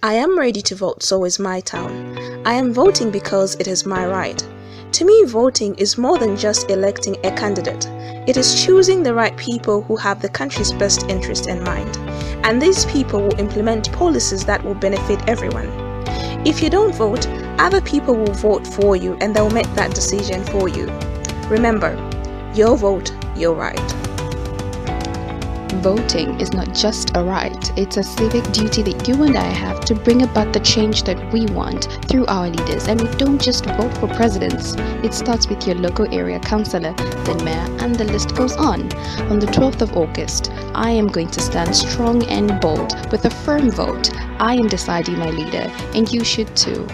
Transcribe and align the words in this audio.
I 0.00 0.14
am 0.14 0.38
ready 0.38 0.62
to 0.62 0.76
vote, 0.76 1.02
so 1.02 1.24
is 1.24 1.40
my 1.40 1.58
town. 1.58 2.16
I 2.46 2.52
am 2.52 2.72
voting 2.72 3.10
because 3.10 3.56
it 3.56 3.66
is 3.66 3.84
my 3.84 4.06
right. 4.06 4.46
To 4.92 5.04
me, 5.04 5.24
voting 5.24 5.74
is 5.74 5.98
more 5.98 6.18
than 6.18 6.36
just 6.36 6.70
electing 6.70 7.16
a 7.26 7.32
candidate. 7.32 7.84
It 8.28 8.36
is 8.36 8.64
choosing 8.64 9.02
the 9.02 9.12
right 9.12 9.36
people 9.36 9.82
who 9.82 9.96
have 9.96 10.22
the 10.22 10.28
country's 10.28 10.72
best 10.72 11.02
interest 11.08 11.48
in 11.48 11.64
mind. 11.64 11.96
And 12.44 12.62
these 12.62 12.84
people 12.84 13.22
will 13.22 13.40
implement 13.40 13.90
policies 13.90 14.44
that 14.44 14.64
will 14.64 14.76
benefit 14.76 15.28
everyone. 15.28 15.68
If 16.46 16.62
you 16.62 16.70
don't 16.70 16.94
vote, 16.94 17.26
other 17.58 17.80
people 17.80 18.14
will 18.14 18.34
vote 18.34 18.68
for 18.68 18.94
you 18.94 19.16
and 19.20 19.34
they'll 19.34 19.50
make 19.50 19.74
that 19.74 19.96
decision 19.96 20.44
for 20.44 20.68
you. 20.68 20.86
Remember, 21.48 21.92
your 22.54 22.76
vote, 22.76 23.12
your 23.36 23.56
right. 23.56 24.07
Voting 25.80 26.40
is 26.40 26.52
not 26.52 26.74
just 26.74 27.16
a 27.16 27.22
right, 27.22 27.78
it's 27.78 27.98
a 27.98 28.02
civic 28.02 28.42
duty 28.50 28.82
that 28.82 29.06
you 29.06 29.22
and 29.22 29.36
I 29.36 29.44
have 29.44 29.78
to 29.84 29.94
bring 29.94 30.22
about 30.22 30.52
the 30.52 30.58
change 30.58 31.04
that 31.04 31.32
we 31.32 31.46
want 31.46 31.86
through 32.08 32.26
our 32.26 32.48
leaders. 32.48 32.88
And 32.88 33.00
we 33.00 33.08
don't 33.16 33.40
just 33.40 33.64
vote 33.64 33.96
for 33.98 34.08
presidents, 34.08 34.74
it 35.04 35.14
starts 35.14 35.46
with 35.48 35.68
your 35.68 35.76
local 35.76 36.12
area 36.12 36.40
councillor, 36.40 36.94
then 36.94 37.44
mayor, 37.44 37.76
and 37.78 37.94
the 37.94 38.04
list 38.04 38.34
goes 38.34 38.56
on. 38.56 38.92
On 39.30 39.38
the 39.38 39.46
12th 39.46 39.82
of 39.82 39.96
August, 39.96 40.50
I 40.74 40.90
am 40.90 41.06
going 41.06 41.30
to 41.30 41.40
stand 41.40 41.76
strong 41.76 42.24
and 42.24 42.60
bold 42.60 42.92
with 43.12 43.24
a 43.26 43.30
firm 43.30 43.70
vote. 43.70 44.10
I 44.40 44.54
am 44.54 44.66
deciding 44.66 45.16
my 45.16 45.30
leader, 45.30 45.70
and 45.94 46.10
you 46.12 46.24
should 46.24 46.56
too. 46.56 46.88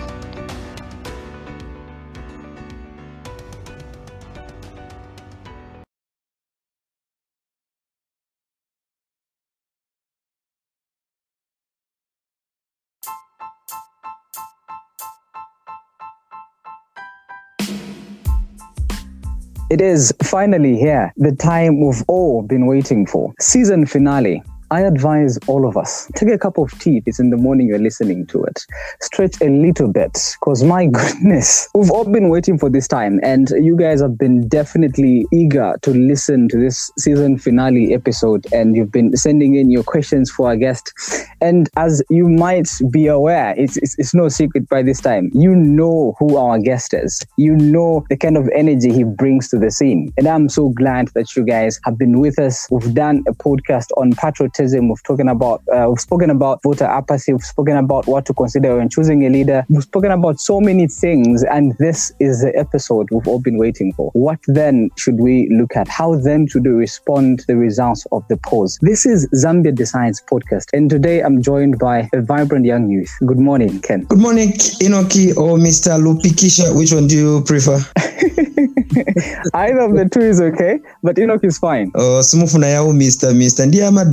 It 19.75 19.81
is 19.81 20.15
finally 20.23 20.77
here, 20.77 21.13
the 21.17 21.35
time 21.35 21.81
we've 21.85 22.05
all 22.07 22.43
been 22.43 22.67
waiting 22.67 23.07
for. 23.07 23.35
Season 23.41 23.87
finale. 23.87 24.41
I 24.71 24.83
advise 24.83 25.39
all 25.47 25.69
of 25.69 25.77
us 25.77 26.11
take 26.15 26.31
a 26.31 26.39
cup 26.39 26.59
of 26.59 26.71
tea 26.79 26.99
if 26.99 27.05
it's 27.07 27.21
in 27.21 27.31
the 27.31 27.37
morning 27.37 27.69
you're 27.69 27.79
listening 27.79 28.27
to 28.27 28.45
it. 28.45 28.65
Stretch 29.01 29.41
a 29.41 29.49
little 29.49 29.93
bit 29.93 30.37
because 30.41 30.63
my 30.63 30.87
goodness, 31.01 31.69
we've 31.75 31.91
all 31.91 32.05
been 32.05 32.29
waiting 32.29 32.59
for 32.59 32.71
this 32.71 32.89
time, 32.89 33.21
and 33.23 33.51
you 33.51 33.77
guys 33.77 34.01
have 34.01 34.19
been 34.19 34.49
definitely 34.49 35.27
eager 35.33 35.75
to 35.83 35.91
listen 35.91 36.49
to 36.49 36.59
this 36.59 36.91
season 36.99 37.39
finale 37.39 37.95
episode. 37.95 38.47
And 38.53 38.77
you've 38.77 38.93
been 38.93 39.17
sending 39.17 39.57
in 39.57 39.71
your 39.71 39.83
questions 39.83 40.31
for 40.31 40.49
our 40.49 40.57
guest. 40.57 40.93
And 41.41 41.69
as 41.77 42.03
you 42.11 42.29
might 42.29 42.69
be 42.91 43.07
aware, 43.07 43.55
it's, 43.57 43.77
it's, 43.79 43.99
it's 43.99 44.15
no 44.15 44.29
secret 44.29 44.69
by 44.69 44.83
this 44.83 45.01
time, 45.01 45.31
you 45.35 45.55
know 45.55 46.15
who 46.19 46.37
our 46.37 46.59
guest 46.59 46.95
is, 46.95 47.21
you 47.37 47.55
know 47.57 48.05
the 48.09 48.17
kind 48.17 48.37
of 48.37 48.49
energy 48.55 48.93
he 48.93 49.05
brings 49.05 49.49
to 49.51 49.59
the 49.59 49.71
scene. 49.71 50.13
And 50.17 50.27
I'm 50.27 50.49
so 50.49 50.71
glad 50.71 51.09
that 51.15 51.37
you 51.37 51.45
guys 51.45 51.81
have 51.85 51.99
been 51.99 52.21
with 52.21 52.39
us. 52.39 52.67
We've 52.71 52.95
done 52.95 53.25
a 53.29 53.33
podcast 53.33 53.89
on 53.97 54.13
patriotism 54.55 54.89
We've 54.89 54.99
spoken 54.99 55.29
about 55.29 55.63
uh, 55.73 55.87
we've 55.89 56.01
spoken 56.01 56.31
about 56.31 56.63
voter 56.63 56.85
apathy. 56.85 57.33
We've 57.33 57.43
spoken 57.43 57.77
about 57.77 58.07
what 58.07 58.27
to 58.27 58.35
consider 58.35 58.77
when 58.77 58.89
choosing 58.89 59.25
a 59.27 59.31
leader. 59.31 59.65
We've 59.69 59.83
spoken 59.83 60.11
about 60.11 60.41
so 60.41 60.61
many 60.61 60.87
things, 60.89 61.43
and 61.45 61.77
this 61.79 62.13
is 62.21 62.43
the 62.43 62.57
episode 62.57 63.09
we've 63.11 63.27
all 63.27 63.41
been 63.41 63.59
waiting 63.59 63.93
for. 63.93 64.11
What 64.13 64.39
then 64.47 64.91
should 64.97 65.19
we 65.21 65.49
look 65.51 65.77
at? 65.77 65.89
How 65.89 66.15
then 66.17 66.47
should 66.47 66.65
we 66.65 66.71
respond 66.71 67.41
to 67.41 67.47
the 67.47 67.57
results 67.57 68.07
of 68.13 68.27
the 68.29 68.37
polls? 68.37 68.79
This 68.83 69.07
is 69.07 69.29
Zambia 69.35 69.75
Decides 69.75 70.23
podcast, 70.23 70.67
and 70.73 70.91
today 70.91 71.21
I'm 71.21 71.43
joined 71.43 71.79
by 71.79 72.09
a 72.13 72.21
vibrant 72.21 72.65
young 72.65 72.91
youth. 72.91 73.11
Good 73.27 73.39
morning, 73.39 73.81
Ken. 73.81 74.05
Good 74.05 74.21
morning, 74.21 74.51
Inoki 74.81 75.37
or 75.37 75.59
Mr. 75.59 75.99
Lupikisha. 76.01 76.77
Which 76.77 76.93
one 76.93 77.07
do 77.07 77.17
you 77.17 77.45
prefer? 77.45 77.81
Either 79.55 79.81
of 79.81 79.95
the 79.95 80.09
two 80.11 80.21
is 80.21 80.41
okay, 80.41 80.79
but 81.03 81.17
Inoki 81.17 81.45
is 81.45 81.59
fine. 81.59 81.91
Oh, 81.95 82.17
yao 82.17 82.93
Mr. 82.93 83.33
Mr. 83.33 83.67
Ndiye 83.67 83.87
ama 83.87 84.05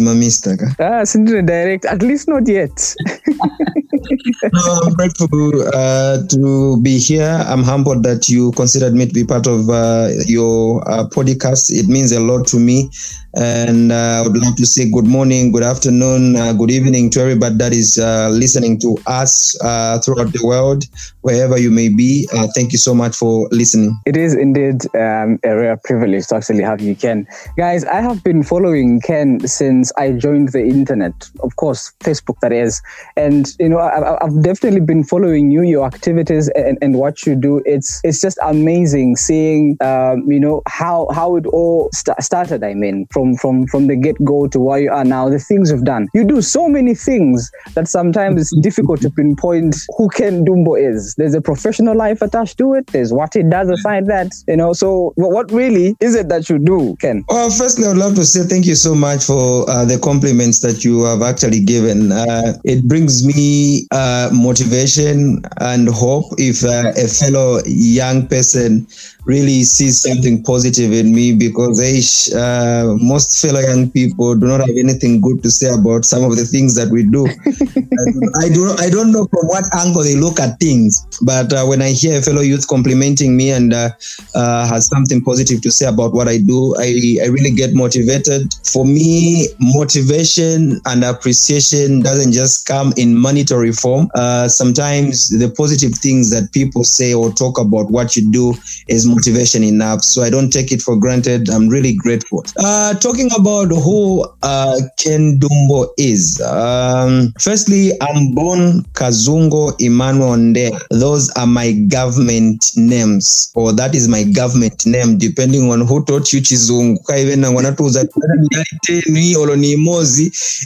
ma 0.00 0.12
Mr. 0.12 0.58
ka? 0.58 0.66
Ah, 0.78 1.04
sindine 1.04 1.46
direct, 1.46 1.84
at 1.84 2.02
least 2.02 2.28
not 2.28 2.46
yet. 2.48 2.94
no, 4.52 4.80
I'm 4.84 4.92
grateful 4.94 5.52
uh, 5.74 6.18
to 6.28 6.80
be 6.82 6.98
here. 6.98 7.44
I'm 7.46 7.62
humbled 7.62 8.02
that 8.04 8.28
you 8.28 8.52
considered 8.52 8.94
me 8.94 9.06
to 9.06 9.14
be 9.14 9.24
part 9.24 9.46
of 9.46 9.70
uh, 9.70 10.08
your 10.26 10.82
uh, 10.90 11.08
podcast. 11.08 11.70
It 11.70 11.88
means 11.88 12.12
a 12.12 12.20
lot 12.20 12.46
to 12.48 12.58
me. 12.58 12.90
And 13.34 13.92
uh, 13.92 14.20
I 14.20 14.28
would 14.28 14.36
like 14.36 14.56
to 14.56 14.66
say 14.66 14.90
good 14.90 15.06
morning, 15.06 15.52
good 15.52 15.62
afternoon, 15.62 16.36
uh, 16.36 16.52
good 16.52 16.70
evening 16.70 17.08
to 17.10 17.20
everybody 17.20 17.56
that 17.56 17.72
is 17.72 17.98
uh, 17.98 18.28
listening 18.28 18.78
to 18.80 18.98
us 19.06 19.56
throughout 20.04 20.32
the 20.32 20.42
world, 20.44 20.84
wherever 21.22 21.58
you 21.58 21.70
may 21.70 21.88
be. 21.88 22.28
thank 22.54 22.72
you 22.72 22.78
so 22.78 22.94
much 22.94 23.16
for 23.16 23.48
listening. 23.50 23.98
It 24.04 24.16
is 24.16 24.34
indeed 24.34 24.84
um, 24.94 25.38
a 25.44 25.56
rare 25.56 25.78
privilege 25.78 26.26
to 26.26 26.36
actually 26.36 26.62
have 26.62 26.80
you, 26.82 26.94
Ken. 26.94 27.26
Guys, 27.56 27.84
I 27.84 28.00
have 28.00 28.22
been 28.22 28.42
following 28.42 29.00
Ken 29.00 29.40
since 29.46 29.92
I 29.96 30.12
joined 30.12 30.52
the 30.52 30.62
internet, 30.62 31.30
of 31.40 31.56
course, 31.56 31.92
Facebook, 32.00 32.38
that 32.40 32.52
is. 32.52 32.82
And, 33.16 33.46
you 33.58 33.68
know, 33.68 33.78
I, 33.78 34.18
have 34.20 34.42
definitely 34.42 34.80
been 34.80 35.04
following 35.04 35.50
you, 35.50 35.62
your 35.62 35.86
activities, 35.86 36.50
and, 36.50 36.76
and 36.82 36.96
what 36.96 37.24
you 37.24 37.34
do. 37.34 37.62
It's 37.64 38.00
it's 38.04 38.20
just 38.20 38.38
amazing 38.42 39.16
seeing, 39.16 39.76
um, 39.80 40.30
you 40.30 40.40
know, 40.40 40.62
how 40.66 41.08
how 41.14 41.36
it 41.36 41.46
all 41.46 41.88
st- 41.92 42.20
started. 42.22 42.62
I 42.64 42.74
mean, 42.74 43.06
from 43.06 43.21
from 43.22 43.36
from 43.36 43.66
from 43.68 43.86
the 43.86 43.96
get 43.96 44.22
go 44.24 44.46
to 44.48 44.58
where 44.58 44.80
you 44.80 44.90
are 44.90 45.04
now, 45.04 45.28
the 45.28 45.38
things 45.38 45.70
you've 45.70 45.84
done. 45.84 46.08
You 46.14 46.24
do 46.24 46.42
so 46.42 46.68
many 46.68 46.94
things 46.94 47.50
that 47.74 47.88
sometimes 47.88 48.40
it's 48.40 48.56
difficult 48.60 49.00
to 49.02 49.10
pinpoint 49.10 49.76
who 49.96 50.08
Ken 50.10 50.44
Dumbo 50.44 50.74
is. 50.78 51.14
There's 51.16 51.34
a 51.34 51.40
professional 51.40 51.96
life 51.96 52.22
attached 52.22 52.58
to 52.58 52.74
it. 52.74 52.86
There's 52.88 53.12
what 53.12 53.34
he 53.34 53.42
does 53.42 53.68
aside 53.68 54.06
that, 54.06 54.32
you 54.48 54.56
know. 54.56 54.72
So 54.72 55.12
what 55.16 55.50
really 55.52 55.96
is 56.00 56.14
it 56.14 56.28
that 56.28 56.48
you 56.48 56.58
do, 56.58 56.96
Ken? 57.00 57.24
Well, 57.28 57.50
firstly, 57.50 57.86
I'd 57.86 57.96
love 57.96 58.14
to 58.16 58.24
say 58.24 58.42
thank 58.42 58.66
you 58.66 58.74
so 58.74 58.94
much 58.94 59.24
for 59.24 59.68
uh, 59.70 59.84
the 59.84 59.98
compliments 59.98 60.60
that 60.60 60.84
you 60.84 61.04
have 61.04 61.22
actually 61.22 61.60
given. 61.64 62.12
Uh, 62.12 62.58
it 62.64 62.88
brings 62.88 63.24
me 63.26 63.86
uh, 63.92 64.30
motivation 64.32 65.42
and 65.60 65.88
hope 65.88 66.26
if 66.38 66.64
uh, 66.64 66.92
a 66.96 67.06
fellow 67.06 67.60
young 67.66 68.26
person 68.26 68.86
really 69.24 69.62
sees 69.62 70.02
something 70.02 70.42
positive 70.42 70.92
in 70.92 71.14
me 71.14 71.34
because 71.34 72.32
uh, 72.34 72.96
most 73.00 73.40
fellow 73.40 73.60
young 73.60 73.90
people 73.90 74.34
do 74.34 74.46
not 74.46 74.60
have 74.60 74.76
anything 74.76 75.20
good 75.20 75.42
to 75.42 75.50
say 75.50 75.72
about 75.72 76.04
some 76.04 76.24
of 76.24 76.36
the 76.36 76.44
things 76.44 76.74
that 76.74 76.88
we 76.88 77.04
do. 77.04 77.26
I 78.42 78.48
do 78.48 78.74
I 78.78 78.90
don't 78.90 79.12
know 79.12 79.26
from 79.26 79.46
what 79.46 79.64
angle 79.74 80.02
they 80.02 80.16
look 80.16 80.40
at 80.40 80.58
things, 80.58 81.06
but 81.22 81.52
uh, 81.52 81.64
when 81.64 81.82
I 81.82 81.90
hear 81.90 82.18
a 82.18 82.22
fellow 82.22 82.40
youth 82.40 82.66
complimenting 82.66 83.36
me 83.36 83.50
and 83.50 83.72
uh, 83.72 83.90
uh 84.34 84.66
has 84.68 84.88
something 84.88 85.22
positive 85.22 85.62
to 85.62 85.70
say 85.70 85.86
about 85.86 86.12
what 86.12 86.28
I 86.28 86.38
do, 86.38 86.74
I, 86.78 87.18
I 87.22 87.26
really 87.28 87.52
get 87.52 87.74
motivated. 87.74 88.54
For 88.64 88.84
me, 88.84 89.48
motivation 89.60 90.80
and 90.86 91.04
appreciation 91.04 92.00
doesn't 92.00 92.32
just 92.32 92.66
come 92.66 92.92
in 92.96 93.16
monetary 93.16 93.72
form. 93.72 94.08
Uh, 94.14 94.48
sometimes 94.48 95.28
the 95.28 95.50
positive 95.50 95.94
things 95.94 96.30
that 96.30 96.52
people 96.52 96.84
say 96.84 97.14
or 97.14 97.30
talk 97.30 97.58
about 97.58 97.90
what 97.90 98.16
you 98.16 98.30
do 98.30 98.54
is 98.88 99.06
motivation 99.14 99.62
enough. 99.62 100.02
So 100.02 100.22
I 100.22 100.30
don't 100.30 100.50
take 100.50 100.72
it 100.72 100.82
for 100.82 100.96
granted. 100.96 101.48
I'm 101.50 101.68
really 101.68 101.94
grateful. 101.94 102.44
Uh, 102.58 102.94
talking 102.94 103.30
about 103.38 103.68
who 103.68 104.24
uh, 104.42 104.80
Ken 104.98 105.38
Dumbo 105.38 105.88
is. 105.98 106.40
Um, 106.40 107.32
firstly, 107.38 107.92
I'm 108.00 108.34
born 108.34 108.82
Kazungo 108.94 109.74
Emmanuel 109.80 110.36
Nde. 110.36 110.78
Those 110.90 111.30
are 111.32 111.46
my 111.46 111.72
government 111.72 112.72
names, 112.76 113.52
or 113.54 113.72
that 113.72 113.94
is 113.94 114.08
my 114.08 114.24
government 114.24 114.84
name, 114.86 115.18
depending 115.18 115.70
on 115.70 115.86
who 115.86 116.04
taught 116.04 116.32
you 116.32 116.40
Chizungu. 116.40 116.98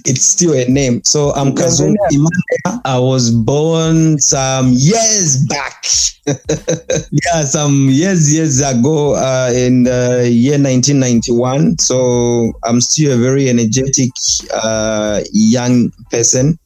It's 0.04 0.24
still 0.24 0.52
a 0.54 0.68
name. 0.68 1.02
So 1.04 1.32
I'm 1.32 1.54
Kazungo 1.54 1.96
Emmanuel. 2.10 2.80
I 2.84 2.98
was 2.98 3.30
born 3.30 4.18
some 4.18 4.68
years 4.70 5.44
back. 5.46 5.84
yeah, 6.26 7.42
some 7.42 7.88
years, 7.88 8.34
years 8.36 8.60
ago 8.60 9.14
uh, 9.14 9.50
in 9.54 9.84
the 9.84 10.28
year 10.28 10.58
1991. 10.60 11.78
So 11.78 12.52
I'm 12.64 12.80
still 12.80 13.16
a 13.16 13.20
very 13.20 13.48
energetic 13.48 14.12
uh, 14.52 15.22
young 15.32 15.90
person. 16.10 16.58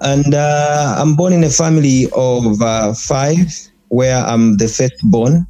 And 0.00 0.34
uh, 0.34 0.96
I'm 0.98 1.14
born 1.14 1.32
in 1.32 1.44
a 1.44 1.50
family 1.50 2.08
of 2.16 2.62
uh, 2.62 2.94
five, 2.94 3.52
where 3.88 4.16
I'm 4.16 4.56
the 4.56 4.68
firstborn. 4.68 5.46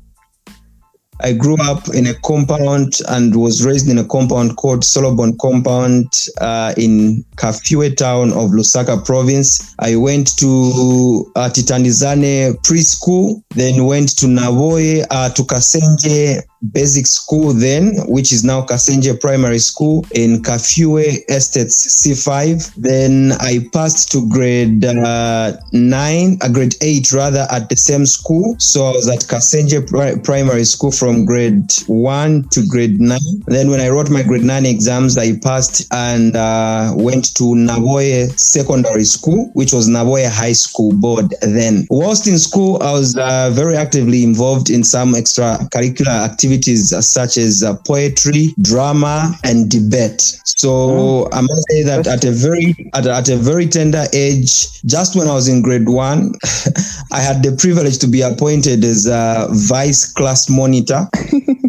I 1.22 1.32
grew 1.32 1.56
up 1.60 1.88
in 1.94 2.06
a 2.06 2.14
compound 2.14 3.00
and 3.08 3.34
was 3.36 3.64
raised 3.64 3.88
in 3.88 3.98
a 3.98 4.04
compound 4.04 4.56
called 4.56 4.84
Solomon 4.84 5.36
Compound 5.38 6.28
uh, 6.40 6.74
in 6.76 7.24
Kafue 7.36 7.96
town 7.96 8.30
of 8.32 8.50
Lusaka 8.50 9.04
province. 9.04 9.74
I 9.78 9.96
went 9.96 10.36
to 10.38 11.30
uh, 11.36 11.48
Titanizane 11.50 12.54
preschool, 12.62 13.42
then 13.50 13.84
went 13.84 14.16
to 14.18 14.26
Navoy, 14.26 15.04
uh, 15.10 15.30
to 15.30 15.42
Kasenje 15.42 16.42
basic 16.72 17.06
school 17.06 17.52
then, 17.52 17.96
which 18.06 18.32
is 18.32 18.44
now 18.44 18.62
Kasenje 18.62 19.18
Primary 19.20 19.58
School 19.58 20.06
in 20.12 20.42
Kafue 20.42 21.24
Estates 21.28 22.02
C5. 22.02 22.74
Then 22.76 23.32
I 23.40 23.66
passed 23.72 24.12
to 24.12 24.28
grade 24.28 24.84
uh, 24.84 25.52
nine, 25.72 26.38
uh, 26.42 26.48
grade 26.48 26.74
eight 26.80 27.12
rather, 27.12 27.46
at 27.50 27.68
the 27.68 27.76
same 27.76 28.06
school. 28.06 28.56
So 28.58 28.84
I 28.84 28.90
was 28.92 29.08
at 29.08 29.20
Kasenje 29.20 29.88
Pri- 29.88 30.20
Primary 30.22 30.64
School 30.64 30.92
from 30.92 31.24
grade 31.24 31.72
one 31.86 32.48
to 32.50 32.66
grade 32.66 33.00
nine. 33.00 33.42
Then 33.46 33.70
when 33.70 33.80
I 33.80 33.88
wrote 33.88 34.10
my 34.10 34.22
grade 34.22 34.44
nine 34.44 34.66
exams, 34.66 35.16
I 35.16 35.38
passed 35.38 35.86
and 35.92 36.36
uh, 36.36 36.92
went 36.96 37.34
to 37.36 37.44
Navoye 37.44 38.38
Secondary 38.38 39.04
School, 39.04 39.50
which 39.54 39.72
was 39.72 39.88
Navoye 39.88 40.30
High 40.30 40.52
School 40.52 40.92
Board 40.92 41.34
then. 41.40 41.86
Whilst 41.90 42.26
in 42.26 42.38
school, 42.38 42.82
I 42.82 42.92
was 42.92 43.16
uh, 43.16 43.50
very 43.52 43.76
actively 43.76 44.22
involved 44.22 44.70
in 44.70 44.84
some 44.84 45.14
extracurricular 45.14 46.08
activities 46.08 46.49
uh, 46.58 47.00
such 47.00 47.36
as 47.36 47.62
uh, 47.62 47.76
poetry, 47.86 48.48
drama, 48.62 49.32
and 49.44 49.70
debate. 49.70 50.20
So 50.44 51.28
I 51.32 51.40
must 51.40 51.64
say 51.70 51.82
that 51.84 52.06
at 52.06 52.24
a 52.24 52.30
very 52.30 52.74
at, 52.94 53.06
a- 53.06 53.14
at 53.14 53.28
a 53.28 53.36
very 53.36 53.66
tender 53.66 54.04
age, 54.12 54.82
just 54.82 55.16
when 55.16 55.28
I 55.28 55.34
was 55.34 55.48
in 55.48 55.62
grade 55.62 55.88
one, 55.88 56.34
I 57.12 57.20
had 57.20 57.42
the 57.42 57.56
privilege 57.58 57.98
to 57.98 58.06
be 58.06 58.22
appointed 58.22 58.84
as 58.84 59.06
a 59.06 59.48
vice 59.50 60.10
class 60.12 60.48
monitor. 60.48 61.08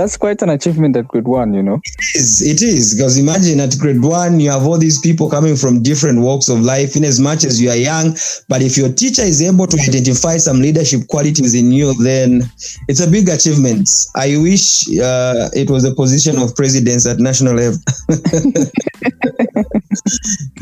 That's 0.00 0.16
quite 0.16 0.40
an 0.40 0.48
achievement 0.48 0.96
at 0.96 1.06
grade 1.08 1.28
one, 1.28 1.52
you 1.52 1.62
know. 1.62 1.74
It 1.74 2.16
is, 2.16 2.40
it 2.40 2.62
is 2.62 2.94
because 2.94 3.18
imagine 3.18 3.60
at 3.60 3.76
grade 3.78 4.02
one 4.02 4.40
you 4.40 4.50
have 4.50 4.66
all 4.66 4.78
these 4.78 4.98
people 4.98 5.28
coming 5.28 5.56
from 5.56 5.82
different 5.82 6.20
walks 6.22 6.48
of 6.48 6.60
life 6.60 6.96
in 6.96 7.04
as 7.04 7.20
much 7.20 7.44
as 7.44 7.60
you 7.60 7.68
are 7.68 7.76
young 7.76 8.16
but 8.48 8.62
if 8.62 8.78
your 8.78 8.90
teacher 8.90 9.20
is 9.20 9.42
able 9.42 9.66
to 9.66 9.78
identify 9.86 10.38
some 10.38 10.62
leadership 10.62 11.06
qualities 11.08 11.54
in 11.54 11.70
you 11.70 11.92
then 12.02 12.42
it's 12.88 13.00
a 13.00 13.10
big 13.10 13.28
achievement. 13.28 13.90
I 14.16 14.38
wish 14.38 14.88
uh, 14.88 15.50
it 15.52 15.68
was 15.68 15.84
a 15.84 15.94
position 15.94 16.38
of 16.38 16.56
presidents 16.56 17.06
at 17.06 17.18
national 17.18 17.56
level. 17.56 17.78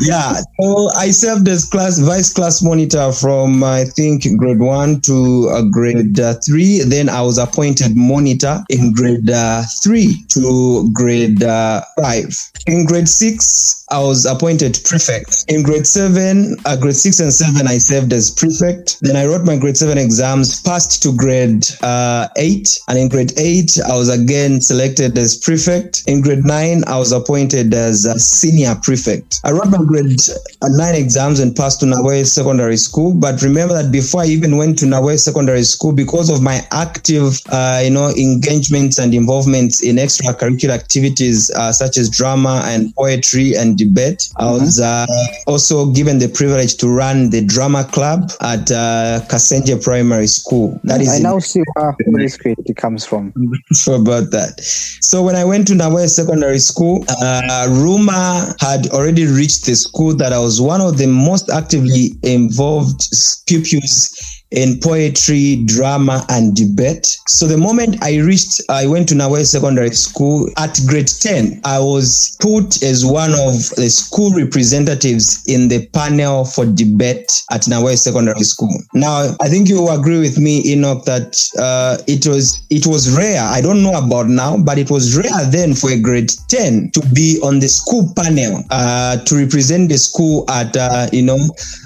Yeah 0.00 0.40
so 0.60 0.90
i 0.94 1.10
served 1.10 1.48
as 1.48 1.64
class 1.64 1.98
vice 1.98 2.32
class 2.32 2.62
monitor 2.62 3.12
from 3.12 3.62
i 3.62 3.84
think 3.84 4.24
grade 4.36 4.60
one 4.60 5.00
to 5.02 5.48
uh, 5.52 5.62
grade 5.70 6.18
uh, 6.20 6.34
three. 6.44 6.80
Then 6.82 7.08
i 7.08 7.20
was 7.22 7.38
appointed 7.38 7.96
monitor 7.96 8.62
in 8.70 8.92
grade 8.92 9.27
uh, 9.30 9.62
three 9.82 10.24
to 10.28 10.90
grade 10.92 11.42
uh, 11.42 11.82
five. 12.00 12.36
In 12.66 12.84
grade 12.86 13.08
six 13.08 13.77
i 13.90 13.98
was 13.98 14.26
appointed 14.26 14.78
prefect. 14.84 15.44
In 15.48 15.62
grade 15.62 15.86
seven 15.86 16.56
uh, 16.64 16.76
grade 16.76 16.96
six 16.96 17.20
and 17.20 17.32
seven 17.32 17.66
i 17.66 17.78
served 17.78 18.12
as 18.12 18.30
prefect. 18.30 18.98
Then 19.00 19.16
i 19.16 19.26
wrote 19.26 19.44
my 19.44 19.56
grade 19.56 19.76
seven 19.76 19.98
exams 19.98 20.60
passed 20.62 21.02
to 21.02 21.14
grade 21.16 21.66
uh, 21.82 22.28
eight. 22.36 22.80
And 22.88 22.98
in 22.98 23.08
grade 23.08 23.32
eight 23.38 23.78
i 23.88 23.96
was 23.96 24.08
again 24.08 24.60
selected 24.60 25.16
as 25.18 25.36
prefect. 25.36 26.04
In 26.06 26.20
grade 26.20 26.44
nine 26.44 26.84
i 26.86 26.98
was 26.98 27.12
appointed 27.12 27.72
as 27.74 28.04
a 28.04 28.18
senior 28.18 28.74
prefect. 28.82 29.40
I 29.44 29.52
wrote 29.52 29.68
my 29.68 29.82
grade 29.84 30.20
uh, 30.62 30.68
nine 30.70 30.94
exams 30.94 31.40
and 31.40 31.54
passed 31.54 31.80
to 31.80 31.86
Nagoya 31.86 32.24
Secondary 32.24 32.76
School. 32.76 33.14
But 33.14 33.42
remember 33.42 33.74
that 33.74 33.92
before 33.92 34.22
I 34.22 34.26
even 34.26 34.56
went 34.56 34.78
to 34.80 34.86
Nagoya 34.86 35.18
Secondary 35.18 35.62
School, 35.62 35.92
because 35.92 36.30
of 36.30 36.42
my 36.42 36.60
active, 36.72 37.40
uh, 37.50 37.80
you 37.84 37.90
know, 37.90 38.10
engagements 38.10 38.98
and 38.98 39.14
involvements 39.14 39.82
in 39.82 39.96
extracurricular 39.96 40.70
activities 40.70 41.50
uh, 41.52 41.72
such 41.72 41.96
as 41.96 42.10
drama 42.10 42.62
and 42.64 42.94
poetry 42.94 43.54
and 43.56 43.77
debate, 43.78 44.28
I 44.36 44.50
was 44.50 44.80
uh, 44.80 45.06
also 45.46 45.86
given 45.92 46.18
the 46.18 46.28
privilege 46.28 46.76
to 46.78 46.88
run 46.88 47.30
the 47.30 47.44
drama 47.44 47.84
club 47.84 48.30
at 48.40 48.70
uh, 48.70 49.20
Kasenje 49.30 49.82
Primary 49.82 50.26
School. 50.26 50.78
That 50.84 51.00
is 51.00 51.08
I 51.08 51.18
now 51.20 51.38
see 51.38 51.62
where 51.74 51.94
this 52.22 52.36
creativity 52.36 52.74
comes 52.74 53.06
from. 53.06 53.32
sure 53.72 53.96
about 53.96 54.30
that. 54.32 54.60
So 55.00 55.22
when 55.22 55.36
I 55.36 55.44
went 55.44 55.66
to 55.68 55.74
Nagoya 55.74 56.08
Secondary 56.08 56.58
School, 56.58 57.04
uh, 57.08 57.66
rumor 57.70 58.54
had 58.60 58.88
already 58.88 59.26
reached 59.26 59.66
the 59.66 59.76
school 59.76 60.14
that 60.16 60.32
I 60.32 60.38
was 60.38 60.60
one 60.60 60.80
of 60.80 60.98
the 60.98 61.06
most 61.06 61.50
actively 61.50 62.12
involved 62.22 63.08
pupils 63.46 64.37
in 64.50 64.80
poetry, 64.80 65.62
drama, 65.66 66.24
and 66.30 66.56
debate. 66.56 67.18
So 67.26 67.46
the 67.46 67.58
moment 67.58 68.02
I 68.02 68.18
reached, 68.18 68.62
I 68.68 68.86
went 68.86 69.08
to 69.10 69.14
Nagoya 69.14 69.44
Secondary 69.44 69.90
School 69.90 70.48
at 70.56 70.78
grade 70.86 71.08
10, 71.08 71.60
I 71.64 71.78
was 71.78 72.36
put 72.40 72.82
as 72.82 73.04
one 73.04 73.32
of 73.32 73.54
the 73.76 73.88
school 73.90 74.32
representatives 74.32 75.42
in 75.46 75.68
the 75.68 75.86
panel 75.88 76.44
for 76.44 76.64
debate 76.64 77.42
at 77.50 77.68
Nagoya 77.68 77.96
Secondary 77.96 78.42
School. 78.42 78.72
Now, 78.94 79.36
I 79.40 79.48
think 79.48 79.68
you 79.68 79.82
will 79.82 79.98
agree 79.98 80.20
with 80.20 80.38
me, 80.38 80.62
Enoch, 80.72 81.04
that 81.04 81.50
uh, 81.58 81.98
it 82.06 82.26
was 82.26 82.64
it 82.70 82.86
was 82.86 83.16
rare. 83.16 83.42
I 83.42 83.60
don't 83.60 83.82
know 83.82 83.94
about 83.98 84.28
now, 84.28 84.56
but 84.56 84.78
it 84.78 84.90
was 84.90 85.16
rare 85.16 85.44
then 85.50 85.74
for 85.74 85.90
a 85.90 86.00
grade 86.00 86.32
10 86.48 86.90
to 86.92 87.00
be 87.14 87.38
on 87.42 87.58
the 87.58 87.68
school 87.68 88.12
panel 88.16 88.64
uh, 88.70 89.18
to 89.24 89.36
represent 89.36 89.88
the 89.88 89.98
school 89.98 90.48
at 90.50 90.76
uh, 90.76 91.08
you 91.12 91.22
know 91.22 91.38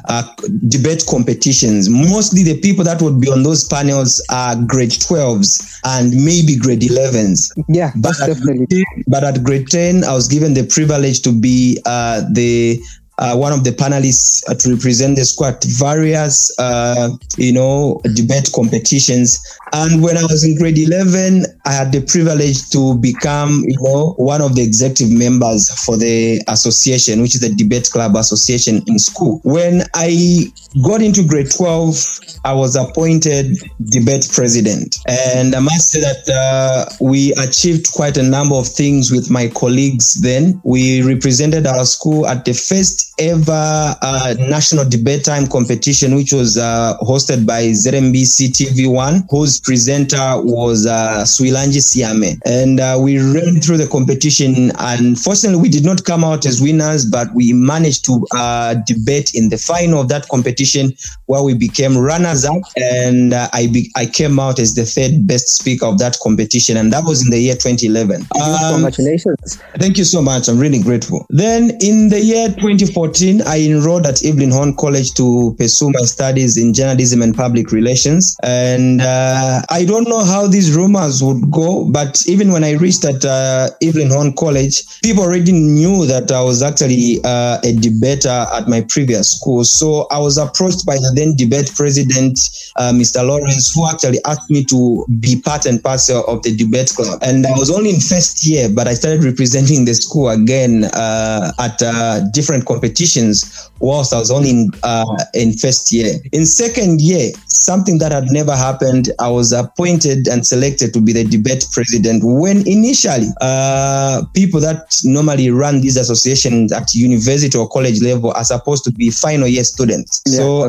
uh, 0.09 0.23
debate 0.69 1.05
competitions. 1.09 1.89
Mostly 1.89 2.43
the 2.43 2.52
people 2.61 2.85
that 2.85 3.01
would 3.03 3.21
be 3.21 3.29
on 3.29 3.43
those 3.43 3.65
panels 3.67 4.25
are 4.31 4.57
grade 4.57 4.91
12s 4.91 5.81
and 5.85 6.13
maybe 6.25 6.57
grade 6.57 6.81
11s. 6.81 7.53
Yeah, 7.69 7.93
But 7.97 8.03
that's 8.19 8.23
at, 8.23 8.27
definitely. 8.29 8.67
grade 8.67 8.87
10 8.97 9.05
but 9.07 9.25
at 9.25 9.43
grade 9.43 9.69
10, 9.69 10.05
I 10.05 10.13
was 10.13 10.29
given 10.29 10.55
the 10.55 10.65
privilege 10.65 11.23
to 11.23 11.33
be 11.33 11.81
uh, 11.87 12.23
the 12.33 12.81
uh, 13.19 13.37
one 13.37 13.53
of 13.53 13.63
the 13.63 13.71
panelists 13.71 14.43
uh, 14.49 14.55
to 14.55 14.75
represent 14.75 15.17
the 15.17 15.25
squad 15.25 15.55
at 15.55 15.65
various, 15.65 16.51
uh, 16.59 17.11
you 17.37 17.53
know, 17.53 18.01
debate 18.15 18.51
competitions. 18.55 19.39
And 19.73 20.03
when 20.03 20.17
I 20.17 20.23
was 20.23 20.45
in 20.45 20.57
grade 20.59 20.79
11, 20.79 21.45
I 21.65 21.73
had 21.73 21.93
the 21.93 22.01
privilege 22.03 22.71
to 22.71 22.97
become, 22.99 23.63
you 23.67 23.77
know, 23.81 24.15
one 24.17 24.43
of 24.43 24.55
the 24.57 24.63
executive 24.63 25.11
members 25.11 25.73
for 25.85 25.97
the 25.97 26.43
association, 26.49 27.21
which 27.23 27.35
is 27.35 27.41
the 27.41 27.55
Debate 27.55 27.89
Club 27.93 28.17
Association 28.17 28.83
in 28.87 28.99
school. 28.99 29.41
When 29.45 29.83
I 29.95 30.53
got 30.85 31.03
into 31.03 31.27
grade 31.27 31.51
12, 31.51 32.21
I 32.45 32.53
was 32.53 32.75
appointed 32.77 33.57
debate 33.91 34.29
president. 34.33 34.97
And 35.07 35.55
I 35.55 35.61
must 35.61 35.91
say 35.91 36.01
that 36.01 36.29
uh, 36.29 36.87
we 37.01 37.33
achieved 37.35 37.93
quite 37.93 38.17
a 38.17 38.23
number 38.23 38.57
of 38.57 38.67
things 38.67 39.11
with 39.11 39.31
my 39.31 39.49
colleagues 39.49 40.15
then. 40.15 40.61
We 40.65 41.03
represented 41.03 41.67
our 41.67 41.85
school 41.85 42.27
at 42.27 42.45
the 42.45 42.55
first 42.55 43.15
ever 43.19 43.97
uh, 44.03 44.35
national 44.39 44.89
debate 44.89 45.25
time 45.25 45.47
competition, 45.47 46.15
which 46.17 46.33
was 46.33 46.59
uh, 46.59 46.97
hosted 47.01 47.47
by 47.47 47.65
ZNBC 47.65 48.51
TV1, 48.51 49.27
whose 49.31 49.61
presenter 49.61 50.43
was 50.43 50.87
uh, 50.87 51.25
Swilanji 51.53 51.83
Siame. 51.83 52.41
And 52.45 52.81
uh, 52.81 52.99
we 53.01 53.19
ran 53.19 53.61
through 53.61 53.77
the 53.77 53.89
competition. 53.89 54.73
Unfortunately, 54.79 55.61
we 55.61 55.69
did 55.69 55.85
not 55.85 56.05
come 56.05 56.25
out 56.25 56.47
as 56.47 56.61
winners, 56.61 57.05
but 57.05 57.29
we 57.35 57.53
managed 57.53 58.05
to 58.07 58.27
uh, 58.35 58.75
debate 58.87 59.35
in 59.35 59.51
the 59.51 59.59
final 59.59 60.01
of 60.01 60.09
that 60.09 60.29
competition 60.29 60.93
where 61.27 61.43
we 61.43 61.55
became 61.55 61.97
runners 61.97 62.45
up. 62.45 62.63
And 62.77 63.35
uh, 63.35 63.49
I, 63.53 63.67
be- 63.67 63.91
I 63.97 64.07
came 64.07 64.39
out 64.39 64.59
as 64.59 64.75
the 64.75 64.85
third 64.85 65.27
best 65.27 65.49
speaker 65.49 65.87
of 65.87 65.99
that 65.99 66.19
competition. 66.23 66.77
And 66.77 66.93
that 66.93 67.05
was 67.05 67.23
in 67.25 67.31
the 67.31 67.39
year 67.39 67.55
2011. 67.55 68.23
Um, 68.23 68.73
Congratulations. 68.73 69.57
Thank 69.77 69.99
you 69.99 70.05
so 70.05 70.23
much. 70.23 70.49
I'm 70.49 70.59
really 70.59 70.83
grateful. 70.83 71.27
Then 71.31 71.71
in 71.81 72.09
the 72.09 72.21
year 72.21 72.49
2014, 72.49 73.43
I 73.43 73.61
enrolled 73.63 74.07
at 74.07 74.25
Evelyn 74.25 74.51
Hone 74.51 74.75
College 74.77 75.13
to 75.15 75.55
pursue 75.59 75.91
my 75.91 76.03
studies 76.03 76.57
in 76.57 76.73
journalism 76.73 77.23
and 77.23 77.35
public 77.35 77.73
relations. 77.73 78.37
And 78.43 79.01
uh, 79.01 79.63
I 79.71 79.85
don't 79.85 80.09
know 80.09 80.25
how 80.25 80.47
these 80.47 80.75
rumors 80.75 81.23
would 81.23 81.42
go, 81.51 81.85
but 81.91 82.23
even 82.27 82.53
when 82.53 82.65
I 82.65 82.73
reached 82.73 83.05
at 83.05 83.25
uh, 83.25 83.71
Evelyn 83.83 84.11
Hone 84.11 84.33
College, 84.35 84.83
people 85.03 85.25
already 85.25 85.53
knew 85.53 86.07
that 86.07 86.31
I 86.31 86.43
was 86.43 86.63
actually 86.63 87.21
uh, 87.25 87.59
a 87.65 87.73
debater 87.73 88.29
at 88.29 88.69
my 88.69 88.83
previous 88.89 89.39
school. 89.39 89.65
So 89.65 90.07
I 90.11 90.19
was 90.19 90.39
approached 90.39 90.87
by 90.87 90.97
the 90.97 91.13
then 91.15 91.37
debate 91.37 91.73
president, 91.75 92.39
uh, 92.77 92.93
Mr. 92.93 93.27
Lawrence, 93.27 93.75
who 93.75 93.89
actually 93.89 94.19
asked 94.25 94.51
me 94.51 94.65
to 94.65 95.05
be 95.21 95.41
part 95.41 95.67
and 95.67 95.83
parcel 95.83 96.25
of 96.27 96.43
the 96.43 96.55
debate 96.55 96.91
club. 96.95 97.19
And 97.23 97.47
I 97.47 97.53
was 97.53 97.71
only 97.71 97.91
in 97.91 98.01
first 98.01 98.47
year, 98.47 98.69
but 98.73 98.87
I 98.87 98.95
started 98.95 99.25
representing 99.25 99.85
the 99.85 99.95
school 99.95 100.31
again 100.31 100.85
uh, 100.85 101.53
at 101.59 101.83
uh, 101.83 102.21
different 102.31 102.67
competitions 102.67 103.71
whilst 103.81 104.13
I 104.13 104.19
was 104.19 104.31
only 104.31 104.51
in, 104.51 104.71
uh, 104.83 105.05
in 105.35 105.53
first 105.53 105.93
year. 105.93 106.15
In 106.33 106.47
second 106.47 107.01
year, 107.01 107.33
something 107.49 107.99
that 107.99 108.13
had 108.13 108.31
never 108.31 108.55
happened, 108.55 109.11
I 109.19 109.29
was 109.29 109.53
appointed 109.53 110.29
and 110.29 110.47
selected 110.47 110.95
to 110.95 111.01
be 111.01 111.13
the 111.13 111.25
debate 111.37 111.67
president 111.73 112.23
when 112.25 112.67
initially 112.67 113.29
uh, 113.41 114.23
people 114.35 114.61
that 114.61 115.01
normally 115.05 115.51
run 115.51 115.81
these 115.81 115.97
associations 115.97 116.73
at 116.73 116.95
university 116.95 117.57
or 117.59 117.69
college 117.69 118.01
level 118.03 118.31
are 118.33 118.45
supposed 118.45 118.85
to 118.85 118.93
be 118.93 119.11
final 119.11 119.49
year 119.49 119.65
students. 119.65 120.23
Yeah, 120.27 120.69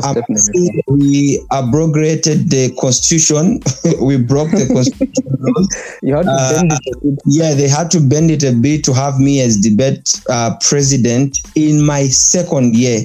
we 0.88 1.44
abrogated 1.52 2.50
the 2.50 2.74
constitution. 2.80 3.60
we 4.00 4.16
broke 4.18 4.50
the 4.50 4.66
constitution. 4.72 5.30
You 6.02 6.16
had 6.16 6.24
to 6.24 6.30
Uh, 6.32 6.52
bend 6.62 6.72
it 6.72 6.80
a 6.96 6.98
bit. 7.04 7.18
Yeah, 7.26 7.52
they 7.54 7.68
had 7.68 7.90
to 7.92 8.00
bend 8.00 8.30
it 8.30 8.42
a 8.42 8.52
bit 8.52 8.82
to 8.84 8.92
have 8.94 9.18
me 9.20 9.40
as 9.40 9.56
debate 9.58 10.20
uh, 10.30 10.56
president 10.60 11.38
in 11.54 11.84
my 11.84 12.08
second 12.08 12.74
year. 12.74 13.00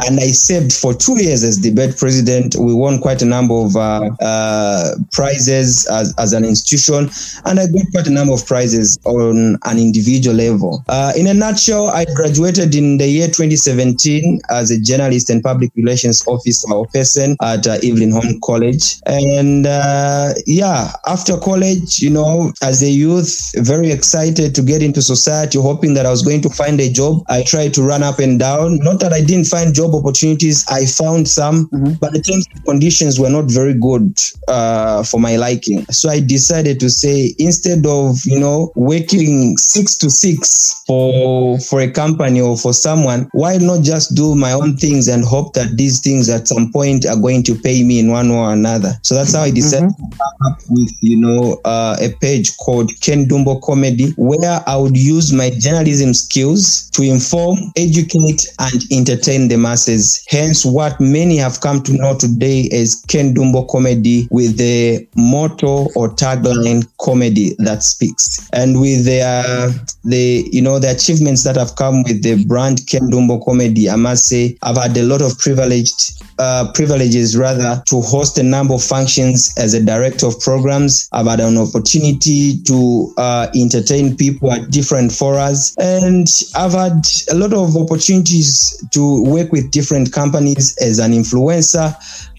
And 0.00 0.18
I 0.18 0.28
served 0.28 0.72
for 0.72 0.92
two 0.92 1.22
years 1.22 1.44
as 1.44 1.58
debate 1.58 1.96
president. 1.96 2.56
We 2.58 2.74
won 2.74 2.98
quite 2.98 3.22
a 3.22 3.24
number 3.24 3.54
of 3.54 3.76
uh, 3.76 4.10
uh, 4.20 4.94
prizes 5.12 5.86
as, 5.86 6.12
as 6.18 6.32
an 6.32 6.44
institution, 6.44 7.10
and 7.44 7.60
I 7.60 7.66
got 7.66 7.90
quite 7.92 8.06
a 8.08 8.10
number 8.10 8.34
of 8.34 8.44
prizes 8.44 8.98
on 9.04 9.56
an 9.64 9.78
individual 9.78 10.36
level. 10.36 10.84
Uh, 10.88 11.12
in 11.16 11.26
a 11.28 11.34
nutshell, 11.34 11.88
I 11.88 12.06
graduated 12.06 12.74
in 12.74 12.98
the 12.98 13.06
year 13.06 13.28
2017 13.28 14.40
as 14.50 14.70
a 14.70 14.80
journalist 14.80 15.30
and 15.30 15.42
public 15.42 15.70
relations 15.76 16.26
officer 16.26 16.72
or 16.72 16.86
person 16.86 17.36
at 17.40 17.66
uh, 17.66 17.78
Evelyn 17.84 18.10
Hone 18.10 18.40
College. 18.42 18.96
And 19.06 19.66
uh, 19.66 20.34
yeah, 20.46 20.92
after 21.06 21.36
college, 21.38 22.00
you 22.00 22.10
know, 22.10 22.52
as 22.62 22.82
a 22.82 22.90
youth, 22.90 23.52
very 23.56 23.90
excited 23.90 24.54
to 24.54 24.62
get 24.62 24.82
into 24.82 25.02
society, 25.02 25.60
hoping 25.60 25.94
that 25.94 26.06
I 26.06 26.10
was 26.10 26.22
going 26.22 26.42
to 26.42 26.50
find 26.50 26.80
a 26.80 26.90
job. 26.90 27.22
I 27.28 27.42
tried 27.42 27.74
to 27.74 27.82
run 27.82 28.02
up 28.02 28.18
and 28.18 28.38
down. 28.38 28.78
Not 28.78 29.00
that 29.00 29.12
I 29.12 29.20
didn't 29.20 29.46
find 29.46 29.74
job 29.74 29.83
job 29.84 29.94
opportunities. 29.94 30.64
I 30.68 30.86
found 30.86 31.28
some, 31.28 31.68
mm-hmm. 31.68 31.94
but 32.00 32.12
the 32.12 32.20
terms 32.20 32.46
and 32.52 32.64
conditions 32.64 33.18
were 33.18 33.30
not 33.30 33.44
very 33.46 33.74
good 33.74 34.18
uh, 34.48 35.02
for 35.02 35.20
my 35.20 35.36
liking. 35.36 35.84
So 35.86 36.08
I 36.08 36.20
decided 36.20 36.80
to 36.80 36.90
say 36.90 37.34
instead 37.38 37.86
of 37.86 38.18
you 38.24 38.38
know 38.38 38.72
working 38.74 39.56
six 39.56 39.96
to 39.98 40.10
six 40.10 40.82
for 40.86 41.58
for 41.60 41.80
a 41.80 41.90
company 41.90 42.40
or 42.40 42.56
for 42.56 42.72
someone, 42.72 43.28
why 43.32 43.58
not 43.58 43.82
just 43.82 44.14
do 44.14 44.34
my 44.34 44.52
own 44.52 44.76
things 44.76 45.08
and 45.08 45.24
hope 45.24 45.54
that 45.54 45.76
these 45.76 46.00
things 46.00 46.28
at 46.28 46.48
some 46.48 46.72
point 46.72 47.06
are 47.06 47.16
going 47.16 47.42
to 47.44 47.54
pay 47.54 47.82
me 47.82 47.98
in 47.98 48.10
one 48.10 48.30
way 48.30 48.36
or 48.36 48.52
another. 48.52 48.92
So 49.02 49.14
that's 49.14 49.34
how 49.34 49.42
I 49.42 49.50
decided 49.50 49.90
mm-hmm. 49.90 50.10
to 50.10 50.16
come 50.16 50.52
up 50.52 50.58
with 50.68 50.90
you 51.00 51.16
know 51.16 51.60
uh, 51.64 51.96
a 52.00 52.10
page 52.20 52.56
called 52.56 52.90
Ken 53.00 53.26
Dumbo 53.26 53.62
Comedy, 53.62 54.12
where 54.16 54.62
I 54.66 54.76
would 54.76 54.96
use 54.96 55.32
my 55.32 55.50
journalism 55.50 56.14
skills 56.14 56.90
to 56.90 57.02
inform, 57.02 57.58
educate, 57.76 58.46
and 58.58 58.82
entertain 58.90 59.48
the 59.48 59.56
masses. 59.56 59.73
Hence, 60.28 60.64
what 60.64 61.00
many 61.00 61.36
have 61.36 61.60
come 61.60 61.82
to 61.82 61.92
know 61.92 62.16
today 62.16 62.68
as 62.72 63.04
Ken 63.08 63.34
Dumbo 63.34 63.68
comedy 63.68 64.28
with 64.30 64.56
the 64.56 65.06
motto 65.16 65.88
or 65.94 66.08
tagline 66.10 66.86
comedy 67.00 67.54
that 67.58 67.82
speaks. 67.82 68.48
And 68.52 68.80
with 68.80 69.04
the, 69.04 70.48
you 70.52 70.62
know, 70.62 70.78
the 70.78 70.90
achievements 70.90 71.44
that 71.44 71.56
have 71.56 71.76
come 71.76 72.02
with 72.04 72.22
the 72.22 72.44
brand 72.44 72.86
Ken 72.86 73.10
Dumbo 73.10 73.44
comedy, 73.44 73.90
I 73.90 73.96
must 73.96 74.26
say, 74.26 74.56
I've 74.62 74.76
had 74.76 74.96
a 74.96 75.02
lot 75.02 75.22
of 75.22 75.38
privileged 75.38 76.22
uh, 76.38 76.70
privileges 76.72 77.36
rather 77.36 77.82
to 77.86 78.00
host 78.02 78.38
a 78.38 78.42
number 78.42 78.74
of 78.74 78.82
functions 78.82 79.54
as 79.56 79.74
a 79.74 79.82
director 79.82 80.26
of 80.26 80.38
programs. 80.40 81.08
I've 81.12 81.26
had 81.26 81.40
an 81.40 81.56
opportunity 81.56 82.60
to 82.62 83.14
uh, 83.16 83.48
entertain 83.54 84.16
people 84.16 84.52
at 84.52 84.70
different 84.70 85.12
forums, 85.12 85.74
and 85.78 86.26
I've 86.56 86.72
had 86.72 87.06
a 87.30 87.34
lot 87.34 87.52
of 87.52 87.76
opportunities 87.76 88.84
to 88.90 89.22
work 89.22 89.52
with 89.52 89.63
different 89.70 90.12
companies 90.12 90.76
as 90.78 90.98
an 90.98 91.12
influencer 91.12 91.94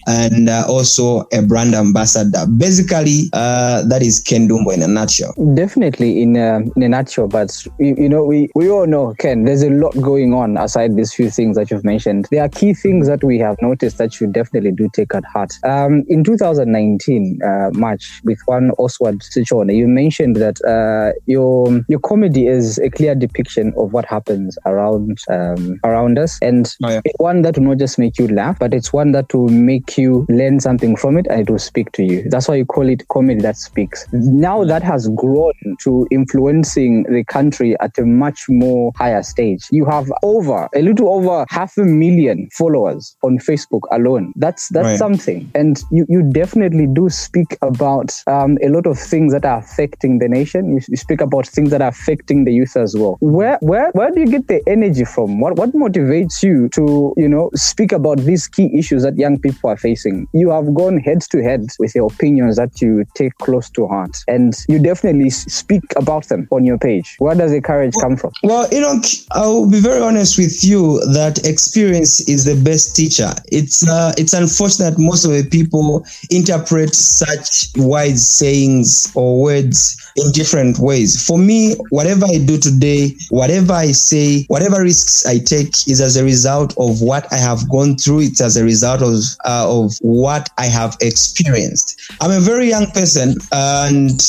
and 0.06 0.48
uh, 0.48 0.64
also 0.68 1.26
a 1.32 1.42
brand 1.42 1.74
ambassador. 1.74 2.46
Basically, 2.56 3.28
uh, 3.32 3.82
that 3.82 4.02
is 4.02 4.20
Ken 4.20 4.48
Dumbo 4.48 4.72
in 4.72 4.82
a 4.82 4.88
nutshell. 4.88 5.34
Definitely 5.54 6.22
in 6.22 6.36
a, 6.36 6.60
in 6.76 6.82
a 6.82 6.88
nutshell, 6.88 7.28
but 7.28 7.66
you, 7.78 7.94
you, 7.98 8.08
know, 8.08 8.24
we, 8.24 8.48
we 8.54 8.70
all 8.70 8.86
know, 8.86 9.14
Ken, 9.18 9.44
there's 9.44 9.62
a 9.62 9.70
lot 9.70 9.92
going 10.00 10.32
on 10.32 10.56
aside 10.56 10.96
these 10.96 11.12
few 11.12 11.30
things 11.30 11.56
that 11.56 11.70
you've 11.70 11.84
mentioned. 11.84 12.28
There 12.30 12.42
are 12.42 12.48
key 12.48 12.74
things 12.74 13.06
that 13.08 13.24
we 13.24 13.38
have 13.38 13.56
noticed 13.60 13.98
that 13.98 14.20
you 14.20 14.26
definitely 14.26 14.72
do 14.72 14.88
take 14.92 15.14
at 15.14 15.24
heart. 15.24 15.52
Um, 15.64 16.04
in 16.08 16.22
2019, 16.24 17.40
uh, 17.42 17.70
March, 17.72 18.20
with 18.24 18.38
one 18.46 18.70
Oswald 18.78 19.20
Sichone, 19.20 19.74
you 19.74 19.88
mentioned 19.88 20.36
that 20.36 20.64
uh, 20.64 21.18
your 21.26 21.84
your 21.88 22.00
comedy 22.00 22.46
is 22.46 22.78
a 22.78 22.90
clear 22.90 23.14
depiction 23.14 23.72
of 23.76 23.92
what 23.92 24.04
happens 24.04 24.58
around 24.66 25.18
um, 25.30 25.78
around 25.84 26.18
us, 26.18 26.38
and 26.42 26.74
oh, 26.84 26.90
yeah. 26.90 27.00
one 27.18 27.42
that 27.42 27.56
will 27.56 27.64
not 27.64 27.78
just 27.78 27.98
make 27.98 28.18
you 28.18 28.28
laugh, 28.28 28.58
but 28.58 28.74
it's 28.74 28.92
one 28.92 29.12
that 29.12 29.32
will 29.34 29.48
make 29.48 29.95
you 29.98 30.26
learn 30.28 30.60
something 30.60 30.96
from 30.96 31.16
it 31.16 31.26
and 31.28 31.40
it 31.40 31.50
will 31.50 31.58
speak 31.58 31.92
to 31.92 32.02
you. 32.02 32.28
That's 32.30 32.48
why 32.48 32.56
you 32.56 32.64
call 32.64 32.88
it 32.88 33.06
comedy 33.08 33.40
that 33.40 33.56
speaks. 33.56 34.06
Now 34.12 34.64
that 34.64 34.82
has 34.82 35.08
grown 35.10 35.52
to 35.80 36.06
influencing 36.10 37.04
the 37.04 37.24
country 37.24 37.76
at 37.80 37.98
a 37.98 38.04
much 38.04 38.46
more 38.48 38.92
higher 38.96 39.22
stage. 39.22 39.66
You 39.70 39.84
have 39.86 40.10
over 40.22 40.68
a 40.74 40.82
little 40.82 41.12
over 41.12 41.44
half 41.48 41.76
a 41.76 41.84
million 41.84 42.48
followers 42.52 43.16
on 43.22 43.38
Facebook 43.38 43.82
alone. 43.92 44.32
That's 44.36 44.68
that's 44.68 44.86
right. 44.86 44.98
something. 44.98 45.50
And 45.54 45.82
you, 45.90 46.06
you 46.08 46.22
definitely 46.22 46.86
do 46.86 47.08
speak 47.08 47.56
about 47.62 48.22
um, 48.26 48.58
a 48.62 48.68
lot 48.68 48.86
of 48.86 48.98
things 48.98 49.32
that 49.32 49.44
are 49.44 49.58
affecting 49.58 50.18
the 50.18 50.28
nation. 50.28 50.74
You, 50.74 50.80
you 50.88 50.96
speak 50.96 51.20
about 51.20 51.46
things 51.46 51.70
that 51.70 51.82
are 51.82 51.88
affecting 51.88 52.44
the 52.44 52.52
youth 52.52 52.76
as 52.76 52.96
well. 52.96 53.16
Where 53.20 53.58
where 53.60 53.90
where 53.92 54.10
do 54.10 54.20
you 54.20 54.26
get 54.26 54.48
the 54.48 54.62
energy 54.66 55.04
from? 55.04 55.40
What 55.40 55.56
what 55.56 55.72
motivates 55.72 56.42
you 56.42 56.68
to, 56.70 57.14
you 57.16 57.28
know, 57.28 57.50
speak 57.54 57.92
about 57.92 58.18
these 58.18 58.46
key 58.46 58.70
issues 58.76 59.02
that 59.02 59.16
young 59.16 59.38
people 59.38 59.70
are 59.70 59.76
facing. 59.76 59.85
You 60.32 60.50
have 60.50 60.74
gone 60.74 60.98
head 60.98 61.22
to 61.30 61.42
head 61.42 61.66
with 61.78 61.94
your 61.94 62.10
opinions 62.12 62.56
that 62.56 62.80
you 62.80 63.04
take 63.14 63.36
close 63.38 63.70
to 63.70 63.86
heart, 63.86 64.16
and 64.26 64.54
you 64.68 64.78
definitely 64.78 65.30
speak 65.30 65.82
about 65.96 66.28
them 66.28 66.48
on 66.50 66.64
your 66.64 66.78
page. 66.78 67.16
Where 67.18 67.34
does 67.34 67.52
the 67.52 67.60
courage 67.60 67.94
come 68.00 68.16
from? 68.16 68.32
Well, 68.42 68.68
you 68.72 68.80
know, 68.80 69.00
I'll 69.32 69.70
be 69.70 69.80
very 69.80 70.00
honest 70.00 70.38
with 70.38 70.64
you 70.64 71.00
that 71.12 71.46
experience 71.46 72.28
is 72.28 72.44
the 72.44 72.56
best 72.62 72.96
teacher. 72.96 73.32
It's 73.52 73.86
uh, 73.86 74.12
it's 74.16 74.32
unfortunate 74.32 74.98
most 74.98 75.24
of 75.24 75.32
the 75.32 75.48
people 75.48 76.04
interpret 76.30 76.94
such 76.94 77.68
wise 77.76 78.26
sayings 78.26 79.12
or 79.14 79.42
words 79.42 79.96
in 80.16 80.32
different 80.32 80.78
ways. 80.78 81.24
For 81.24 81.38
me, 81.38 81.74
whatever 81.90 82.26
I 82.26 82.38
do 82.38 82.58
today, 82.58 83.14
whatever 83.30 83.72
I 83.72 83.92
say, 83.92 84.44
whatever 84.44 84.82
risks 84.82 85.26
I 85.26 85.38
take 85.38 85.86
is 85.86 86.00
as 86.00 86.16
a 86.16 86.24
result 86.24 86.74
of 86.78 87.02
what 87.02 87.30
I 87.32 87.36
have 87.36 87.68
gone 87.68 87.96
through. 87.96 88.20
It's 88.20 88.40
as 88.40 88.56
a 88.56 88.64
result 88.64 89.02
of 89.02 89.16
uh, 89.44 89.66
of 89.68 89.75
what 90.00 90.48
I 90.58 90.66
have 90.66 90.96
experienced. 91.00 92.00
I'm 92.20 92.30
a 92.30 92.40
very 92.40 92.68
young 92.68 92.86
person, 92.92 93.36
and 93.52 94.20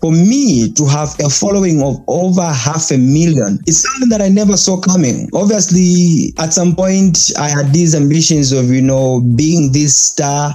for 0.00 0.12
me 0.12 0.72
to 0.72 0.86
have 0.86 1.18
a 1.20 1.28
following 1.28 1.82
of 1.82 2.02
over 2.08 2.46
half 2.46 2.90
a 2.90 2.98
million 2.98 3.58
is 3.66 3.82
something 3.82 4.08
that 4.08 4.22
I 4.22 4.28
never 4.28 4.56
saw 4.56 4.80
coming. 4.80 5.28
Obviously, 5.34 6.32
at 6.38 6.52
some 6.52 6.74
point, 6.74 7.30
I 7.38 7.48
had 7.48 7.72
these 7.72 7.94
ambitions 7.94 8.52
of 8.52 8.70
you 8.70 8.82
know 8.82 9.20
being 9.20 9.72
this 9.72 9.96
star. 9.96 10.54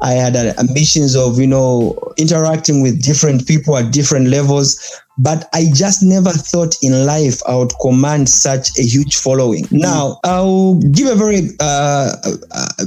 I 0.00 0.12
had 0.12 0.36
uh, 0.36 0.54
ambitions 0.58 1.16
of 1.16 1.38
you 1.38 1.46
know 1.46 1.96
interacting 2.16 2.82
with 2.82 3.02
different 3.02 3.46
people 3.46 3.76
at 3.76 3.92
different 3.92 4.28
levels 4.28 5.00
but 5.18 5.48
I 5.52 5.66
just 5.74 6.02
never 6.02 6.30
thought 6.30 6.76
in 6.82 7.06
life 7.06 7.40
I 7.46 7.56
would 7.56 7.72
command 7.80 8.28
such 8.28 8.78
a 8.78 8.82
huge 8.82 9.16
following. 9.16 9.64
Mm. 9.64 9.80
Now, 9.80 10.20
I'll 10.24 10.74
give 10.74 11.08
a 11.08 11.14
very 11.14 11.50
uh, 11.60 12.16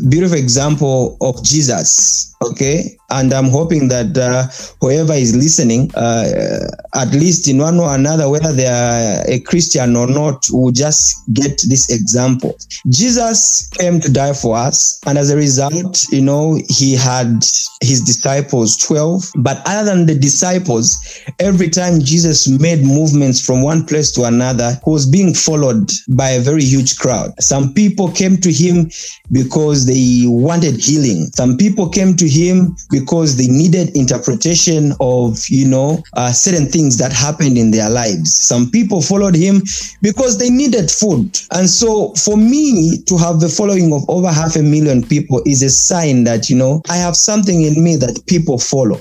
beautiful 0.10 0.38
example 0.38 1.18
of 1.22 1.44
Jesus. 1.44 2.34
Okay. 2.44 2.98
And 3.10 3.34
I'm 3.34 3.50
hoping 3.50 3.88
that 3.90 4.18
uh, 4.18 4.48
whoever 4.82 5.14
is 5.14 5.36
listening, 5.36 5.92
uh, 5.96 6.68
at 6.96 7.12
least 7.12 7.48
in 7.48 7.60
one 7.60 7.80
or 7.80 7.94
another, 7.94 8.30
whether 8.30 8.52
they 8.52 8.66
are 8.66 9.24
a 9.28 9.40
Christian 9.42 9.96
or 9.96 10.08
not, 10.08 10.48
will 10.52 10.72
just 10.72 11.22
get 11.34 11.62
this 11.68 11.92
example. 11.92 12.58
Jesus 12.90 13.70
came 13.70 14.00
to 14.02 14.12
die 14.12 14.34
for 14.34 14.58
us. 14.58 15.00
And 15.06 15.18
as 15.18 15.30
a 15.30 15.38
result, 15.38 16.08
you 16.10 16.22
know, 16.22 16.60
he 16.68 16.96
had 16.96 17.46
his 17.82 18.02
disciples 18.02 18.78
12. 18.78 19.32
But 19.38 19.62
other 19.66 19.90
than 19.90 20.08
the 20.08 20.16
disciples, 20.16 20.98
every 21.40 21.70
time 21.70 22.00
Jesus 22.00 22.15
made 22.60 22.84
movements 22.84 23.46
from 23.46 23.62
one 23.62 23.86
place 23.86 24.12
to 24.12 24.24
another, 24.24 24.72
he 24.84 24.90
was 24.90 25.06
being 25.06 25.34
followed 25.34 25.92
by 26.10 26.32
a 26.32 26.42
very 26.42 26.64
huge 26.64 26.98
crowd. 26.98 27.32
Some 27.42 27.74
people 27.74 28.12
came 28.12 28.38
to 28.38 28.52
him 28.52 28.90
because 29.32 29.86
they 29.86 30.24
wanted 30.26 30.76
healing. 30.76 31.26
Some 31.36 31.58
people 31.58 31.90
came 31.90 32.16
to 32.18 32.28
him 32.28 32.76
because 32.90 33.36
they 33.38 33.48
needed 33.48 33.96
interpretation 33.96 34.94
of, 35.00 35.40
you 35.50 35.68
know, 35.68 36.04
uh, 36.14 36.32
certain 36.32 36.68
things 36.68 36.98
that 36.98 37.12
happened 37.12 37.58
in 37.58 37.72
their 37.72 37.90
lives. 37.90 38.36
Some 38.36 38.70
people 38.72 39.02
followed 39.02 39.36
him 39.36 39.62
because 40.02 40.38
they 40.38 40.50
needed 40.50 40.92
food. 40.92 41.38
And 41.52 41.70
so 41.70 42.14
for 42.14 42.38
me 42.38 43.02
to 43.04 43.18
have 43.18 43.40
the 43.40 43.50
following 43.50 43.94
of 43.94 44.10
over 44.10 44.32
half 44.32 44.56
a 44.56 44.62
million 44.62 45.04
people 45.04 45.42
is 45.46 45.62
a 45.62 45.70
sign 45.70 46.24
that, 46.26 46.50
you 46.50 46.56
know, 46.56 46.82
I 46.90 46.98
have 46.98 47.16
something 47.16 47.62
in 47.64 47.84
me 47.84 47.96
that 47.98 48.24
people 48.28 48.58
follow. 48.58 49.00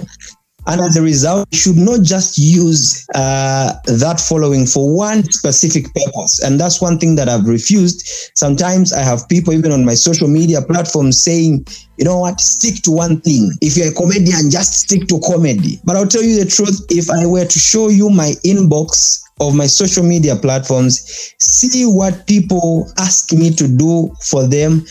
And 0.67 0.81
as 0.81 0.97
a 0.97 1.03
result, 1.03 1.47
you 1.51 1.59
should 1.59 1.77
not 1.77 2.03
just 2.03 2.39
use 2.39 3.07
uh, 3.15 3.75
that 3.85 4.21
following 4.21 4.67
for 4.67 4.95
one 4.95 5.23
specific 5.25 5.93
purpose. 5.95 6.43
And 6.43 6.59
that's 6.59 6.81
one 6.81 6.99
thing 6.99 7.17
that 7.17 7.29
I've 7.29 7.47
refused. 7.47 8.07
Sometimes 8.35 8.93
I 8.93 9.03
have 9.03 9.29
people, 9.29 9.53
even 9.53 9.73
on 9.73 9.85
my 9.85 9.95
social 9.95 10.29
media 10.29 10.63
platforms, 10.63 11.23
saying, 11.23 11.67
you 11.99 12.05
know 12.05 12.19
what, 12.19 12.41
stick 12.41 12.83
to 12.85 12.91
one 12.91 13.21
thing. 13.21 13.53
If 13.61 13.77
you're 13.77 13.91
a 13.91 13.95
comedian, 13.95 14.51
just 14.51 14.75
stick 14.75 15.07
to 15.09 15.21
comedy. 15.21 15.81
But 15.85 15.97
I'll 15.97 16.09
tell 16.09 16.23
you 16.23 16.43
the 16.43 16.51
truth, 16.51 16.85
if 16.91 17.11
I 17.11 17.27
were 17.27 17.45
to 17.45 17.59
show 17.59 17.89
you 17.89 18.11
my 18.11 18.33
inbox, 18.45 19.25
of 19.41 19.55
my 19.55 19.67
social 19.67 20.05
media 20.05 20.37
platforms, 20.37 21.35
see 21.41 21.85
what 21.85 22.27
people 22.27 22.87
ask 22.99 23.33
me 23.33 23.51
to 23.51 23.67
do 23.67 24.15
for 24.23 24.47
them, 24.47 24.85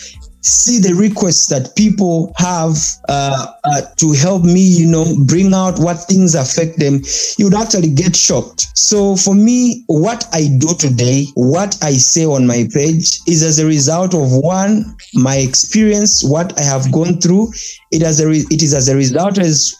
see 0.43 0.79
the 0.79 0.93
requests 0.93 1.47
that 1.47 1.75
people 1.75 2.33
have 2.37 2.77
uh, 3.09 3.47
uh, 3.63 3.81
to 3.95 4.11
help 4.11 4.43
me, 4.43 4.61
you 4.61 4.85
know, 4.85 5.05
bring 5.25 5.53
out 5.53 5.79
what 5.79 5.97
things 6.03 6.35
affect 6.35 6.79
them, 6.79 7.01
you 7.37 7.45
would 7.45 7.53
actually 7.53 7.89
get 7.89 8.15
shocked. 8.15 8.67
So 8.77 9.15
for 9.15 9.33
me, 9.33 9.83
what 9.87 10.27
I 10.33 10.49
do 10.57 10.73
today, 10.75 11.25
what 11.35 11.77
I 11.81 11.93
say 11.93 12.25
on 12.25 12.45
my 12.45 12.67
page 12.73 13.19
is 13.27 13.41
as 13.41 13.59
a 13.59 13.65
result 13.65 14.13
of 14.13 14.31
one, 14.31 14.95
my 15.13 15.37
experience, 15.37 16.23
what 16.23 16.59
I 16.59 16.63
have 16.63 16.91
gone 16.91 17.21
through. 17.21 17.51
It, 17.93 18.01
as 18.01 18.19
a 18.19 18.27
re- 18.27 18.45
it 18.49 18.63
is 18.63 18.73
as 18.73 18.89
a 18.89 18.95
result 18.95 19.37
as 19.37 19.75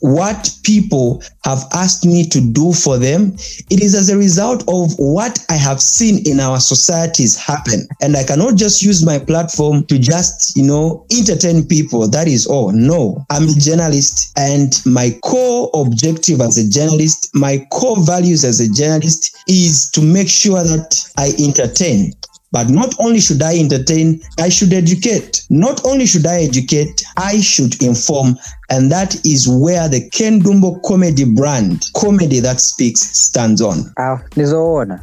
what 0.00 0.50
people 0.62 1.22
have 1.44 1.64
asked 1.72 2.06
me 2.06 2.24
to 2.28 2.40
do 2.40 2.72
for 2.72 2.96
them. 2.96 3.34
It 3.70 3.82
is 3.82 3.94
as 3.94 4.08
a 4.08 4.16
result 4.16 4.62
of 4.68 4.92
what 4.98 5.44
I 5.50 5.54
have 5.54 5.80
seen 5.80 6.26
in 6.26 6.40
our 6.40 6.60
societies 6.60 7.36
happen. 7.36 7.88
And 8.00 8.16
I 8.16 8.24
cannot 8.24 8.54
just 8.54 8.82
use 8.82 9.04
my 9.04 9.18
platform 9.18 9.84
to 9.86 9.98
just, 9.98 10.56
you 10.56 10.62
know, 10.62 11.04
entertain 11.10 11.66
people. 11.66 12.06
That 12.08 12.28
is 12.28 12.46
all. 12.46 12.70
No, 12.72 13.24
I'm 13.30 13.48
a 13.48 13.54
journalist 13.54 14.32
and 14.36 14.80
my 14.86 15.18
core 15.22 15.70
objective 15.74 16.40
as 16.40 16.58
a 16.58 16.68
journalist, 16.68 17.30
my 17.34 17.66
core 17.72 18.00
values 18.04 18.44
as 18.44 18.60
a 18.60 18.68
journalist 18.72 19.36
is 19.48 19.90
to 19.90 20.02
make 20.02 20.28
sure 20.28 20.62
that 20.62 21.12
I 21.16 21.34
entertain. 21.38 22.12
But 22.52 22.68
not 22.68 22.94
only 22.98 23.20
should 23.20 23.42
I 23.42 23.58
entertain, 23.58 24.22
I 24.38 24.48
should 24.48 24.72
educate. 24.72 25.44
Not 25.50 25.84
only 25.84 26.06
should 26.06 26.26
I 26.26 26.42
educate, 26.42 27.04
I 27.16 27.40
should 27.40 27.82
inform. 27.82 28.38
And 28.68 28.90
that 28.90 29.14
is 29.24 29.48
where 29.48 29.88
the 29.88 30.08
Ken 30.10 30.40
Dumbo 30.40 30.82
comedy 30.82 31.24
brand, 31.24 31.84
comedy 31.94 32.40
that 32.40 32.60
speaks, 32.60 33.00
stands 33.00 33.60
on. 33.60 33.92
Uh, 33.96 34.18
there's, 34.34 34.52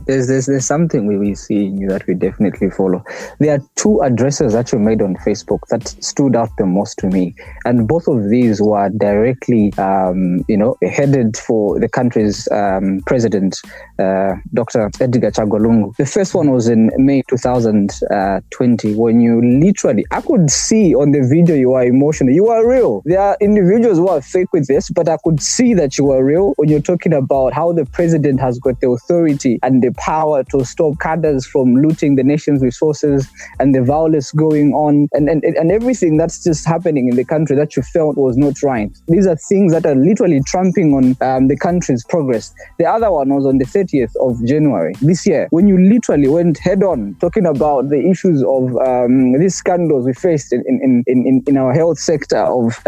there's, 0.05 0.27
there's, 0.27 0.46
there's 0.48 0.65
something 0.65 1.05
we 1.05 1.17
will 1.17 1.36
see 1.36 1.65
in 1.65 1.77
you 1.77 1.88
that 1.89 2.05
we 2.08 2.13
definitely 2.13 2.70
follow. 2.70 3.03
There 3.39 3.55
are 3.55 3.62
two 3.75 4.01
addresses 4.01 4.53
that 4.53 4.72
you 4.72 4.79
made 4.79 5.01
on 5.01 5.15
Facebook 5.17 5.60
that 5.70 5.88
stood 5.88 6.36
out 6.36 6.50
the 6.58 6.65
most 6.65 6.98
to 7.00 7.08
me. 7.08 7.36
And 7.65 7.88
both 7.88 8.08
of 8.08 8.29
these 8.29 8.62
were 8.62 8.89
directly, 8.89 9.74
um, 9.77 10.43
you 10.48 10.58
know, 10.58 10.77
headed 10.82 11.38
for 11.38 11.79
the 11.79 11.88
country's 11.88 12.50
um, 12.51 13.01
president, 13.05 13.62
uh, 14.00 14.36
Dr. 14.53 14.91
Edgar 15.00 15.32
Chagwa 15.32 15.60
Lungu. 15.60 15.96
The 15.96 16.05
first 16.05 16.34
one 16.34 16.51
was 16.51 16.67
in 16.67 16.91
May 16.98 17.22
2020 17.29 18.96
when 18.96 19.22
you 19.22 19.41
literally, 19.41 20.05
I 20.12 20.22
could 20.22 20.50
see 20.50 20.93
on 20.96 21.12
the 21.12 21.22
video 21.22 21.55
you 21.55 21.70
were 21.70 21.84
emotional. 21.84 22.34
You 22.34 22.46
were 22.46 22.67
real. 22.67 23.01
There 23.05 23.20
are 23.20 23.38
individuals 23.57 23.98
who 23.98 24.07
are 24.07 24.22
fake 24.22 24.51
with 24.51 24.67
this, 24.67 24.89
but 24.89 25.07
I 25.07 25.17
could 25.24 25.41
see 25.41 25.74
that 25.75 25.98
you 25.98 26.05
were 26.05 26.24
real 26.24 26.53
when 26.57 26.69
you're 26.69 26.81
talking 26.81 27.13
about 27.13 27.53
how 27.53 27.72
the 27.72 27.86
president 27.86 28.39
has 28.39 28.60
got 28.60 28.79
the 28.81 28.89
authority 28.89 29.60
and 29.62 29.81
the 29.83 29.91
power 29.93 30.43
to 30.45 30.65
stop 30.65 31.00
cadres 31.00 31.45
from 31.45 31.75
looting 31.75 32.15
the 32.15 32.24
nation's 32.24 32.62
resources 32.62 33.27
and 33.60 33.75
the 33.75 33.83
violence 33.83 34.31
going 34.31 34.74
on 34.74 35.07
and, 35.13 35.29
and, 35.29 35.43
and 35.43 35.72
everything 35.72 36.17
that's 36.17 36.43
just 36.43 36.65
happening 36.65 37.07
in 37.10 37.15
the 37.15 37.25
country 37.25 37.55
that 37.55 37.75
you 37.75 37.83
felt 37.83 38.17
was 38.17 38.38
not 38.38 38.62
right. 38.63 38.91
These 39.07 39.27
are 39.27 39.36
things 39.36 39.74
that 39.74 39.86
are 39.86 39.95
literally 39.95 40.41
tramping 40.45 40.93
on 40.93 41.15
um, 41.22 41.48
the 41.48 41.57
country's 41.57 42.03
progress. 42.03 42.53
The 42.79 42.86
other 42.86 43.12
one 43.12 43.29
was 43.29 43.45
on 43.45 43.57
the 43.57 43.65
30th 43.65 44.15
of 44.19 44.43
January 44.45 44.93
this 45.01 45.27
year 45.27 45.48
when 45.51 45.67
you 45.67 45.77
literally 45.77 46.27
went 46.27 46.57
head 46.57 46.83
on 46.83 47.15
talking 47.19 47.45
about 47.45 47.89
the 47.89 48.10
issues 48.10 48.43
of 48.43 48.75
um, 48.77 49.33
these 49.39 49.55
scandals 49.55 50.05
we 50.05 50.13
faced 50.13 50.53
in, 50.53 50.63
in, 50.67 51.03
in, 51.07 51.43
in, 51.45 51.57
our 51.57 51.74
health 51.74 52.00
sector 52.00 52.38
of 52.38 52.81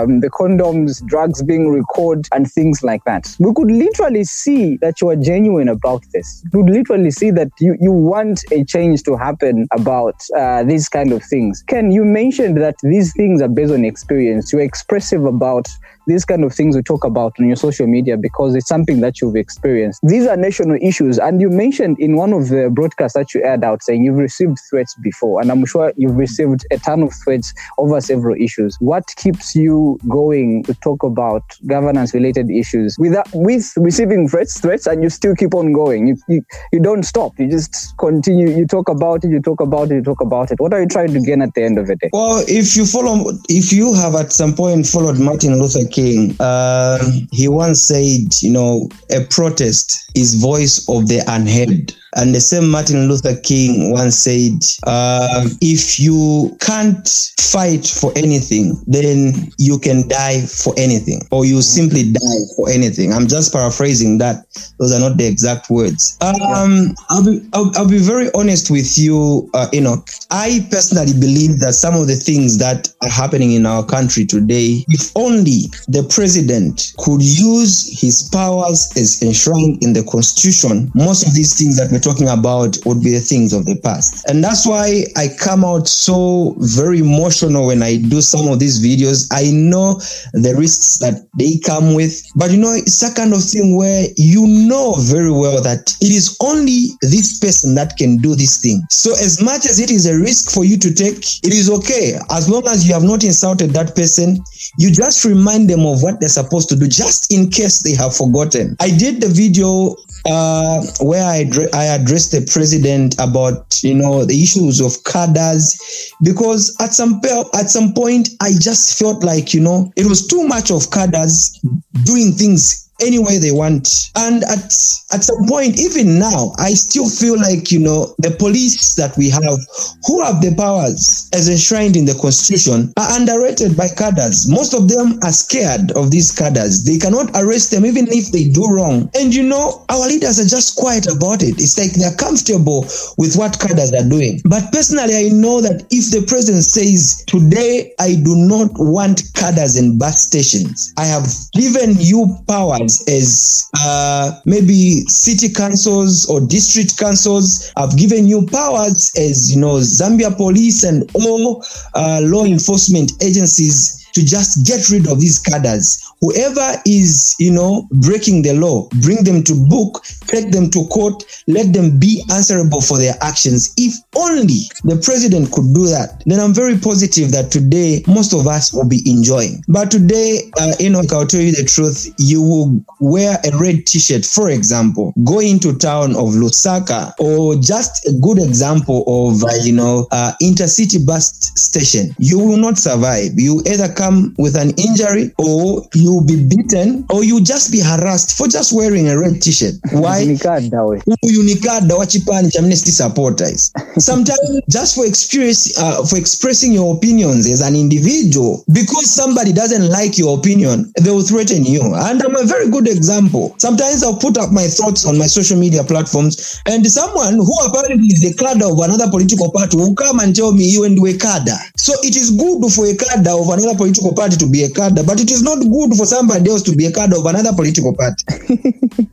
um, 0.00 0.20
the 0.20 0.30
condoms, 0.30 1.04
drugs 1.06 1.42
being 1.42 1.68
recorded, 1.68 2.28
and 2.32 2.50
things 2.50 2.82
like 2.82 3.04
that. 3.04 3.34
We 3.38 3.52
could 3.54 3.70
literally 3.70 4.24
see 4.24 4.76
that 4.78 5.00
you 5.00 5.08
are 5.10 5.16
genuine 5.16 5.68
about 5.68 6.04
this. 6.12 6.44
We 6.52 6.62
could 6.62 6.70
literally 6.72 7.10
see 7.10 7.30
that 7.32 7.48
you, 7.58 7.76
you 7.80 7.92
want 7.92 8.44
a 8.52 8.64
change 8.64 9.02
to 9.04 9.16
happen 9.16 9.66
about 9.72 10.22
uh, 10.36 10.62
these 10.64 10.88
kind 10.88 11.12
of 11.12 11.22
things. 11.22 11.62
Ken, 11.66 11.90
you 11.90 12.04
mentioned 12.04 12.56
that 12.58 12.76
these 12.82 13.12
things 13.14 13.42
are 13.42 13.48
based 13.48 13.72
on 13.72 13.84
experience. 13.84 14.52
You're 14.52 14.62
expressive 14.62 15.24
about 15.24 15.68
these 16.10 16.24
kind 16.24 16.44
of 16.44 16.52
things 16.52 16.74
we 16.74 16.82
talk 16.82 17.04
about 17.04 17.38
on 17.38 17.46
your 17.46 17.56
social 17.56 17.86
media 17.86 18.16
because 18.16 18.54
it's 18.56 18.66
something 18.66 19.00
that 19.00 19.20
you've 19.20 19.36
experienced. 19.36 20.00
These 20.02 20.26
are 20.26 20.36
national 20.36 20.76
issues. 20.82 21.18
And 21.18 21.40
you 21.40 21.50
mentioned 21.50 21.98
in 22.00 22.16
one 22.16 22.32
of 22.32 22.48
the 22.48 22.68
broadcasts 22.68 23.16
that 23.16 23.32
you 23.32 23.42
aired 23.44 23.62
out 23.62 23.82
saying 23.82 24.02
you've 24.02 24.16
received 24.16 24.58
threats 24.68 24.96
before. 25.02 25.40
And 25.40 25.52
I'm 25.52 25.64
sure 25.64 25.92
you've 25.96 26.16
received 26.16 26.66
a 26.72 26.78
ton 26.78 27.02
of 27.02 27.12
threats 27.24 27.54
over 27.78 28.00
several 28.00 28.36
issues. 28.36 28.76
What 28.80 29.06
keeps 29.16 29.54
you 29.54 29.98
going 30.08 30.64
to 30.64 30.74
talk 30.74 31.04
about 31.04 31.44
governance 31.66 32.12
related 32.12 32.50
issues 32.50 32.96
without, 32.98 33.28
uh, 33.28 33.38
with 33.38 33.72
receiving 33.76 34.28
threats, 34.28 34.60
threats, 34.60 34.86
and 34.88 35.04
you 35.04 35.10
still 35.10 35.36
keep 35.36 35.54
on 35.54 35.72
going? 35.72 36.08
You, 36.08 36.16
you, 36.28 36.42
you 36.72 36.80
don't 36.80 37.04
stop. 37.04 37.38
You 37.38 37.48
just 37.48 37.96
continue. 37.98 38.50
You 38.50 38.66
talk 38.66 38.88
about 38.88 39.24
it, 39.24 39.30
you 39.30 39.40
talk 39.40 39.60
about 39.60 39.92
it, 39.92 39.94
you 39.94 40.02
talk 40.02 40.20
about 40.20 40.50
it. 40.50 40.58
What 40.58 40.74
are 40.74 40.80
you 40.80 40.88
trying 40.88 41.12
to 41.12 41.20
gain 41.20 41.40
at 41.40 41.54
the 41.54 41.62
end 41.62 41.78
of 41.78 41.88
it? 41.88 41.98
Well, 42.12 42.44
if 42.48 42.76
you 42.76 42.84
follow, 42.84 43.30
if 43.48 43.72
you 43.72 43.94
have 43.94 44.16
at 44.16 44.32
some 44.32 44.54
point 44.54 44.86
followed 44.86 45.20
Martin 45.20 45.60
Luther 45.60 45.86
King, 45.88 45.99
uh, 46.40 46.98
he 47.32 47.48
once 47.48 47.82
said, 47.82 48.42
you 48.42 48.50
know, 48.50 48.88
a 49.10 49.24
protest 49.24 50.10
is 50.14 50.34
voice 50.34 50.88
of 50.88 51.08
the 51.08 51.22
unheard. 51.26 51.94
And 52.16 52.34
the 52.34 52.40
same 52.40 52.68
Martin 52.68 53.08
Luther 53.08 53.36
King 53.36 53.92
once 53.92 54.16
said, 54.16 54.64
uh, 54.86 55.48
if 55.60 56.00
you 56.00 56.56
can't 56.60 57.06
fight 57.38 57.86
for 57.86 58.12
anything, 58.16 58.80
then 58.86 59.50
you 59.58 59.78
can 59.78 60.08
die 60.08 60.40
for 60.42 60.74
anything, 60.76 61.22
or 61.30 61.44
you 61.44 61.62
simply 61.62 62.12
die 62.12 62.42
for 62.56 62.68
anything. 62.68 63.12
I'm 63.12 63.28
just 63.28 63.52
paraphrasing 63.52 64.18
that. 64.18 64.46
Those 64.78 64.92
are 64.92 65.00
not 65.00 65.18
the 65.18 65.26
exact 65.26 65.70
words. 65.70 66.16
Um, 66.20 66.94
I'll, 67.08 67.24
be, 67.24 67.48
I'll, 67.52 67.72
I'll, 67.76 67.88
be 67.88 67.98
very 67.98 68.28
honest 68.34 68.70
with 68.70 68.98
you, 68.98 69.48
uh, 69.54 69.68
Enoch. 69.72 70.08
I 70.30 70.66
personally 70.70 71.12
believe 71.12 71.60
that 71.60 71.74
some 71.74 71.94
of 71.94 72.06
the 72.06 72.16
things 72.16 72.58
that 72.58 72.92
are 73.02 73.10
happening 73.10 73.52
in 73.52 73.66
our 73.66 73.84
country 73.84 74.24
today, 74.24 74.84
if 74.88 75.10
only 75.16 75.70
the 75.88 76.06
president 76.10 76.92
could 76.98 77.22
use 77.22 78.00
his 78.00 78.28
powers 78.30 78.92
as 78.96 79.22
enshrined 79.22 79.82
in 79.82 79.92
the 79.92 80.04
constitution, 80.04 80.90
most 80.94 81.26
of 81.26 81.34
these 81.34 81.58
things 81.58 81.76
that 81.76 81.90
we 81.90 81.99
talking 82.00 82.28
about 82.28 82.78
would 82.84 83.02
be 83.02 83.10
the 83.10 83.20
things 83.20 83.52
of 83.52 83.66
the 83.66 83.76
past. 83.76 84.28
And 84.28 84.42
that's 84.42 84.66
why 84.66 85.04
I 85.16 85.28
come 85.38 85.64
out 85.64 85.88
so 85.88 86.54
very 86.58 87.00
emotional 87.00 87.66
when 87.66 87.82
I 87.82 87.96
do 87.96 88.20
some 88.20 88.48
of 88.48 88.58
these 88.58 88.82
videos. 88.82 89.28
I 89.32 89.50
know 89.50 89.94
the 90.32 90.54
risks 90.56 90.98
that 90.98 91.26
they 91.38 91.58
come 91.64 91.94
with, 91.94 92.26
but 92.34 92.50
you 92.50 92.58
know, 92.58 92.72
it's 92.72 93.02
a 93.02 93.14
kind 93.14 93.32
of 93.32 93.42
thing 93.42 93.76
where 93.76 94.06
you 94.16 94.46
know 94.46 94.94
very 94.98 95.30
well 95.30 95.62
that 95.62 95.96
it 96.00 96.10
is 96.10 96.36
only 96.40 96.88
this 97.02 97.38
person 97.38 97.74
that 97.74 97.96
can 97.96 98.16
do 98.18 98.34
this 98.34 98.60
thing. 98.60 98.82
So 98.90 99.12
as 99.12 99.42
much 99.42 99.66
as 99.66 99.80
it 99.80 99.90
is 99.90 100.06
a 100.06 100.18
risk 100.18 100.52
for 100.52 100.64
you 100.64 100.76
to 100.78 100.92
take, 100.92 101.44
it 101.44 101.52
is 101.52 101.70
okay. 101.70 102.18
As 102.30 102.48
long 102.48 102.66
as 102.66 102.86
you 102.86 102.94
have 102.94 103.02
not 103.02 103.24
insulted 103.24 103.70
that 103.70 103.94
person, 103.94 104.42
you 104.78 104.90
just 104.90 105.24
remind 105.24 105.68
them 105.68 105.86
of 105.86 106.02
what 106.02 106.20
they're 106.20 106.28
supposed 106.28 106.68
to 106.70 106.76
do, 106.76 106.88
just 106.88 107.32
in 107.32 107.50
case 107.50 107.82
they 107.82 107.94
have 107.94 108.16
forgotten. 108.16 108.76
I 108.80 108.90
did 108.90 109.20
the 109.20 109.28
video 109.28 109.96
uh, 110.26 110.84
where 111.00 111.24
I, 111.24 111.50
I 111.72 111.84
addressed 111.84 112.32
the 112.32 112.48
president 112.52 113.14
about 113.18 113.82
you 113.82 113.94
know 113.94 114.24
the 114.24 114.42
issues 114.42 114.80
of 114.80 115.02
cadres 115.04 116.12
because 116.22 116.76
at 116.80 116.92
some 116.92 117.20
at 117.54 117.70
some 117.70 117.92
point 117.94 118.30
I 118.40 118.52
just 118.58 118.98
felt 118.98 119.24
like 119.24 119.54
you 119.54 119.60
know 119.60 119.92
it 119.96 120.06
was 120.06 120.26
too 120.26 120.46
much 120.46 120.70
of 120.70 120.90
cadres 120.90 121.58
doing 122.04 122.32
things 122.32 122.89
any 123.02 123.18
way 123.18 123.38
they 123.38 123.50
want. 123.50 124.10
And 124.16 124.42
at 124.44 124.70
at 125.12 125.24
some 125.24 125.46
point, 125.46 125.78
even 125.78 126.18
now, 126.18 126.52
I 126.58 126.74
still 126.74 127.08
feel 127.08 127.36
like 127.36 127.72
you 127.72 127.80
know 127.80 128.14
the 128.18 128.30
police 128.30 128.94
that 128.94 129.16
we 129.16 129.30
have, 129.30 129.58
who 130.06 130.22
have 130.22 130.40
the 130.40 130.54
powers 130.56 131.28
as 131.32 131.48
enshrined 131.48 131.96
in 131.96 132.04
the 132.04 132.14
constitution, 132.14 132.92
are 132.96 133.18
underrated 133.18 133.76
by 133.76 133.88
cadres. 133.88 134.48
Most 134.48 134.74
of 134.74 134.88
them 134.88 135.18
are 135.22 135.32
scared 135.32 135.92
of 135.92 136.10
these 136.10 136.30
cadres. 136.30 136.84
They 136.84 136.98
cannot 136.98 137.30
arrest 137.34 137.70
them 137.70 137.86
even 137.86 138.06
if 138.08 138.30
they 138.30 138.48
do 138.48 138.66
wrong. 138.66 139.10
And 139.14 139.34
you 139.34 139.42
know, 139.42 139.84
our 139.88 140.06
leaders 140.06 140.38
are 140.38 140.48
just 140.48 140.76
quiet 140.76 141.06
about 141.06 141.42
it. 141.42 141.60
It's 141.60 141.78
like 141.78 141.92
they're 141.92 142.16
comfortable 142.16 142.82
with 143.18 143.36
what 143.36 143.58
cadres 143.58 143.92
are 143.92 144.08
doing. 144.08 144.40
But 144.44 144.72
personally, 144.72 145.16
I 145.16 145.28
know 145.30 145.60
that 145.60 145.86
if 145.90 146.10
the 146.10 146.24
president 146.26 146.64
says 146.64 147.24
today 147.26 147.94
I 147.98 148.14
do 148.14 148.34
not 148.36 148.70
want 148.74 149.22
cadres 149.34 149.76
in 149.76 149.98
bus 149.98 150.26
stations, 150.26 150.92
I 150.96 151.04
have 151.06 151.26
given 151.52 151.96
you 151.98 152.38
powers 152.46 152.89
as 153.08 153.68
uh, 153.78 154.40
maybe 154.44 155.04
city 155.06 155.52
councils 155.52 156.28
or 156.28 156.40
district 156.40 156.96
councils 156.98 157.72
have 157.76 157.96
given 157.96 158.26
you 158.26 158.46
powers 158.46 159.12
as 159.16 159.52
you 159.54 159.60
know 159.60 159.76
Zambia 159.78 160.34
police 160.36 160.84
and 160.84 161.08
all 161.14 161.64
uh, 161.94 162.20
law 162.22 162.44
enforcement 162.44 163.12
agencies 163.22 163.99
to 164.14 164.24
just 164.24 164.66
get 164.66 164.88
rid 164.90 165.08
of 165.08 165.20
these 165.20 165.38
cadres. 165.38 166.02
Whoever 166.20 166.76
is, 166.86 167.34
you 167.38 167.50
know, 167.50 167.88
breaking 167.90 168.42
the 168.42 168.52
law, 168.54 168.88
bring 169.02 169.24
them 169.24 169.42
to 169.44 169.54
book, 169.68 170.04
take 170.26 170.50
them 170.50 170.70
to 170.70 170.86
court, 170.88 171.24
let 171.46 171.72
them 171.72 171.98
be 171.98 172.22
answerable 172.30 172.80
for 172.80 172.98
their 172.98 173.14
actions. 173.22 173.72
If 173.76 173.94
only 174.16 174.68
the 174.84 175.00
president 175.02 175.52
could 175.52 175.72
do 175.74 175.86
that, 175.88 176.22
then 176.26 176.40
I'm 176.40 176.52
very 176.54 176.78
positive 176.78 177.32
that 177.32 177.50
today 177.50 178.02
most 178.06 178.32
of 178.34 178.46
us 178.46 178.72
will 178.72 178.88
be 178.88 179.02
enjoying. 179.10 179.64
But 179.68 179.90
today, 179.90 180.50
uh, 180.58 180.74
Enoch, 180.80 181.12
I'll 181.12 181.26
tell 181.26 181.40
you 181.40 181.52
the 181.52 181.64
truth, 181.64 182.12
you 182.18 182.42
will 182.42 182.84
wear 183.00 183.38
a 183.44 183.56
red 183.58 183.86
t-shirt, 183.86 184.24
for 184.26 184.50
example, 184.50 185.14
go 185.24 185.40
into 185.40 185.76
town 185.78 186.10
of 186.16 186.34
Lusaka, 186.34 187.14
or 187.18 187.56
just 187.56 188.06
a 188.06 188.12
good 188.20 188.38
example 188.38 189.04
of, 189.06 189.42
uh, 189.44 189.54
you 189.62 189.72
know, 189.72 190.06
uh, 190.10 190.32
intercity 190.42 191.04
bus 191.04 191.32
station. 191.56 192.14
You 192.18 192.38
will 192.38 192.56
not 192.58 192.78
survive. 192.78 193.32
You 193.36 193.62
either 193.66 193.88
come 194.00 194.34
with 194.38 194.56
an 194.56 194.70
injury 194.80 195.30
or 195.36 195.84
you'll 195.94 196.24
be 196.24 196.48
beaten 196.48 197.04
or 197.10 197.24
you'll 197.24 197.44
just 197.44 197.70
be 197.70 197.80
harassed 197.80 198.36
for 198.38 198.48
just 198.48 198.72
wearing 198.72 199.08
a 199.08 199.18
red 199.18 199.42
t-shirt. 199.42 199.74
Why? 199.92 200.24
Unikada 200.24 200.88
we. 200.88 200.98
unikada 201.36 201.96
wa 201.96 202.06
chipani 202.06 202.50
cha 202.50 202.60
Amnesty 202.60 202.90
supporters. 202.90 203.72
Sometimes 203.98 204.60
just 204.68 204.94
for 204.94 205.06
experience, 205.06 205.78
uh, 205.78 206.04
for 206.04 206.16
expressing 206.18 206.72
your 206.72 206.94
opinions 206.94 207.48
as 207.48 207.60
an 207.60 207.74
individual, 207.74 208.64
because 208.72 209.10
somebody 209.10 209.52
doesn't 209.52 209.88
like 209.90 210.18
your 210.18 210.38
opinion, 210.38 210.92
they 211.00 211.10
will 211.10 211.22
threaten 211.22 211.64
you. 211.64 211.80
And 211.82 212.22
I'm 212.22 212.36
a 212.36 212.44
very 212.44 212.70
good 212.70 212.86
example. 212.86 213.54
Sometimes 213.58 214.02
I'll 214.02 214.18
put 214.18 214.36
up 214.38 214.52
my 214.52 214.66
thoughts 214.68 215.06
on 215.06 215.18
my 215.18 215.26
social 215.26 215.58
media 215.58 215.82
platforms, 215.82 216.60
and 216.66 216.86
someone 216.86 217.34
who 217.34 217.54
apparently 217.66 218.08
is 218.08 218.20
the 218.20 218.34
cadre 218.34 218.70
of 218.70 218.78
another 218.78 219.10
political 219.10 219.50
party 219.50 219.76
will 219.76 219.94
come 219.94 220.20
and 220.20 220.36
tell 220.36 220.52
me 220.52 220.64
you 220.64 220.84
and 220.84 221.00
we 221.00 221.16
cadre. 221.16 221.56
So 221.76 221.94
it 222.02 222.14
is 222.16 222.30
good 222.30 222.60
for 222.72 222.86
a 222.86 222.94
cadre 222.94 223.32
of 223.32 223.48
another 223.48 223.74
political 223.74 223.89
party 224.14 224.36
to 224.36 224.46
be 224.46 224.64
a 224.64 224.70
cadre, 224.70 225.02
but 225.04 225.20
it 225.20 225.30
is 225.30 225.42
not 225.42 225.58
good 225.58 225.94
for 225.96 226.06
somebody 226.06 226.50
else 226.50 226.62
to 226.62 226.76
be 226.76 226.86
a 226.86 226.92
cadre 226.92 227.18
of 227.18 227.26
another 227.26 227.52
political 227.52 227.94
party. 227.94 228.24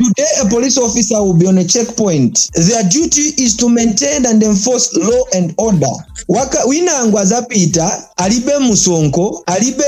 Today, 0.00 0.30
a 0.40 0.48
police 0.48 0.78
officer 0.78 1.22
will 1.22 1.36
be 1.36 1.46
on 1.46 1.58
a 1.58 1.64
checkpoint. 1.64 2.48
Their 2.54 2.82
duty 2.88 3.34
is 3.42 3.54
to 3.58 3.68
maintain 3.68 4.24
and 4.24 4.42
enforce 4.42 4.96
law 4.96 5.24
and 5.34 5.52
order. 5.58 5.92
Waka, 6.28 6.64
winangwa 6.66 7.24
zapita 7.24 8.08
alibe 8.16 8.58
musonko 8.58 9.42
alibe 9.46 9.84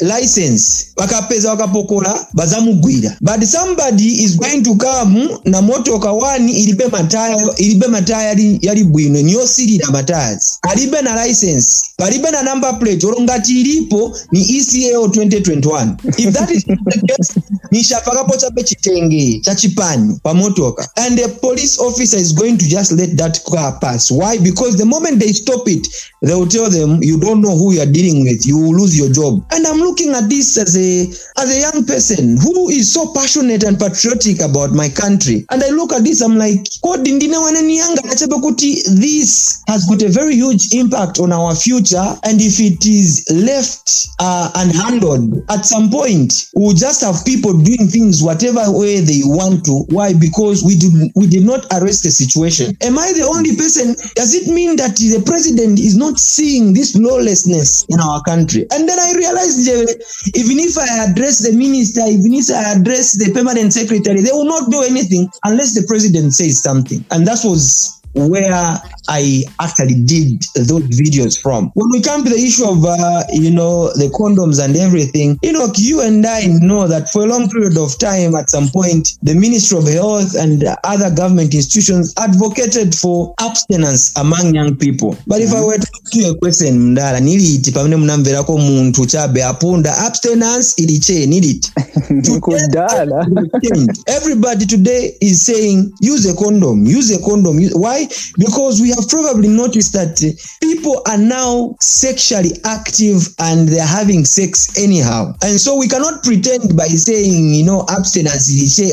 license 0.00 0.86
wakapeza 0.96 1.50
wakapokola 1.50 2.26
bazamugwira 2.34 3.16
but 3.20 3.44
somebody 3.44 4.22
is 4.24 4.36
going 4.36 4.62
to 4.62 4.74
come 4.74 5.28
na 5.44 5.62
motoka 5.62 6.12
wani 6.12 6.52
ilibe 6.52 6.86
mataya 6.86 7.54
ilibe 7.56 7.86
mataya 7.86 8.28
yali, 8.28 8.58
yali 8.62 8.84
bwino 8.84 9.22
niyo 9.22 9.46
silira 9.46 9.90
matayas 9.90 10.58
alibe 10.62 11.02
na 11.02 11.26
license 11.26 11.82
palibe 11.96 12.30
na 12.30 12.42
number 12.42 12.78
plate 12.78 13.06
olo 13.06 13.20
ilipo 13.50 14.18
ni 14.32 14.40
ECAO 14.40 15.06
2021 15.06 15.96
if 16.18 16.34
that 16.34 16.50
is 16.50 16.64
the 16.64 16.76
case 17.06 17.40
nishapakapo 17.70 18.36
chape 18.36 18.64
chitenge 18.64 19.40
cha 19.40 19.54
pamotoka 20.22 20.88
and 20.96 21.18
the 21.18 21.28
police 21.40 21.78
officer 21.78 22.16
is 22.16 22.32
going 22.32 22.56
to 22.56 22.66
just 22.68 22.92
let 22.92 23.16
that 23.16 23.40
car 23.44 23.78
pass. 23.80 24.10
Why? 24.10 24.38
Because 24.38 24.76
the 24.76 24.84
moment 24.84 25.20
they 25.20 25.32
stop 25.32 25.66
it 25.66 25.86
they 26.22 26.34
will 26.34 26.46
tell 26.46 26.70
them 26.70 27.02
you 27.02 27.18
don't 27.20 27.40
know 27.40 27.56
who 27.56 27.72
you 27.72 27.80
are 27.80 27.86
dealing 27.86 28.24
with. 28.24 28.46
You 28.46 28.58
will 28.58 28.76
lose 28.76 28.98
your 28.98 29.10
job. 29.10 29.44
And 29.52 29.66
i'm 29.66 29.78
looking 29.78 30.14
at 30.14 30.28
this 30.28 30.56
as 30.58 30.76
a 30.76 31.08
as 31.40 31.56
a 31.56 31.60
young 31.60 31.84
person 31.86 32.38
who 32.38 32.68
is 32.68 32.92
so 32.92 33.12
passionate 33.14 33.64
and 33.64 33.78
patriotic 33.78 34.40
about 34.40 34.72
my 34.72 34.88
country. 34.88 35.46
And 35.50 35.62
i 35.62 35.68
look 35.68 35.92
at 35.92 36.04
this 36.04 36.20
i'm 36.20 36.36
like 36.36 36.64
kodi 36.84 37.18
kuti 38.38 38.82
this 39.00 39.62
has 39.66 39.84
got 39.86 40.02
a 40.02 40.08
very 40.08 40.34
huge 40.34 40.74
impact 40.74 41.18
on 41.20 41.32
our 41.32 41.54
future. 41.54 42.16
And 42.24 42.40
if 42.40 42.60
it 42.60 42.86
is 42.86 43.24
left 43.44 44.08
uh, 44.20 44.50
unhandled 44.56 45.44
at 45.50 45.64
some 45.64 45.90
point 45.90 46.48
we'll 46.54 46.74
just 46.74 47.00
have 47.00 47.24
people 47.24 47.56
doing 47.58 47.88
things 47.88 48.22
whatever 48.22 48.64
way 48.68 49.00
they 49.00 49.20
want 49.24 49.64
to. 49.64 49.84
Why? 49.94 50.12
Because 50.14 50.64
we 50.64 50.76
did 50.76 50.92
we 51.14 51.26
did 51.26 51.44
not 51.44 51.66
arrest 51.72 52.02
the 52.02 52.10
situation. 52.10 52.76
Am 52.82 52.98
i 52.98 53.12
the 53.12 53.22
only 53.24 53.56
person? 53.56 53.94
Does 54.14 54.34
it 54.34 54.52
mean 54.52 54.76
that 54.76 54.96
the 54.96 55.22
president 55.24 55.78
is 55.78 55.96
not 55.96 56.18
seeing 56.18 56.72
this 56.74 56.96
lawlessness 56.96 57.84
in 57.88 58.00
our 58.00 58.22
country? 58.22 58.66
And 58.72 58.88
then 58.88 58.98
i 58.98 59.12
realized 59.16 59.68
uh, 59.68 59.86
even 60.34 60.58
if 60.58 60.76
i 60.78 61.08
address 61.08 61.40
the 61.46 61.56
minister 61.56 62.02
even 62.06 62.34
if 62.34 62.50
i 62.50 62.76
address 62.76 63.16
the 63.16 63.32
permanent 63.32 63.72
secretary 63.72 64.20
they 64.20 64.32
will 64.32 64.44
not 64.44 64.70
do 64.70 64.82
anything 64.82 65.28
unless 65.44 65.74
the 65.74 65.86
president 65.86 66.34
says 66.34 66.62
something. 66.62 67.04
And 67.10 67.26
that 67.26 67.40
was 67.44 68.00
where 68.14 68.80
I 69.08 69.44
actually 69.60 70.02
did 70.04 70.42
those 70.54 70.84
videos 70.84 71.40
from. 71.40 71.70
When 71.74 71.90
we 71.90 72.00
come 72.02 72.24
to 72.24 72.30
the 72.30 72.36
issue 72.36 72.68
of, 72.68 72.84
uh, 72.84 73.24
you 73.32 73.50
know, 73.50 73.88
the 73.94 74.08
condoms 74.12 74.62
and 74.62 74.76
everything, 74.76 75.38
you 75.42 75.52
know, 75.52 75.72
you 75.76 76.02
and 76.02 76.24
I 76.26 76.46
know 76.60 76.86
that 76.86 77.08
for 77.10 77.22
a 77.22 77.26
long 77.26 77.48
period 77.48 77.78
of 77.78 77.98
time, 77.98 78.34
at 78.34 78.50
some 78.50 78.68
point, 78.68 79.16
the 79.22 79.34
Ministry 79.34 79.78
of 79.78 79.88
Health 79.88 80.34
and 80.36 80.62
other 80.84 81.10
government 81.14 81.54
institutions 81.54 82.12
advocated 82.18 82.94
for 82.94 83.34
abstinence 83.40 84.12
among 84.16 84.54
young 84.54 84.76
people. 84.76 85.16
But 85.26 85.40
if 85.40 85.52
I 85.54 85.62
were 85.62 85.78
to 85.78 85.88
ask 86.04 86.14
you 86.14 86.30
a 86.30 86.38
question, 86.38 86.94
mdala, 86.94 87.20
niliti 87.20 87.72
pamene 87.72 87.96
munamverako 87.96 88.58
muntu 88.58 89.06
chabe 89.06 89.44
apunda 89.44 89.96
abstinence 89.98 90.74
iliche 90.76 91.26
niliti. 91.26 91.72
Kudala. 92.40 93.26
Everybody 94.06 94.66
today 94.66 95.16
is 95.20 95.42
saying 95.42 95.92
use 96.00 96.26
a 96.26 96.34
condom, 96.34 96.86
use 96.86 97.10
a 97.10 97.18
condom. 97.22 97.58
Why? 97.72 98.06
Because 98.38 98.80
we 98.80 98.90
have 98.98 99.08
probably 99.08 99.48
noticed 99.48 99.92
that 99.92 100.22
uh, 100.22 100.34
people 100.60 101.02
are 101.06 101.18
now 101.18 101.76
sexually 101.80 102.52
active 102.64 103.28
and 103.38 103.68
they're 103.68 103.86
having 103.86 104.24
sex 104.24 104.76
anyhow. 104.78 105.32
And 105.42 105.60
so 105.60 105.76
we 105.76 105.88
cannot 105.88 106.22
pretend 106.22 106.76
by 106.76 106.86
saying, 106.86 107.54
you 107.54 107.64
know, 107.64 107.84
abstinence 107.88 108.48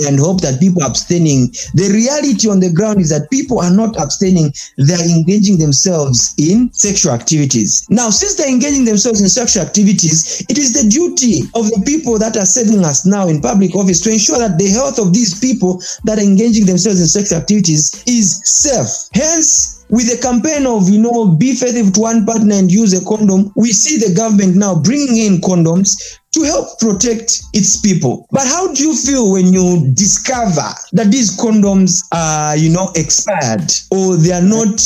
and 0.08 0.20
hope 0.20 0.42
that 0.42 0.60
people 0.60 0.84
are 0.84 0.90
abstaining. 0.90 1.48
The 1.74 1.92
reality 1.94 2.50
on 2.50 2.60
the 2.60 2.72
ground 2.72 3.02
is 3.02 3.10
that 3.10 3.30
people 3.32 3.60
are 3.60 3.72
not 3.72 4.00
abstaining, 4.00 4.54
they're 4.78 5.10
engaging 5.10 5.58
themselves 5.58 6.34
in 6.38 6.72
sexual 6.74 7.14
activities. 7.14 7.86
Now, 7.90 8.10
since 8.10 8.36
they're 8.36 8.50
engaging 8.50 8.86
themselves 8.86 9.22
in 9.22 9.30
sexual 9.30 9.64
activities, 9.64 10.46
it 10.50 10.58
is 10.58 10.74
the 10.74 10.90
duty 10.90 11.42
of 11.56 11.70
the 11.70 11.84
people 11.86 12.20
that 12.20 12.38
are 12.38 12.46
serving 12.46 12.84
us 12.86 13.06
now 13.06 13.28
in 13.28 13.42
public 13.42 13.76
office 13.76 14.02
to 14.02 14.12
ensure 14.12 14.40
that 14.40 14.58
the 14.58 14.70
health 14.70 15.00
of 15.00 15.14
these 15.14 15.40
people 15.40 15.82
that 16.04 16.20
are 16.20 16.24
engaging 16.24 16.66
themselves 16.66 17.00
in 17.02 17.08
sexual 17.08 17.40
activities 17.40 18.04
is 18.08 18.42
safe. 18.46 19.10
Hence, 19.14 19.75
with 19.96 20.12
the 20.12 20.22
campaign 20.22 20.66
of, 20.66 20.90
you 20.90 21.00
know, 21.00 21.26
be 21.26 21.56
faithful 21.56 21.90
to 21.90 22.02
one 22.02 22.26
partner 22.26 22.56
and 22.56 22.70
use 22.70 22.92
a 22.92 23.04
condom, 23.06 23.50
we 23.56 23.72
see 23.72 23.96
the 23.96 24.14
government 24.14 24.58
now 24.58 24.76
bringing 24.76 25.16
in 25.16 25.40
condoms 25.40 26.20
to 26.34 26.44
help 26.44 26.78
protect 26.80 27.42
its 27.54 27.80
people. 27.80 28.28
But 28.30 28.46
how 28.46 28.74
do 28.74 28.84
you 28.84 28.94
feel 28.94 29.32
when 29.32 29.54
you 29.54 29.90
discover 29.94 30.68
that 30.92 31.12
these 31.12 31.38
condoms 31.38 32.04
are, 32.12 32.58
you 32.58 32.72
know, 32.72 32.92
expired 32.96 33.72
or 33.90 34.18
they 34.18 34.34
are 34.34 34.42
not 34.42 34.84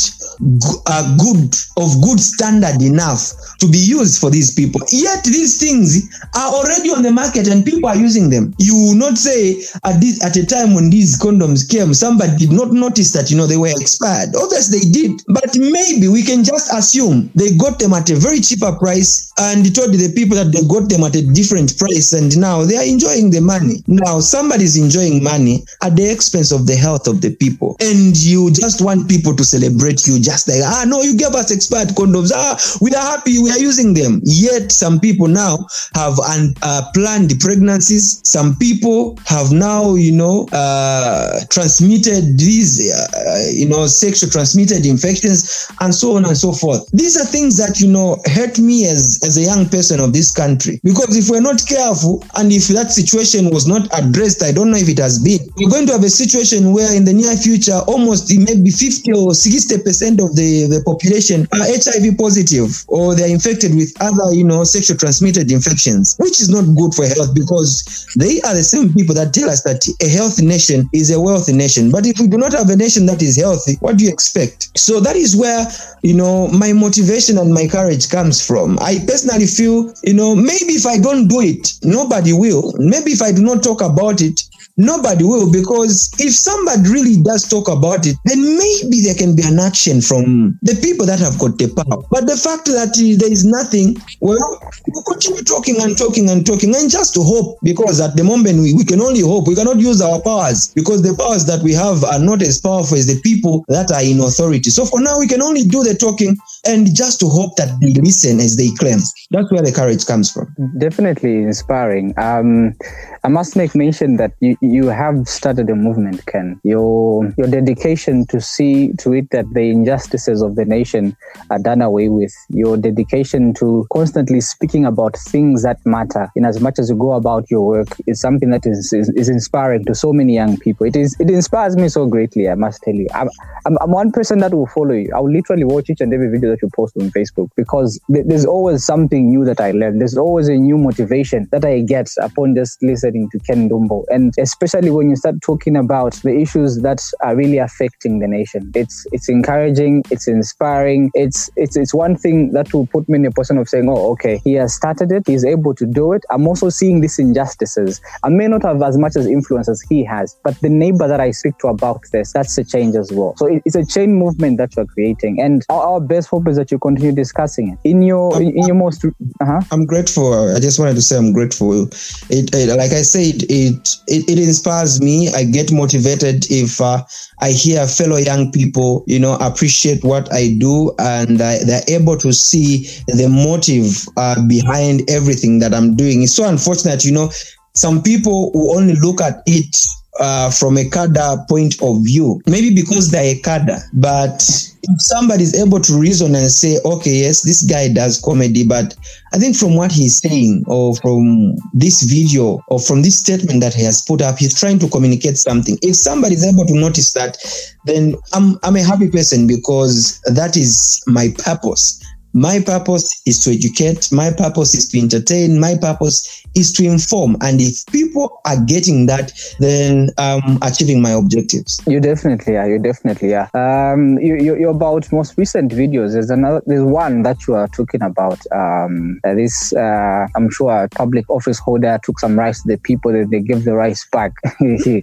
uh, 0.86 1.16
good 1.16 1.54
of 1.76 2.00
good 2.02 2.20
standard 2.20 2.80
enough 2.82 3.32
to 3.58 3.68
be 3.68 3.78
used 3.78 4.20
for 4.20 4.30
these 4.30 4.54
people? 4.54 4.80
Yet 4.90 5.24
these 5.24 5.58
things 5.58 6.08
are 6.34 6.52
already 6.52 6.90
on 6.90 7.02
the 7.02 7.12
market 7.12 7.48
and 7.48 7.64
people 7.64 7.88
are 7.88 7.96
using 7.96 8.30
them. 8.30 8.54
You 8.58 8.74
will 8.74 8.94
not 8.94 9.18
say 9.18 9.60
at 9.84 10.00
this 10.00 10.22
at 10.24 10.36
a 10.36 10.46
time 10.46 10.74
when 10.74 10.90
these 10.90 11.18
condoms 11.20 11.68
came, 11.68 11.94
somebody 11.94 12.36
did 12.36 12.52
not 12.52 12.72
notice 12.72 13.12
that 13.12 13.30
you 13.30 13.36
know 13.36 13.46
they 13.46 13.56
were 13.56 13.68
expired. 13.68 14.30
Obviously 14.36 14.80
they 14.80 14.90
did, 14.90 15.22
but 15.28 15.50
maybe 15.56 16.08
we 16.08 16.22
can 16.22 16.44
just 16.44 16.72
assume 16.72 17.30
they 17.34 17.56
got 17.56 17.78
them 17.78 17.92
at 17.92 18.10
a 18.10 18.16
very 18.16 18.40
cheaper 18.40 18.72
price 18.78 19.32
and 19.38 19.74
told 19.74 19.92
the 19.92 20.12
people 20.14 20.36
that 20.36 20.52
they 20.52 20.62
got 20.66 20.88
them 20.88 21.04
at 21.04 21.16
a 21.16 21.22
different 21.32 21.76
price 21.78 22.12
and 22.12 22.36
now 22.38 22.62
they 22.62 22.76
are 22.76 22.84
enjoying 22.84 23.30
the 23.30 23.40
money. 23.40 23.82
Now 23.86 24.20
somebody's 24.20 24.76
enjoying 24.76 25.22
money 25.22 25.64
at 25.82 25.96
the 25.96 26.10
expense 26.10 26.52
of 26.52 26.66
the 26.66 26.76
health 26.76 27.06
of 27.06 27.20
the 27.20 27.34
people. 27.36 27.76
And 27.80 28.16
you 28.16 28.50
just 28.50 28.82
want 28.82 29.08
people 29.08 29.34
to 29.36 29.44
celebrate 29.44 30.06
you 30.06 30.20
just 30.30 30.48
like, 30.48 30.62
ah, 30.64 30.84
no, 30.86 31.02
you 31.02 31.16
gave 31.16 31.34
us 31.34 31.50
expired 31.50 31.88
condoms. 31.88 32.30
Ah, 32.34 32.56
we 32.80 32.94
are 32.94 33.16
happy, 33.16 33.38
we 33.38 33.50
are 33.50 33.58
using 33.58 33.94
them. 33.94 34.20
Yet 34.24 34.70
some 34.70 35.00
people 35.00 35.26
now 35.26 35.66
have 35.94 36.18
un- 36.20 36.54
uh, 36.62 36.82
pregnancies. 36.92 38.20
Some 38.24 38.56
people 38.56 39.18
have 39.26 39.50
now, 39.52 39.94
you 39.94 40.12
know, 40.12 40.46
uh, 40.52 41.40
transmitted 41.50 42.38
these, 42.38 42.92
uh, 42.92 43.50
you 43.52 43.68
know, 43.68 43.86
sexual 43.86 44.30
transmitted 44.30 44.86
infections 44.86 45.70
and 45.80 45.94
so 45.94 46.16
on 46.16 46.24
and 46.24 46.36
so 46.36 46.52
forth. 46.52 46.88
These 46.92 47.16
are 47.20 47.26
things 47.26 47.56
that, 47.56 47.80
you 47.80 47.88
know, 47.88 48.18
hurt 48.26 48.58
me 48.58 48.86
as, 48.86 49.18
as 49.24 49.36
a 49.36 49.42
young 49.42 49.68
person 49.68 50.00
of 50.00 50.12
this 50.12 50.32
country. 50.32 50.80
Because 50.84 51.16
if 51.16 51.28
we're 51.28 51.40
not 51.40 51.66
careful 51.66 52.24
and 52.36 52.52
if 52.52 52.68
that 52.68 52.92
situation 52.92 53.50
was 53.50 53.66
not 53.66 53.88
addressed, 53.98 54.42
I 54.42 54.52
don't 54.52 54.70
know 54.70 54.78
if 54.78 54.88
it 54.88 54.98
has 54.98 55.18
been, 55.18 55.40
we're 55.56 55.70
going 55.70 55.86
to 55.86 55.92
have 55.92 56.04
a 56.04 56.10
situation 56.10 56.72
where 56.72 56.94
in 56.94 57.04
the 57.04 57.12
near 57.12 57.36
future, 57.36 57.80
almost 57.86 58.30
maybe 58.36 58.70
50 58.70 59.12
or 59.12 59.32
60% 59.32 60.19
of 60.20 60.36
the, 60.36 60.66
the 60.66 60.82
population 60.84 61.48
are 61.52 61.64
HIV 61.66 62.16
positive 62.18 62.84
or 62.88 63.14
they're 63.14 63.28
infected 63.28 63.74
with 63.74 63.92
other, 64.00 64.32
you 64.32 64.44
know, 64.44 64.64
sexual 64.64 64.96
transmitted 64.96 65.50
infections, 65.50 66.16
which 66.18 66.40
is 66.40 66.48
not 66.48 66.64
good 66.76 66.94
for 66.94 67.06
health 67.06 67.34
because 67.34 68.06
they 68.16 68.40
are 68.42 68.54
the 68.54 68.62
same 68.62 68.92
people 68.92 69.14
that 69.14 69.32
tell 69.32 69.48
us 69.50 69.62
that 69.62 69.86
a 70.02 70.08
healthy 70.08 70.44
nation 70.46 70.88
is 70.92 71.10
a 71.10 71.20
wealthy 71.20 71.52
nation. 71.52 71.90
But 71.90 72.06
if 72.06 72.18
we 72.20 72.28
do 72.28 72.38
not 72.38 72.52
have 72.52 72.68
a 72.70 72.76
nation 72.76 73.06
that 73.06 73.22
is 73.22 73.36
healthy, 73.36 73.76
what 73.80 73.96
do 73.96 74.04
you 74.04 74.10
expect? 74.10 74.76
So 74.78 75.00
that 75.00 75.16
is 75.16 75.36
where, 75.36 75.66
you 76.02 76.14
know, 76.14 76.48
my 76.48 76.72
motivation 76.72 77.38
and 77.38 77.52
my 77.52 77.66
courage 77.66 78.08
comes 78.10 78.44
from. 78.44 78.78
I 78.80 78.98
personally 79.06 79.46
feel, 79.46 79.92
you 80.04 80.14
know, 80.14 80.34
maybe 80.34 80.74
if 80.74 80.86
I 80.86 80.98
don't 80.98 81.28
do 81.28 81.40
it, 81.40 81.78
nobody 81.82 82.32
will. 82.32 82.74
Maybe 82.78 83.12
if 83.12 83.22
I 83.22 83.32
do 83.32 83.42
not 83.42 83.62
talk 83.62 83.80
about 83.80 84.20
it, 84.20 84.42
Nobody 84.80 85.24
will, 85.24 85.52
because 85.52 86.10
if 86.18 86.32
somebody 86.32 86.88
really 86.88 87.22
does 87.22 87.46
talk 87.46 87.68
about 87.68 88.06
it, 88.06 88.16
then 88.24 88.40
maybe 88.40 89.04
there 89.04 89.14
can 89.14 89.36
be 89.36 89.42
an 89.44 89.58
action 89.58 90.00
from 90.00 90.58
the 90.62 90.74
people 90.80 91.04
that 91.04 91.20
have 91.20 91.38
got 91.38 91.58
the 91.58 91.68
power. 91.68 92.02
But 92.10 92.26
the 92.26 92.36
fact 92.36 92.64
that 92.72 92.96
there 92.96 93.30
is 93.30 93.44
nothing, 93.44 94.00
well, 94.20 94.40
we 94.88 95.02
continue 95.06 95.42
talking 95.42 95.80
and 95.80 95.98
talking 95.98 96.30
and 96.30 96.46
talking, 96.46 96.74
and 96.74 96.90
just 96.90 97.12
to 97.14 97.22
hope, 97.22 97.58
because 97.62 98.00
at 98.00 98.16
the 98.16 98.24
moment 98.24 98.60
we, 98.60 98.72
we 98.72 98.84
can 98.84 99.00
only 99.02 99.20
hope. 99.20 99.48
We 99.48 99.54
cannot 99.54 99.76
use 99.76 100.00
our 100.00 100.20
powers 100.22 100.72
because 100.72 101.02
the 101.02 101.14
powers 101.14 101.44
that 101.44 101.60
we 101.62 101.74
have 101.74 102.02
are 102.04 102.18
not 102.18 102.40
as 102.40 102.60
powerful 102.60 102.96
as 102.96 103.06
the 103.06 103.20
people 103.20 103.64
that 103.68 103.92
are 103.92 104.02
in 104.02 104.20
authority. 104.20 104.70
So 104.70 104.86
for 104.86 105.00
now, 105.00 105.18
we 105.18 105.28
can 105.28 105.42
only 105.42 105.64
do 105.64 105.84
the 105.84 105.94
talking 105.94 106.38
and 106.66 106.94
just 106.94 107.20
to 107.20 107.26
hope 107.26 107.56
that 107.56 107.78
they 107.80 107.94
listen 107.94 108.40
as 108.40 108.56
they 108.56 108.70
claim. 108.78 108.98
That's 109.30 109.50
where 109.50 109.62
the 109.62 109.72
courage 109.72 110.06
comes 110.06 110.30
from. 110.30 110.54
Definitely 110.78 111.42
inspiring. 111.42 112.14
Um, 112.18 112.74
I 113.22 113.28
must 113.28 113.56
make 113.56 113.74
mention 113.74 114.16
that 114.16 114.32
you, 114.40 114.56
you 114.60 114.86
have 114.88 115.28
started 115.28 115.68
a 115.70 115.74
movement, 115.74 116.24
Ken. 116.26 116.60
Your 116.64 117.32
your 117.36 117.48
dedication 117.48 118.26
to 118.26 118.40
see 118.40 118.92
to 118.94 119.12
it 119.12 119.30
that 119.30 119.46
the 119.52 119.70
injustices 119.70 120.42
of 120.42 120.56
the 120.56 120.64
nation 120.64 121.16
are 121.50 121.58
done 121.58 121.82
away 121.82 122.08
with. 122.08 122.34
Your 122.48 122.76
dedication 122.76 123.54
to 123.54 123.86
constantly 123.92 124.40
speaking 124.40 124.84
about 124.84 125.16
things 125.16 125.62
that 125.62 125.78
matter, 125.84 126.30
in 126.34 126.44
as 126.44 126.60
much 126.60 126.78
as 126.78 126.88
you 126.90 126.96
go 126.96 127.12
about 127.12 127.50
your 127.50 127.66
work, 127.66 127.88
is 128.06 128.20
something 128.20 128.50
that 128.50 128.66
is, 128.66 128.92
is, 128.92 129.10
is 129.10 129.28
inspiring 129.28 129.84
to 129.84 129.94
so 129.94 130.12
many 130.12 130.34
young 130.34 130.58
people. 130.58 130.86
It 130.86 130.96
is 130.96 131.16
it 131.20 131.30
inspires 131.30 131.76
me 131.76 131.88
so 131.88 132.06
greatly. 132.06 132.48
I 132.48 132.54
must 132.54 132.82
tell 132.82 132.94
you, 132.94 133.06
I'm, 133.14 133.28
I'm, 133.66 133.76
I'm 133.80 133.90
one 133.90 134.12
person 134.12 134.38
that 134.38 134.54
will 134.54 134.66
follow 134.66 134.94
you. 134.94 135.12
I 135.14 135.20
will 135.20 135.32
literally 135.32 135.64
watch 135.64 135.90
each 135.90 136.00
and 136.00 136.12
every 136.12 136.30
video 136.30 136.49
that 136.50 136.62
you 136.62 136.70
post 136.74 136.96
on 136.96 137.10
Facebook 137.10 137.48
because 137.56 138.00
th- 138.12 138.26
there's 138.26 138.46
always 138.46 138.84
something 138.84 139.28
new 139.28 139.44
that 139.44 139.60
I 139.60 139.70
learn. 139.72 139.98
There's 139.98 140.16
always 140.16 140.48
a 140.48 140.54
new 140.54 140.78
motivation 140.78 141.48
that 141.52 141.64
I 141.64 141.80
get 141.80 142.10
upon 142.20 142.54
just 142.54 142.82
listening 142.82 143.28
to 143.30 143.38
Ken 143.40 143.68
Dumbo. 143.68 144.04
and 144.10 144.34
especially 144.38 144.90
when 144.90 145.10
you 145.10 145.16
start 145.16 145.40
talking 145.42 145.76
about 145.76 146.14
the 146.22 146.36
issues 146.36 146.80
that 146.82 147.00
are 147.22 147.36
really 147.36 147.58
affecting 147.58 148.18
the 148.18 148.28
nation. 148.28 148.70
It's 148.74 149.06
it's 149.12 149.28
encouraging, 149.28 150.04
it's 150.10 150.28
inspiring. 150.28 151.10
It's 151.14 151.50
it's 151.56 151.76
it's 151.76 151.94
one 151.94 152.16
thing 152.16 152.52
that 152.52 152.72
will 152.72 152.86
put 152.86 153.08
me 153.08 153.16
in 153.16 153.26
a 153.26 153.30
position 153.30 153.58
of 153.58 153.68
saying, 153.68 153.88
oh, 153.88 154.10
okay, 154.12 154.40
he 154.44 154.54
has 154.54 154.74
started 154.74 155.12
it, 155.12 155.24
he's 155.26 155.44
able 155.44 155.74
to 155.74 155.86
do 155.86 156.12
it. 156.12 156.24
I'm 156.30 156.46
also 156.46 156.68
seeing 156.68 157.00
these 157.00 157.18
injustices. 157.18 158.00
I 158.22 158.28
may 158.28 158.48
not 158.48 158.62
have 158.62 158.82
as 158.82 158.96
much 158.98 159.16
as 159.16 159.26
influence 159.26 159.68
as 159.68 159.80
he 159.88 160.04
has, 160.04 160.36
but 160.44 160.58
the 160.60 160.68
neighbor 160.68 161.06
that 161.08 161.20
I 161.20 161.30
speak 161.30 161.58
to 161.58 161.68
about 161.68 162.02
this, 162.12 162.32
that's 162.32 162.56
a 162.58 162.64
change 162.64 162.96
as 162.96 163.12
well. 163.12 163.34
So 163.36 163.60
it's 163.64 163.76
a 163.76 163.86
chain 163.86 164.14
movement 164.14 164.58
that 164.58 164.74
you're 164.76 164.86
creating, 164.86 165.40
and 165.40 165.64
our, 165.68 165.82
our 165.82 166.00
best 166.00 166.28
hope 166.40 166.48
is 166.48 166.56
that 166.56 166.70
you 166.70 166.78
continue 166.78 167.12
discussing 167.12 167.70
it 167.70 167.78
in 167.88 168.02
your 168.02 168.40
in, 168.40 168.56
in 168.56 168.66
your 168.66 168.76
most. 168.76 169.04
Uh-huh. 169.04 169.60
I'm 169.72 169.84
grateful. 169.84 170.54
I 170.54 170.60
just 170.60 170.78
wanted 170.78 170.94
to 170.94 171.02
say 171.02 171.16
I'm 171.16 171.32
grateful. 171.32 171.88
It, 172.30 172.54
it 172.54 172.76
like 172.76 172.92
I 172.92 173.00
I 173.00 173.02
said, 173.02 173.44
it, 173.48 173.96
it, 174.08 174.28
it 174.28 174.38
inspires 174.38 175.00
me. 175.00 175.32
I 175.32 175.44
get 175.44 175.72
motivated 175.72 176.44
if 176.50 176.82
uh, 176.82 177.02
I 177.40 177.50
hear 177.50 177.86
fellow 177.86 178.18
young 178.18 178.52
people, 178.52 179.04
you 179.06 179.18
know, 179.18 179.38
appreciate 179.40 180.04
what 180.04 180.30
I 180.30 180.54
do 180.58 180.92
and 180.98 181.40
uh, 181.40 181.64
they're 181.64 181.88
able 181.88 182.18
to 182.18 182.34
see 182.34 182.84
the 183.06 183.26
motive 183.26 184.06
uh, 184.18 184.46
behind 184.46 185.08
everything 185.08 185.60
that 185.60 185.72
I'm 185.72 185.96
doing. 185.96 186.22
It's 186.22 186.36
so 186.36 186.46
unfortunate, 186.46 187.06
you 187.06 187.12
know, 187.12 187.30
some 187.74 188.02
people 188.02 188.50
who 188.52 188.76
only 188.76 188.96
look 188.96 189.22
at 189.22 189.42
it 189.46 189.74
uh, 190.18 190.50
from 190.50 190.76
a 190.76 190.88
cadre 190.88 191.36
point 191.48 191.80
of 191.82 192.04
view, 192.04 192.40
maybe 192.46 192.74
because 192.74 193.10
they're 193.10 193.36
a 193.36 193.40
cadre, 193.40 193.76
but 193.92 194.42
if 194.82 195.00
somebody 195.00 195.42
is 195.42 195.54
able 195.54 195.78
to 195.80 195.98
reason 195.98 196.34
and 196.34 196.50
say, 196.50 196.78
okay, 196.84 197.10
yes, 197.10 197.42
this 197.42 197.62
guy 197.62 197.92
does 197.92 198.20
comedy, 198.20 198.66
but 198.66 198.96
I 199.32 199.38
think 199.38 199.56
from 199.56 199.76
what 199.76 199.92
he's 199.92 200.18
saying, 200.18 200.64
or 200.66 200.96
from 200.96 201.56
this 201.74 202.02
video, 202.02 202.60
or 202.68 202.80
from 202.80 203.02
this 203.02 203.18
statement 203.18 203.60
that 203.60 203.74
he 203.74 203.82
has 203.84 204.02
put 204.02 204.22
up, 204.22 204.38
he's 204.38 204.58
trying 204.58 204.78
to 204.80 204.88
communicate 204.88 205.38
something. 205.38 205.78
If 205.82 205.96
somebody 205.96 206.34
is 206.34 206.46
able 206.46 206.64
to 206.66 206.74
notice 206.74 207.12
that, 207.12 207.36
then 207.84 208.16
I'm, 208.32 208.58
I'm 208.62 208.76
a 208.76 208.82
happy 208.82 209.10
person 209.10 209.46
because 209.46 210.20
that 210.22 210.56
is 210.56 211.02
my 211.06 211.28
purpose. 211.38 212.02
My 212.32 212.60
purpose 212.60 213.20
is 213.26 213.40
to 213.44 213.50
educate. 213.50 214.12
My 214.12 214.30
purpose 214.30 214.74
is 214.74 214.88
to 214.90 215.00
entertain. 215.00 215.58
My 215.58 215.76
purpose 215.76 216.44
is 216.54 216.72
to 216.74 216.84
inform. 216.84 217.36
And 217.40 217.60
if 217.60 217.84
people 217.86 218.40
are 218.44 218.60
getting 218.66 219.06
that, 219.06 219.32
then 219.58 220.10
I'm 220.16 220.58
achieving 220.62 221.02
my 221.02 221.10
objectives. 221.10 221.80
You 221.86 222.00
definitely 222.00 222.56
are. 222.56 222.68
You 222.68 222.78
definitely 222.78 223.34
are. 223.34 223.50
Um, 223.54 224.18
you, 224.18 224.36
you, 224.36 224.56
you 224.56 224.68
about 224.70 225.10
most 225.12 225.36
recent 225.36 225.72
videos. 225.72 226.12
There's 226.12 226.30
another. 226.30 226.62
There's 226.66 226.84
one 226.84 227.22
that 227.22 227.46
you 227.46 227.54
are 227.54 227.68
talking 227.68 228.02
about. 228.02 228.40
Um, 228.52 229.20
this 229.24 229.72
uh, 229.72 230.26
I'm 230.36 230.50
sure 230.50 230.84
a 230.84 230.88
public 230.88 231.28
office 231.30 231.58
holder 231.58 231.98
took 232.02 232.20
some 232.20 232.38
rice 232.38 232.62
to 232.62 232.68
the 232.68 232.78
people 232.78 233.12
that 233.12 233.30
they 233.30 233.40
give 233.40 233.64
the 233.64 233.74
rice 233.74 234.06
back. 234.12 234.32
you 234.60 235.02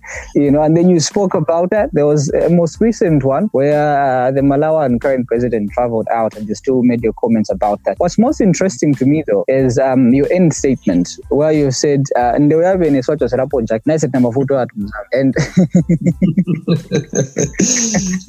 know, 0.52 0.62
and 0.62 0.78
then 0.78 0.90
you 0.90 1.00
spoke 1.00 1.34
about 1.34 1.70
that. 1.72 1.90
There 1.94 2.06
was 2.06 2.30
a 2.34 2.50
most 2.50 2.80
recent 2.80 3.24
one 3.24 3.46
where 3.48 4.28
uh, 4.28 4.32
the 4.32 4.42
Malawian 4.42 5.02
current 5.02 5.28
president 5.28 5.72
traveled 5.72 6.08
out 6.10 6.36
and 6.36 6.48
they 6.48 6.54
still 6.54 6.84
made 6.84 7.04
your 7.04 7.13
comments 7.19 7.49
about 7.49 7.84
that. 7.86 7.95
What's 7.99 8.17
most 8.17 8.41
interesting 8.41 8.93
to 8.95 9.06
me 9.06 9.23
though 9.27 9.45
is 9.47 9.77
um, 9.77 10.13
your 10.13 10.32
end 10.32 10.53
statement 10.53 11.19
where 11.30 11.51
you 11.51 11.71
said 11.71 12.03
uh, 12.15 12.34
yave 12.34 12.91
ni 12.91 12.99
socho 12.99 13.27
serapo 13.27 13.65
jack. 13.67 13.86
Na 13.86 13.97
set 13.97 14.12
mafuta 14.12 14.65
watu 14.65 14.89
and 15.13 15.36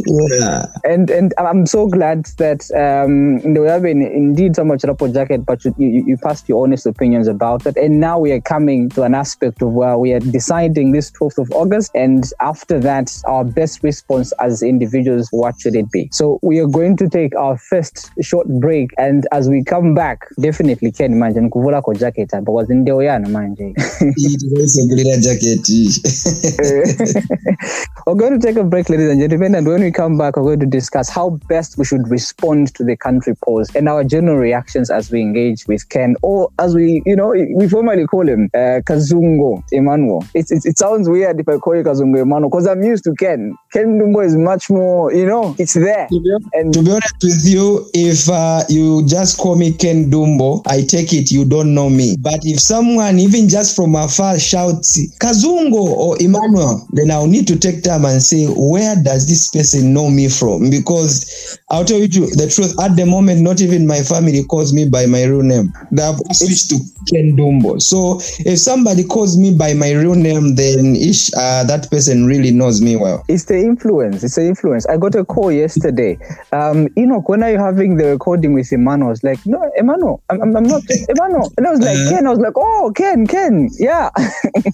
yeah. 0.06 0.66
and 0.84 1.10
and 1.10 1.34
I'm 1.38 1.66
so 1.66 1.86
glad 1.86 2.26
that 2.38 2.60
um 2.72 3.40
yave 3.40 3.90
indeed 3.90 4.56
so 4.56 4.64
much 4.64 4.82
rapo 4.82 5.12
jacket 5.12 5.44
but 5.46 5.64
you, 5.64 5.74
you, 5.78 6.04
you 6.06 6.16
passed 6.16 6.48
your 6.48 6.64
honest 6.64 6.86
opinions 6.86 7.28
about 7.28 7.66
it. 7.66 7.76
And 7.76 8.00
now 8.00 8.18
we 8.18 8.32
are 8.32 8.40
coming 8.40 8.88
to 8.90 9.02
an 9.02 9.14
aspect 9.14 9.62
of 9.62 9.72
where 9.72 9.98
we 9.98 10.12
are 10.12 10.20
deciding 10.20 10.92
this 10.92 11.10
12th 11.12 11.38
of 11.38 11.50
August 11.52 11.90
and 11.94 12.24
after 12.40 12.78
that 12.80 13.10
our 13.24 13.44
best 13.44 13.82
response 13.82 14.32
as 14.40 14.62
individuals 14.62 15.28
what 15.30 15.60
should 15.60 15.74
it 15.74 15.90
be? 15.90 16.08
So 16.12 16.38
we 16.42 16.58
are 16.58 16.66
going 16.66 16.96
to 16.98 17.08
take 17.08 17.34
our 17.36 17.56
first 17.58 18.10
short 18.22 18.46
break 18.48 18.77
and 18.98 19.26
as 19.32 19.48
we 19.48 19.64
come 19.64 19.94
back 19.94 20.28
definitely 20.40 20.92
can 20.92 21.12
imagine 21.12 21.50
kuvula 21.50 21.82
ko 21.82 21.94
jacket 21.94 22.30
because 22.44 22.68
ndeo 22.68 23.02
yana 23.02 23.28
manje. 23.28 23.68
We're 28.06 28.14
going 28.14 28.38
to 28.38 28.46
take 28.46 28.56
a 28.56 28.64
break 28.64 28.88
ladies 28.88 29.10
and 29.10 29.20
gentlemen 29.20 29.54
and 29.54 29.66
when 29.66 29.82
we 29.82 29.90
come 29.90 30.16
back 30.16 30.36
we're 30.36 30.42
going 30.42 30.60
to 30.60 30.66
discuss 30.66 31.08
how 31.08 31.30
best 31.48 31.78
we 31.78 31.84
should 31.84 32.08
respond 32.08 32.74
to 32.74 32.84
the 32.84 32.96
country 32.96 33.34
pose 33.44 33.74
and 33.74 33.88
our 33.88 34.04
general 34.04 34.36
reactions 34.36 34.90
as 34.90 35.10
we 35.10 35.20
engage 35.20 35.66
with 35.66 35.88
ken 35.88 36.16
or 36.22 36.50
as 36.58 36.74
we 36.74 37.02
you 37.06 37.16
know 37.16 37.28
we 37.54 37.68
formally 37.68 38.06
call 38.06 38.28
him 38.28 38.50
uh, 38.54 38.80
kazungo 38.88 39.62
emmanuel. 39.72 40.24
It's, 40.34 40.50
it's, 40.50 40.66
it 40.66 40.78
sounds 40.78 41.08
weird 41.08 41.40
if 41.40 41.48
i 41.48 41.56
call 41.56 41.76
you 41.76 41.82
kazungo 41.82 42.22
emmanuel 42.22 42.50
because 42.50 42.66
i'm 42.66 42.82
used 42.82 43.04
to 43.04 43.14
ken. 43.14 43.56
Ken 43.72 43.98
Ndumbo 43.98 44.24
is 44.24 44.36
much 44.36 44.70
more 44.70 45.12
you 45.12 45.26
know 45.26 45.54
it's 45.58 45.74
there. 45.74 46.06
To 46.08 46.20
be, 46.20 46.36
and 46.54 46.72
to 46.74 46.82
be 46.82 46.90
honest 46.90 47.14
with 47.22 47.44
you 47.44 47.88
if 47.94 48.28
uh, 48.28 48.62
you 48.70 49.06
just 49.06 49.38
call 49.38 49.56
me 49.56 49.72
Ken 49.72 50.10
Dumbo. 50.10 50.62
I 50.66 50.82
take 50.82 51.12
it 51.12 51.32
you 51.32 51.44
don't 51.44 51.74
know 51.74 51.90
me. 51.90 52.16
But 52.18 52.40
if 52.44 52.60
someone, 52.60 53.18
even 53.18 53.48
just 53.48 53.74
from 53.74 53.94
afar, 53.96 54.38
shouts 54.38 54.98
Kazungo 55.18 55.74
or 55.74 56.20
Emmanuel, 56.20 56.86
then 56.92 57.10
I'll 57.10 57.26
need 57.26 57.46
to 57.48 57.58
take 57.58 57.82
time 57.82 58.04
and 58.04 58.22
say, 58.22 58.46
where 58.46 58.94
does 59.02 59.26
this 59.26 59.50
person 59.50 59.92
know 59.92 60.08
me 60.10 60.28
from? 60.28 60.70
Because 60.70 61.58
I'll 61.70 61.84
tell 61.84 61.98
you 61.98 62.06
the 62.08 62.48
truth, 62.54 62.78
at 62.80 62.96
the 62.96 63.04
moment, 63.04 63.42
not 63.42 63.60
even 63.60 63.86
my 63.86 64.02
family 64.02 64.44
calls 64.44 64.72
me 64.72 64.88
by 64.88 65.06
my 65.06 65.24
real 65.24 65.42
name. 65.42 65.72
They've 65.90 66.16
switched 66.32 66.70
to 66.70 66.78
Ken 67.12 67.36
Dumbo. 67.36 67.82
So 67.82 68.20
if 68.48 68.58
somebody 68.58 69.04
calls 69.04 69.36
me 69.36 69.54
by 69.54 69.74
my 69.74 69.92
real 69.92 70.14
name, 70.14 70.54
then 70.54 70.94
ish, 70.94 71.32
uh, 71.34 71.64
that 71.64 71.90
person 71.90 72.26
really 72.26 72.52
knows 72.52 72.80
me 72.80 72.96
well. 72.96 73.24
It's 73.28 73.46
the 73.46 73.58
influence. 73.58 74.22
It's 74.22 74.36
the 74.36 74.46
influence. 74.46 74.86
I 74.86 74.96
got 74.96 75.14
a 75.14 75.24
call 75.24 75.50
yesterday. 75.50 76.18
Um, 76.52 76.88
know, 77.08 77.20
when 77.26 77.42
are 77.42 77.50
you 77.50 77.58
having 77.58 77.96
the 77.96 78.06
recording 78.06 78.54
with 78.58 78.72
Emmanuel? 78.72 79.08
I 79.08 79.10
was 79.10 79.24
like, 79.24 79.44
no, 79.46 79.70
Emmanuel, 79.76 80.22
I'm, 80.28 80.42
I'm, 80.42 80.56
I'm 80.56 80.64
not 80.64 80.82
Emmanuel. 81.08 81.52
And 81.56 81.66
I 81.66 81.70
was 81.70 81.80
like, 81.80 81.96
uh, 81.96 82.10
Ken. 82.10 82.26
I 82.26 82.30
was 82.30 82.38
like, 82.40 82.52
oh, 82.56 82.92
Ken, 82.94 83.26
Ken. 83.26 83.68
Yeah. 83.78 84.10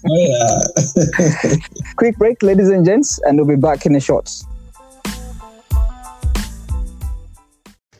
yeah. 0.05 0.61
Quick 1.95 2.17
break, 2.17 2.41
ladies 2.43 2.69
and 2.69 2.85
gents, 2.85 3.19
and 3.23 3.37
we'll 3.37 3.47
be 3.47 3.55
back 3.55 3.85
in 3.85 3.95
a 3.95 3.99
short. 3.99 4.29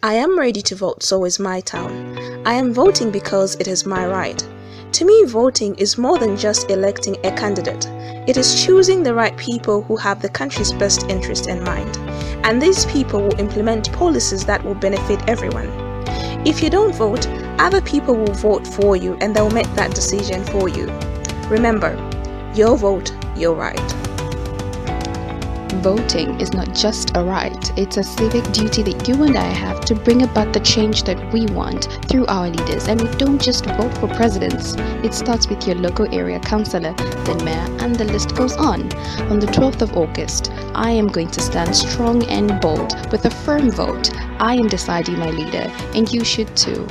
I 0.03 0.13
am 0.13 0.37
ready 0.37 0.61
to 0.61 0.75
vote, 0.75 1.01
so 1.01 1.25
is 1.25 1.39
my 1.39 1.61
town. 1.61 2.17
I 2.45 2.53
am 2.53 2.73
voting 2.73 3.11
because 3.11 3.55
it 3.55 3.67
is 3.67 3.85
my 3.85 4.05
right. 4.05 4.43
To 4.95 5.03
me, 5.03 5.25
voting 5.25 5.75
is 5.75 5.97
more 5.97 6.17
than 6.17 6.37
just 6.37 6.71
electing 6.71 7.17
a 7.25 7.31
candidate. 7.35 7.85
It 8.29 8.37
is 8.37 8.63
choosing 8.63 9.03
the 9.03 9.13
right 9.13 9.35
people 9.35 9.81
who 9.81 9.97
have 9.97 10.21
the 10.21 10.29
country's 10.29 10.71
best 10.71 11.09
interest 11.09 11.49
in 11.49 11.61
mind. 11.65 11.97
And 12.45 12.61
these 12.61 12.85
people 12.85 13.21
will 13.21 13.37
implement 13.37 13.91
policies 13.91 14.45
that 14.45 14.63
will 14.63 14.73
benefit 14.73 15.19
everyone. 15.27 15.67
If 16.47 16.63
you 16.63 16.69
don't 16.69 16.95
vote, 16.95 17.27
other 17.59 17.81
people 17.81 18.15
will 18.15 18.35
vote 18.35 18.65
for 18.65 18.95
you 18.95 19.15
and 19.15 19.35
they'll 19.35 19.49
make 19.49 19.69
that 19.73 19.93
decision 19.93 20.45
for 20.45 20.69
you. 20.69 20.85
Remember, 21.49 21.91
your 22.55 22.77
vote, 22.77 23.11
your 23.35 23.53
right. 23.53 24.04
Voting 25.81 26.39
is 26.39 26.53
not 26.53 26.73
just 26.73 27.15
a 27.15 27.23
right, 27.23 27.77
it's 27.77 27.97
a 27.97 28.03
civic 28.03 28.43
duty 28.51 28.81
that 28.83 29.07
you 29.07 29.23
and 29.23 29.37
I 29.37 29.43
have 29.43 29.81
to 29.85 29.95
bring 29.95 30.23
about 30.23 30.53
the 30.53 30.59
change 30.59 31.03
that 31.03 31.31
we 31.31 31.45
want 31.47 31.87
through 32.07 32.25
our 32.27 32.49
leaders. 32.49 32.87
And 32.87 33.01
we 33.01 33.07
don't 33.17 33.41
just 33.41 33.65
vote 33.65 33.95
for 33.97 34.07
presidents, 34.07 34.75
it 35.03 35.13
starts 35.13 35.47
with 35.47 35.67
your 35.67 35.75
local 35.75 36.07
area 36.13 36.39
councillor, 36.39 36.93
then 36.93 37.43
mayor, 37.43 37.67
and 37.81 37.95
the 37.95 38.05
list 38.05 38.35
goes 38.35 38.55
on. 38.57 38.91
On 39.29 39.39
the 39.39 39.47
12th 39.47 39.81
of 39.81 39.95
August, 39.97 40.51
I 40.73 40.91
am 40.91 41.07
going 41.07 41.29
to 41.31 41.41
stand 41.41 41.75
strong 41.75 42.23
and 42.29 42.59
bold 42.61 42.93
with 43.11 43.25
a 43.25 43.29
firm 43.29 43.69
vote. 43.69 44.09
I 44.39 44.55
am 44.55 44.67
deciding 44.67 45.19
my 45.19 45.29
leader, 45.29 45.71
and 45.93 46.11
you 46.11 46.23
should 46.23 46.55
too. 46.55 46.87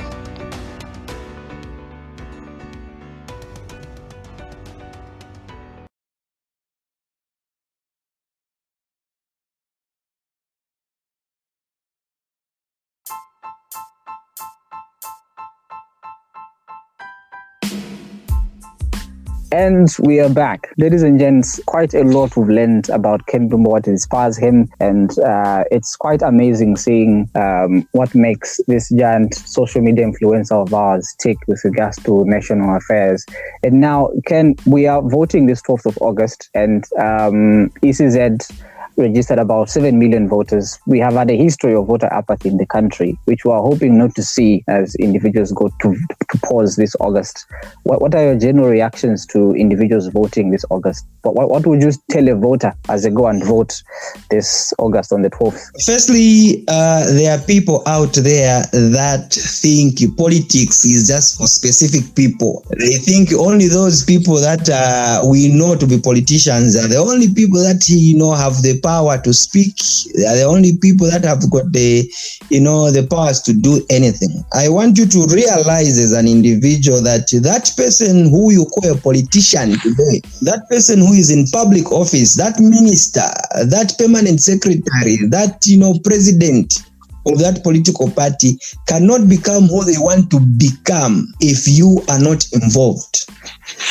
And 19.54 19.88
we 20.00 20.18
are 20.18 20.28
back. 20.28 20.74
Ladies 20.78 21.04
and 21.04 21.16
gents, 21.16 21.60
quite 21.66 21.94
a 21.94 22.02
lot 22.02 22.36
we've 22.36 22.48
learned 22.48 22.88
about 22.88 23.24
Ken 23.28 23.48
Lumumba, 23.48 23.68
what 23.68 23.86
inspires 23.86 24.36
him. 24.36 24.68
And 24.80 25.16
uh, 25.20 25.62
it's 25.70 25.94
quite 25.94 26.22
amazing 26.22 26.76
seeing 26.76 27.30
um, 27.36 27.86
what 27.92 28.12
makes 28.16 28.60
this 28.66 28.90
giant 28.90 29.32
social 29.32 29.80
media 29.80 30.06
influencer 30.06 30.60
of 30.60 30.74
ours 30.74 31.14
tick 31.20 31.36
with 31.46 31.60
regards 31.64 32.02
to 32.02 32.24
national 32.24 32.74
affairs. 32.74 33.24
And 33.62 33.80
now, 33.80 34.10
Ken, 34.26 34.56
we 34.66 34.88
are 34.88 35.00
voting 35.08 35.46
this 35.46 35.62
12th 35.62 35.86
of 35.86 35.98
August, 36.00 36.50
and 36.54 36.82
um, 36.98 37.70
ECZ 37.80 38.50
registered 38.96 39.38
about 39.38 39.68
7 39.68 39.98
million 39.98 40.28
voters. 40.28 40.78
We 40.86 40.98
have 41.00 41.14
had 41.14 41.30
a 41.30 41.36
history 41.36 41.74
of 41.74 41.86
voter 41.86 42.12
apathy 42.12 42.48
in 42.48 42.56
the 42.56 42.66
country, 42.66 43.18
which 43.24 43.44
we 43.44 43.50
are 43.50 43.62
hoping 43.62 43.98
not 43.98 44.14
to 44.16 44.22
see 44.22 44.64
as 44.68 44.94
individuals 44.96 45.52
go 45.52 45.70
to, 45.80 45.96
to 46.30 46.38
pause 46.38 46.76
this 46.76 46.94
August. 47.00 47.46
What, 47.84 48.00
what 48.00 48.14
are 48.14 48.22
your 48.22 48.38
general 48.38 48.68
reactions 48.68 49.26
to 49.26 49.52
individuals 49.52 50.08
voting 50.08 50.50
this 50.50 50.64
August? 50.70 51.06
What, 51.22 51.34
what, 51.34 51.50
what 51.50 51.66
would 51.66 51.82
you 51.82 51.92
tell 52.10 52.28
a 52.28 52.34
voter 52.34 52.74
as 52.88 53.02
they 53.02 53.10
go 53.10 53.26
and 53.26 53.42
vote 53.44 53.82
this 54.30 54.72
August 54.78 55.12
on 55.12 55.22
the 55.22 55.30
12th? 55.30 55.60
Firstly, 55.84 56.64
uh, 56.68 57.10
there 57.12 57.36
are 57.38 57.42
people 57.42 57.82
out 57.86 58.14
there 58.14 58.62
that 58.72 59.32
think 59.32 59.98
politics 60.16 60.84
is 60.84 61.08
just 61.08 61.38
for 61.38 61.46
specific 61.46 62.14
people. 62.14 62.64
They 62.78 62.98
think 62.98 63.32
only 63.32 63.68
those 63.68 64.04
people 64.04 64.36
that 64.36 64.68
uh, 64.68 65.26
we 65.26 65.48
know 65.48 65.76
to 65.76 65.86
be 65.86 66.00
politicians 66.00 66.76
are 66.76 66.88
the 66.88 66.96
only 66.96 67.32
people 67.32 67.60
that 67.60 67.88
you 67.88 68.16
know 68.18 68.32
have 68.32 68.62
the 68.62 68.80
power 68.84 69.18
to 69.22 69.32
speak. 69.32 69.80
They 70.14 70.26
are 70.26 70.36
the 70.36 70.44
only 70.44 70.76
people 70.76 71.10
that 71.10 71.24
have 71.24 71.50
got 71.50 71.72
the, 71.72 72.04
you 72.50 72.60
know, 72.60 72.90
the 72.90 73.06
powers 73.06 73.40
to 73.42 73.54
do 73.54 73.84
anything. 73.88 74.44
I 74.52 74.68
want 74.68 74.98
you 74.98 75.06
to 75.06 75.26
realize 75.32 75.98
as 75.98 76.12
an 76.12 76.28
individual 76.28 77.02
that 77.02 77.32
that 77.42 77.72
person 77.76 78.28
who 78.28 78.52
you 78.52 78.66
call 78.66 78.92
a 78.92 79.00
politician 79.00 79.80
today, 79.80 80.20
that 80.42 80.68
person 80.68 81.00
who 81.00 81.14
is 81.14 81.30
in 81.30 81.46
public 81.46 81.90
office, 81.90 82.36
that 82.36 82.60
minister, 82.60 83.26
that 83.64 83.94
permanent 83.98 84.40
secretary, 84.40 85.16
that, 85.30 85.64
you 85.66 85.78
know, 85.78 85.98
president, 86.04 86.84
of 87.26 87.38
that 87.38 87.62
political 87.62 88.10
party 88.10 88.58
cannot 88.86 89.28
become 89.30 89.64
who 89.64 89.82
they 89.82 89.96
want 89.96 90.30
to 90.30 90.38
become 90.58 91.32
if 91.40 91.66
you 91.66 92.02
are 92.10 92.18
not 92.18 92.44
involved. 92.52 93.30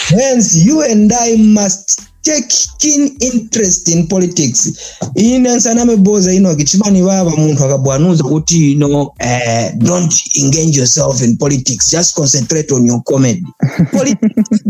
Hence, 0.09 0.63
you 0.63 0.83
and 0.83 1.11
I 1.11 1.37
must 1.39 2.12
take 2.23 2.47
keen 2.77 3.15
interest 3.19 3.87
in 3.87 4.07
politics 4.07 4.73
ine 5.15 5.55
nsanameboza 5.55 6.33
ino 6.33 6.49
akichimani 6.49 7.01
vava 7.01 7.29
munthu 7.29 7.63
akabwanuza 7.65 8.23
kuti 8.23 8.71
you 8.71 8.77
know, 8.77 9.01
uh, 9.01 9.71
don't 9.77 10.13
engage 10.35 10.77
yourself 10.77 11.21
in 11.21 11.37
politics 11.37 11.91
just 11.91 12.15
concentrate 12.15 12.73
on 12.73 12.85
your 12.85 13.03
comedy 13.03 13.45
politics 13.97 14.63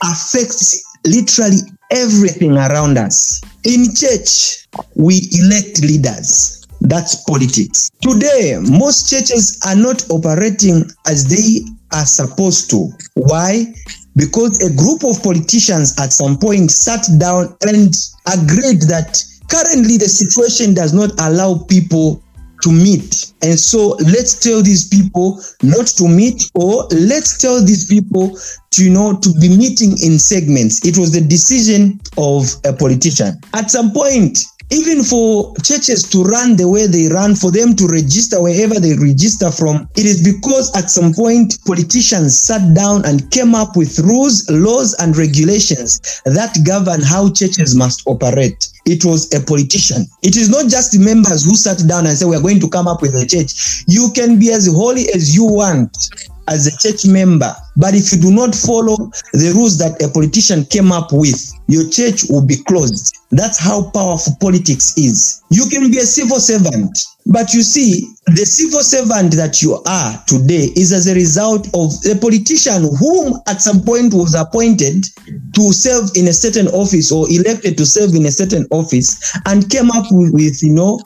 affects 0.00 0.84
literally 1.04 1.62
everything 1.90 2.50
around 2.58 2.98
us 2.98 3.40
in 3.62 3.94
church 3.94 4.58
we 4.96 5.28
elect 5.32 5.78
leaders 5.78 6.58
that's 6.82 7.22
politics. 7.24 7.90
Today, 8.00 8.58
most 8.60 9.08
churches 9.08 9.58
are 9.64 9.76
not 9.76 10.04
operating 10.10 10.84
as 11.06 11.28
they 11.28 11.64
are 11.92 12.06
supposed 12.06 12.70
to. 12.70 12.88
Why? 13.14 13.72
Because 14.16 14.62
a 14.62 14.74
group 14.76 15.04
of 15.04 15.22
politicians 15.22 15.98
at 15.98 16.12
some 16.12 16.36
point 16.36 16.70
sat 16.70 17.06
down 17.18 17.56
and 17.66 17.96
agreed 18.26 18.82
that 18.82 19.24
currently 19.48 19.96
the 19.96 20.08
situation 20.08 20.74
does 20.74 20.92
not 20.92 21.10
allow 21.18 21.64
people 21.68 22.22
to 22.62 22.70
meet. 22.70 23.32
And 23.42 23.58
so 23.58 23.96
let's 24.00 24.38
tell 24.38 24.62
these 24.62 24.88
people 24.88 25.42
not 25.62 25.86
to 25.98 26.08
meet, 26.08 26.50
or 26.54 26.86
let's 26.92 27.36
tell 27.38 27.64
these 27.64 27.86
people 27.86 28.38
to, 28.70 28.84
you 28.84 28.90
know, 28.90 29.18
to 29.18 29.32
be 29.40 29.48
meeting 29.48 29.92
in 30.00 30.18
segments. 30.18 30.84
It 30.86 30.96
was 30.96 31.12
the 31.12 31.20
decision 31.20 32.00
of 32.16 32.54
a 32.64 32.72
politician. 32.72 33.40
At 33.52 33.70
some 33.70 33.92
point, 33.92 34.38
even 34.72 35.04
for 35.04 35.54
churches 35.62 36.02
to 36.08 36.24
run 36.24 36.56
the 36.56 36.66
way 36.66 36.86
they 36.86 37.08
run, 37.08 37.34
for 37.34 37.50
them 37.50 37.76
to 37.76 37.86
register 37.86 38.42
wherever 38.42 38.80
they 38.80 38.96
register 38.96 39.50
from, 39.50 39.88
it 39.96 40.06
is 40.06 40.22
because 40.24 40.74
at 40.74 40.90
some 40.90 41.12
point 41.12 41.58
politicians 41.66 42.40
sat 42.40 42.74
down 42.74 43.04
and 43.04 43.30
came 43.30 43.54
up 43.54 43.76
with 43.76 43.98
rules, 43.98 44.48
laws, 44.48 44.94
and 44.94 45.16
regulations 45.16 46.00
that 46.24 46.56
govern 46.64 47.02
how 47.02 47.30
churches 47.30 47.74
must 47.74 48.02
operate. 48.06 48.68
It 48.86 49.04
was 49.04 49.32
a 49.34 49.44
politician. 49.44 50.06
It 50.22 50.36
is 50.36 50.48
not 50.48 50.68
just 50.68 50.98
members 50.98 51.44
who 51.44 51.54
sat 51.54 51.86
down 51.86 52.06
and 52.06 52.16
said, 52.16 52.26
We're 52.26 52.40
going 52.40 52.60
to 52.60 52.68
come 52.68 52.88
up 52.88 53.02
with 53.02 53.14
a 53.14 53.26
church. 53.26 53.84
You 53.86 54.10
can 54.14 54.38
be 54.38 54.50
as 54.52 54.66
holy 54.66 55.08
as 55.14 55.36
you 55.36 55.44
want 55.44 56.31
as 56.48 56.66
a 56.66 56.76
church 56.78 57.06
member. 57.06 57.54
But 57.76 57.94
if 57.94 58.12
you 58.12 58.20
do 58.20 58.30
not 58.30 58.54
follow 58.54 58.96
the 59.32 59.52
rules 59.54 59.78
that 59.78 60.02
a 60.02 60.08
politician 60.08 60.64
came 60.66 60.92
up 60.92 61.08
with, 61.12 61.52
your 61.68 61.88
church 61.88 62.24
will 62.28 62.44
be 62.44 62.56
closed. 62.64 63.16
That's 63.30 63.58
how 63.58 63.90
powerful 63.90 64.36
politics 64.40 64.96
is. 64.98 65.42
You 65.50 65.66
can 65.70 65.90
be 65.90 65.98
a 65.98 66.02
civil 66.06 66.38
servant, 66.38 66.98
but 67.26 67.54
you 67.54 67.62
see, 67.62 68.08
the 68.26 68.44
civil 68.44 68.82
servant 68.82 69.34
that 69.34 69.62
you 69.62 69.80
are 69.86 70.22
today 70.26 70.68
is 70.76 70.92
as 70.92 71.06
a 71.06 71.14
result 71.14 71.66
of 71.74 71.92
a 72.10 72.18
politician 72.18 72.94
whom 72.98 73.40
at 73.48 73.62
some 73.62 73.82
point 73.82 74.12
was 74.12 74.34
appointed 74.34 75.06
to 75.54 75.72
serve 75.72 76.10
in 76.14 76.28
a 76.28 76.32
certain 76.32 76.68
office 76.68 77.10
or 77.10 77.30
elected 77.30 77.78
to 77.78 77.86
serve 77.86 78.14
in 78.14 78.26
a 78.26 78.30
certain 78.30 78.66
office 78.70 79.36
and 79.46 79.70
came 79.70 79.90
up 79.90 80.06
with, 80.10 80.32
with 80.34 80.62
you 80.62 80.72
know, 80.72 81.00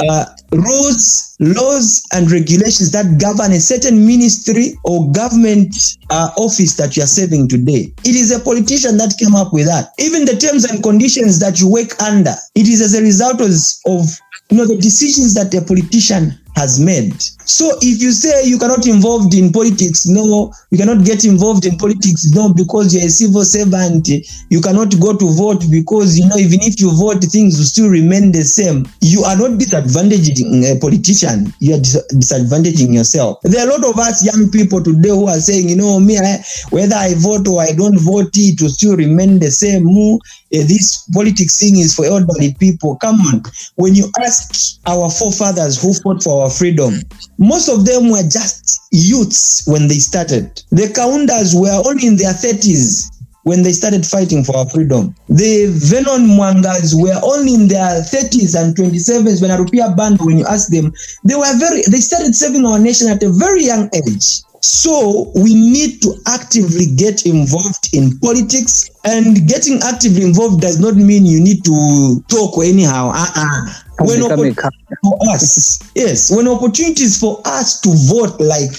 uh, 0.00 0.24
rules, 0.52 1.36
laws, 1.40 2.06
and 2.12 2.30
regulations 2.30 2.90
that 2.92 3.20
govern 3.20 3.52
a 3.52 3.60
certain 3.60 4.06
ministry 4.06 4.74
or 4.84 5.10
government 5.12 5.74
uh, 6.10 6.30
office 6.36 6.76
that 6.76 6.96
you 6.96 7.02
are 7.02 7.06
serving 7.06 7.48
today. 7.48 7.92
It 8.04 8.14
is 8.14 8.30
a 8.30 8.40
politician 8.40 8.96
that 8.98 9.16
came 9.18 9.34
up 9.34 9.52
with 9.52 9.66
that. 9.66 9.92
Even 9.98 10.24
the 10.24 10.36
terms 10.36 10.64
and 10.64 10.82
conditions 10.82 11.40
that 11.40 11.60
you 11.60 11.70
work 11.70 12.00
under, 12.00 12.34
it 12.54 12.68
is 12.68 12.80
as 12.80 12.94
a 12.94 13.02
result 13.02 13.40
of, 13.40 13.50
of 13.86 14.06
you 14.50 14.56
know 14.56 14.66
the 14.66 14.78
decisions 14.80 15.34
that 15.34 15.52
a 15.54 15.60
politician 15.60 16.38
has 16.58 16.80
made. 16.80 17.14
So 17.48 17.78
if 17.80 18.02
you 18.02 18.10
say 18.10 18.44
you 18.44 18.58
cannot 18.58 18.86
involved 18.86 19.32
in 19.32 19.52
politics, 19.52 20.06
no, 20.06 20.52
you 20.70 20.76
cannot 20.76 21.04
get 21.06 21.24
involved 21.24 21.64
in 21.64 21.78
politics, 21.78 22.30
no, 22.34 22.52
because 22.52 22.92
you're 22.92 23.06
a 23.06 23.08
civil 23.08 23.44
servant, 23.44 24.08
you 24.50 24.60
cannot 24.60 24.92
go 25.00 25.16
to 25.16 25.26
vote 25.32 25.64
because 25.70 26.18
you 26.18 26.28
know 26.28 26.36
even 26.36 26.60
if 26.62 26.80
you 26.80 26.90
vote, 26.90 27.22
things 27.24 27.56
will 27.56 27.64
still 27.64 27.88
remain 27.88 28.32
the 28.32 28.42
same. 28.42 28.86
You 29.00 29.22
are 29.22 29.36
not 29.36 29.52
disadvantaging 29.58 30.66
a 30.66 30.78
politician, 30.78 31.54
you 31.60 31.76
are 31.76 31.78
dis- 31.78 32.04
disadvantaging 32.12 32.92
yourself. 32.92 33.38
There 33.44 33.64
are 33.64 33.70
a 33.70 33.78
lot 33.78 33.88
of 33.88 33.98
us 33.98 34.26
young 34.26 34.50
people 34.50 34.82
today 34.82 35.08
who 35.10 35.28
are 35.28 35.40
saying, 35.40 35.68
you 35.68 35.76
know, 35.76 36.00
me, 36.00 36.18
I, 36.18 36.42
whether 36.70 36.96
I 36.96 37.14
vote 37.16 37.46
or 37.48 37.62
I 37.62 37.72
don't 37.72 37.98
vote, 37.98 38.30
it 38.34 38.60
will 38.60 38.68
still 38.68 38.96
remain 38.96 39.38
the 39.38 39.50
same. 39.50 39.86
Uh, 39.88 40.18
this 40.50 41.08
politics 41.12 41.58
thing 41.58 41.78
is 41.78 41.94
for 41.94 42.04
elderly 42.04 42.54
people. 42.54 42.96
Come 42.96 43.20
on, 43.20 43.42
when 43.76 43.94
you 43.94 44.10
ask 44.20 44.80
our 44.86 45.10
forefathers 45.10 45.80
who 45.80 45.94
fought 45.94 46.22
for 46.22 46.44
our 46.44 46.47
freedom, 46.50 47.00
most 47.38 47.68
of 47.68 47.84
them 47.84 48.10
were 48.10 48.22
just 48.22 48.80
youths 48.90 49.66
when 49.66 49.88
they 49.88 49.98
started. 49.98 50.62
The 50.70 50.92
Kaundas 50.94 51.54
were 51.54 51.82
only 51.86 52.06
in 52.06 52.16
their 52.16 52.32
30s 52.32 53.10
when 53.44 53.62
they 53.62 53.72
started 53.72 54.04
fighting 54.04 54.44
for 54.44 54.56
our 54.56 54.68
freedom. 54.68 55.14
The 55.28 55.66
Vernon 55.72 56.28
Mwaangas 56.28 57.00
were 57.00 57.18
only 57.22 57.54
in 57.54 57.68
their 57.68 58.02
30s 58.02 58.54
and 58.60 58.76
27s 58.76 59.40
when 59.40 59.50
Arupia 59.50 59.96
banned, 59.96 60.20
when 60.20 60.38
you 60.38 60.46
ask 60.46 60.68
them, 60.68 60.92
they 61.24 61.34
were 61.34 61.56
very, 61.58 61.82
they 61.90 62.00
started 62.00 62.34
serving 62.34 62.66
our 62.66 62.78
nation 62.78 63.08
at 63.08 63.22
a 63.22 63.30
very 63.30 63.64
young 63.64 63.88
age. 63.94 64.42
So 64.60 65.30
we 65.34 65.54
need 65.54 66.02
to 66.02 66.14
actively 66.26 66.86
get 66.96 67.26
involved 67.26 67.90
in 67.92 68.18
politics. 68.18 68.90
And 69.04 69.48
getting 69.48 69.80
actively 69.82 70.22
involved 70.22 70.60
does 70.60 70.80
not 70.80 70.96
mean 70.96 71.26
you 71.26 71.40
need 71.40 71.64
to 71.64 72.24
talk 72.28 72.62
anyhow. 72.64 73.12
Uh-uh. 73.14 73.72
When 74.00 74.22
opportunities 74.22 74.64
for 75.02 75.18
us, 75.30 75.92
yes, 75.94 76.30
when 76.34 76.46
opportunities 76.46 77.18
for 77.18 77.40
us 77.44 77.80
to 77.80 77.90
vote 77.90 78.40
like 78.40 78.70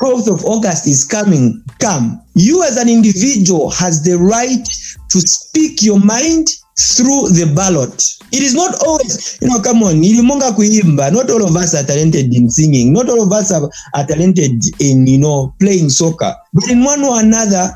12th 0.00 0.32
of 0.32 0.44
August 0.44 0.86
is 0.86 1.04
coming, 1.04 1.62
come. 1.78 2.20
You 2.34 2.62
as 2.64 2.76
an 2.76 2.88
individual 2.88 3.70
has 3.70 4.02
the 4.02 4.18
right 4.18 4.66
to 5.10 5.20
speak 5.20 5.82
your 5.82 6.00
mind 6.00 6.48
through 6.76 7.30
the 7.30 7.52
ballot. 7.54 7.94
It 8.32 8.42
is 8.42 8.54
not 8.54 8.74
always, 8.84 9.38
you 9.40 9.48
know, 9.48 9.60
come 9.60 9.82
on, 9.82 10.02
ilimonga 10.02 10.54
kuimba. 10.56 11.12
Not 11.12 11.30
all 11.30 11.46
of 11.46 11.54
us 11.56 11.74
are 11.74 11.84
talented 11.86 12.34
in 12.34 12.50
singing. 12.50 12.92
Not 12.92 13.08
all 13.08 13.22
of 13.22 13.32
us 13.32 13.52
are, 13.52 13.70
are 13.94 14.06
talented 14.06 14.64
in, 14.80 15.06
you 15.06 15.18
know, 15.18 15.54
playing 15.60 15.90
soccer. 15.90 16.34
But 16.52 16.68
in 16.70 16.82
one 16.82 17.04
or 17.04 17.20
another, 17.20 17.70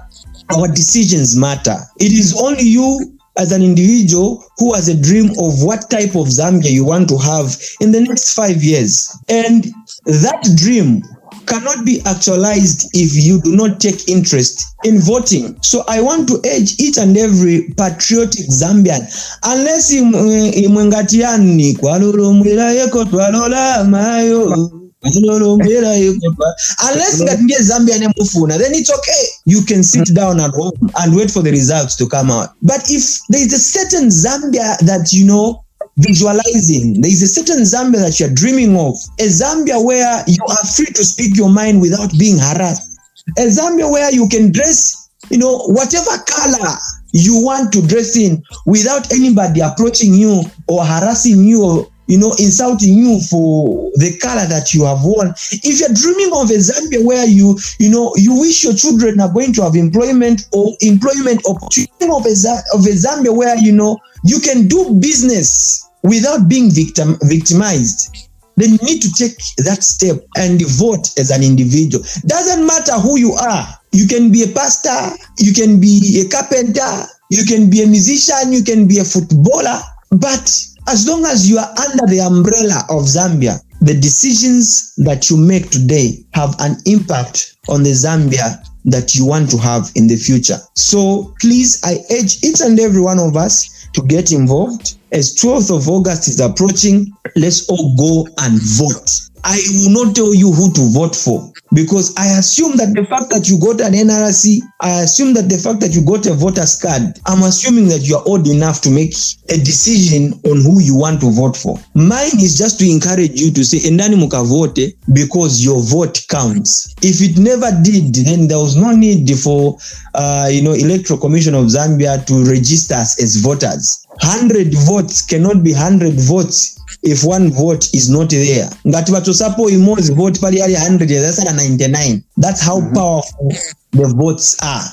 our 0.57 0.69
decisions 0.69 1.37
matter. 1.37 1.77
It 1.99 2.13
is 2.13 2.37
only 2.41 2.65
you 2.65 3.19
as 3.37 3.53
an 3.53 3.63
individual 3.63 4.45
who 4.59 4.75
has 4.75 4.89
a 4.89 5.01
dream 5.01 5.31
of 5.39 5.63
what 5.63 5.89
type 5.91 6.17
of 6.17 6.27
Zambia 6.27 6.71
you 6.71 6.85
want 6.85 7.09
to 7.09 7.19
have 7.19 7.57
in 7.81 7.93
the 7.93 8.01
next 8.01 8.35
five 8.35 8.65
years. 8.65 9.17
And 9.29 9.65
that 10.07 10.43
dream 10.57 11.03
cannot 11.49 11.85
be 11.85 12.01
actualized 12.05 12.89
if 12.95 13.25
you 13.25 13.41
do 13.41 13.57
not 13.57 13.81
take 13.81 14.09
interest 14.09 14.67
in 14.85 15.01
voting. 15.01 15.57
So 15.63 15.83
I 15.89 16.01
want 16.01 16.29
to 16.29 16.41
urge 16.47 16.79
each 16.79 16.99
and 16.99 17.17
every 17.17 17.73
patriotic 17.77 18.47
Zambian, 18.51 19.03
unless 19.45 19.91
imwe 19.91 20.49
eh, 20.49 20.63
imwe 20.63 20.85
ngati 20.85 21.21
yani 21.21 21.75
kwalolomwera 21.75 23.85
mayo 23.85 24.71
kwalolomwera 25.01 25.93
yeko 25.95 26.27
twa- 26.27 26.55
unless 26.91 27.21
ngati 27.23 27.43
ndiye 27.43 27.63
Zambia 27.63 27.99
nemufuna 27.99 28.59
then 28.59 28.75
it's 28.75 28.91
okay. 28.91 29.27
You 29.47 29.63
can 29.63 29.83
sit 29.83 30.09
mm. 30.09 30.15
down 30.15 30.41
at 30.41 30.53
home 30.55 30.73
and 30.95 31.15
wait 31.15 31.31
for 31.31 31.43
the 31.45 31.51
results 31.51 31.97
to 31.97 32.07
come 32.07 32.31
out. 32.33 32.49
But 32.63 32.91
if 32.91 33.21
there 33.29 33.43
is 33.47 33.53
a 33.53 33.59
certain 33.59 34.09
Zambia 34.11 34.77
that 34.87 35.13
you 35.13 35.25
know 35.25 35.65
visualizing. 35.99 37.01
There 37.01 37.11
is 37.11 37.23
a 37.23 37.29
certain 37.29 37.63
Zambia 37.63 38.01
that 38.01 38.19
you're 38.21 38.33
dreaming 38.35 38.77
of. 38.77 38.95
A 39.19 39.27
Zambia 39.27 39.85
where 39.85 40.25
you 40.27 40.45
are 40.49 40.67
free 40.67 40.87
to 40.87 41.05
speak 41.05 41.37
your 41.37 41.51
mind 41.51 41.81
without 41.81 42.11
being 42.19 42.39
harassed. 42.39 42.99
A 43.37 43.47
Zambia 43.47 43.91
where 43.91 44.13
you 44.13 44.29
can 44.29 44.53
dress, 44.53 45.11
you 45.31 45.39
know, 45.39 45.59
whatever 45.69 46.11
color 46.27 46.75
you 47.13 47.43
want 47.43 47.73
to 47.73 47.83
dress 47.87 48.17
in 48.17 48.43
without 48.67 49.13
anybody 49.13 49.61
approaching 49.61 50.15
you 50.15 50.43
or 50.69 50.85
harassing 50.85 51.45
you 51.45 51.65
or 51.65 51.89
you 52.09 52.17
know, 52.17 52.33
insulting 52.39 52.95
you 52.95 53.21
for 53.21 53.93
the 53.97 54.17
color 54.19 54.47
that 54.47 54.73
you 54.73 54.83
have 54.87 55.05
worn. 55.05 55.29
If 55.53 55.79
you're 55.79 55.93
dreaming 55.93 56.33
of 56.33 56.49
a 56.49 56.57
Zambia 56.57 57.05
where 57.05 57.27
you, 57.27 57.59
you 57.79 57.91
know, 57.91 58.15
you 58.17 58.41
wish 58.41 58.65
your 58.65 58.73
children 58.73 59.21
are 59.21 59.31
going 59.31 59.53
to 59.53 59.63
have 59.63 59.77
employment 59.77 60.49
or 60.53 60.75
employment 60.81 61.43
opportunity 61.47 62.09
of 62.09 62.25
a, 62.25 62.33
of 62.73 62.87
a 62.87 62.95
Zambia 62.97 63.37
where, 63.37 63.59
you 63.59 63.73
know, 63.73 63.99
you 64.25 64.41
can 64.41 64.67
do 64.67 64.95
business 64.95 65.88
without 66.03 66.49
being 66.49 66.71
victim, 66.71 67.17
victimized, 67.23 68.29
then 68.57 68.73
you 68.73 68.79
need 68.83 69.01
to 69.03 69.13
take 69.13 69.39
that 69.59 69.83
step 69.83 70.17
and 70.37 70.61
vote 70.67 71.17
as 71.19 71.31
an 71.31 71.43
individual. 71.43 72.05
Doesn't 72.27 72.67
matter 72.67 72.95
who 72.95 73.19
you 73.19 73.33
are. 73.33 73.67
You 73.93 74.07
can 74.07 74.33
be 74.33 74.43
a 74.43 74.49
pastor, 74.49 75.17
you 75.39 75.53
can 75.53 75.81
be 75.81 76.25
a 76.25 76.29
carpenter, 76.29 77.07
you 77.31 77.45
can 77.45 77.71
be 77.71 77.83
a 77.83 77.87
musician, 77.87 78.53
you 78.53 78.63
can 78.63 78.87
be 78.89 78.99
a 78.99 79.05
footballer, 79.05 79.81
but 80.11 80.65
as 80.89 81.07
long 81.07 81.25
as 81.27 81.49
you 81.49 81.59
are 81.59 81.71
under 81.79 82.07
the 82.07 82.21
umbrella 82.21 82.85
of 82.91 83.05
Zambia, 83.05 83.61
the 83.81 83.95
decisions 83.95 84.95
that 84.97 85.31
you 85.31 85.37
make 85.37 85.71
today 85.71 86.25
have 86.35 86.57
an 86.61 86.77
impact 86.87 87.57
on 87.69 87.83
the 87.83 87.91
Zambia 87.91 88.63
that 88.87 89.15
you 89.15 89.25
want 89.25 89.51
to 89.51 89.59
have 89.59 89.91
in 89.95 90.07
the 90.07 90.17
future. 90.17 90.59
So 90.75 91.35
please, 91.41 91.81
I 91.85 91.99
urge 92.11 92.43
each 92.43 92.61
and 92.61 92.79
every 92.81 93.01
one 93.01 93.19
of 93.19 93.37
us 93.37 93.87
to 93.93 94.03
get 94.03 94.33
involved. 94.33 94.98
As 95.11 95.35
12th 95.37 95.75
of 95.75 95.89
August 95.89 96.29
is 96.29 96.39
approaching, 96.41 97.11
let's 97.35 97.69
all 97.69 97.97
go 97.97 98.29
and 98.41 98.61
vote. 98.63 99.11
I 99.45 99.59
will 99.73 100.05
not 100.05 100.15
tell 100.15 100.35
you 100.35 100.53
who 100.53 100.73
to 100.75 100.93
vote 100.93 101.17
for 101.17 101.51
because 101.73 102.15
I 102.17 102.27
assume 102.39 102.77
that 102.77 102.93
the 102.95 103.07
fact 103.07 103.31
that 103.31 103.49
you 103.49 103.59
got 103.59 103.81
an 103.81 103.93
NRC, 103.93 104.61
I 104.81 105.03
assume 105.03 105.33
that 105.35 105.49
the 105.49 105.57
fact 105.57 105.81
that 105.81 105.95
you 105.95 106.05
got 106.05 106.27
a 106.27 106.35
voter's 106.35 106.79
card, 106.81 107.19
I'm 107.27 107.43
assuming 107.43 107.89
that 107.89 108.03
you 108.03 108.17
are 108.17 108.25
old 108.27 108.47
enough 108.49 108.81
to 108.83 108.91
make 108.91 109.15
a 109.49 109.57
decision 109.57 110.35
on 110.45 110.61
who 110.61 110.81
you 110.81 110.97
want 110.97 111.21
to 111.21 111.31
vote 111.31 111.57
for. 111.57 111.79
Mine 111.95 112.37
is 112.41 112.59
just 112.59 112.79
to 112.81 112.91
encourage 112.91 113.41
you 113.41 113.51
to 113.53 113.65
say, 113.65 113.79
endani 113.89 114.17
mukavote 114.17 114.93
because 115.15 115.65
your 115.65 115.83
vote 115.83 116.27
counts. 116.29 116.95
If 117.03 117.23
it 117.23 117.39
never 117.39 117.71
did, 117.83 118.15
then 118.15 118.49
there 118.49 118.59
was 118.59 118.77
no 118.77 118.93
need 118.95 119.31
for, 119.39 119.79
uh, 120.15 120.49
you 120.51 120.63
know, 120.63 120.73
Electoral 120.73 121.21
Commission 121.21 121.55
of 121.55 121.67
Zambia 121.67 122.25
to 122.27 122.45
register 122.45 122.95
us 122.95 123.23
as 123.23 123.37
voters. 123.37 124.05
100 124.23 124.75
votes 124.75 125.23
cannot 125.27 125.63
be 125.63 125.73
100 125.73 126.15
votes 126.15 126.79
if 127.03 127.25
one 127.25 127.51
vote 127.51 127.89
is 127.95 128.11
not 128.11 128.31
there. 128.31 128.69
Ngati 128.87 129.13
vatosapo 129.13 129.71
imozi 129.71 130.13
vote 130.13 130.41
pali 130.41 130.63
ali 130.63 130.75
100 130.75 131.11
yazasala 131.11 131.53
99 131.53 132.23
that's 132.37 132.61
how 132.61 132.81
powerful 132.95 133.53
the 133.93 134.07
votes 134.17 134.57
are. 134.63 134.85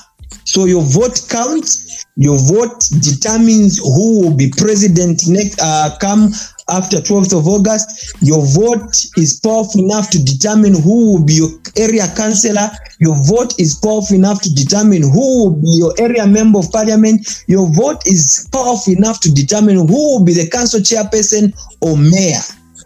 So 0.44 0.66
your 0.66 0.82
vote 0.82 1.20
counts 1.28 2.04
your 2.16 2.38
vote 2.38 2.84
determines 3.00 3.78
who 3.78 4.20
will 4.20 4.36
be 4.36 4.48
president 4.56 5.26
next 5.28 5.60
uh, 5.60 5.96
come 6.00 6.32
after 6.68 6.98
12th 6.98 7.38
of 7.38 7.46
august 7.46 8.14
your 8.20 8.44
vote 8.44 9.06
is 9.16 9.40
powerful 9.40 9.82
enough 9.84 10.10
to 10.10 10.22
determine 10.22 10.74
who 10.74 11.12
will 11.12 11.24
be 11.24 11.34
your 11.34 11.50
area 11.76 12.06
councillor. 12.16 12.70
Your 12.98 13.14
vote 13.24 13.58
is 13.58 13.74
powerful 13.76 14.16
enough 14.16 14.40
to 14.42 14.54
determine 14.54 15.02
who 15.02 15.44
will 15.44 15.54
be 15.54 15.68
your 15.78 15.92
area 15.98 16.26
member 16.26 16.58
of 16.58 16.70
parliament. 16.72 17.44
Your 17.46 17.70
vote 17.72 18.06
is 18.06 18.48
powerful 18.52 18.92
enough 18.92 19.20
to 19.20 19.32
determine 19.32 19.76
who 19.76 20.18
will 20.18 20.24
be 20.24 20.32
the 20.32 20.48
council 20.48 20.80
chairperson 20.80 21.54
or 21.80 21.96
mayor. 21.96 22.40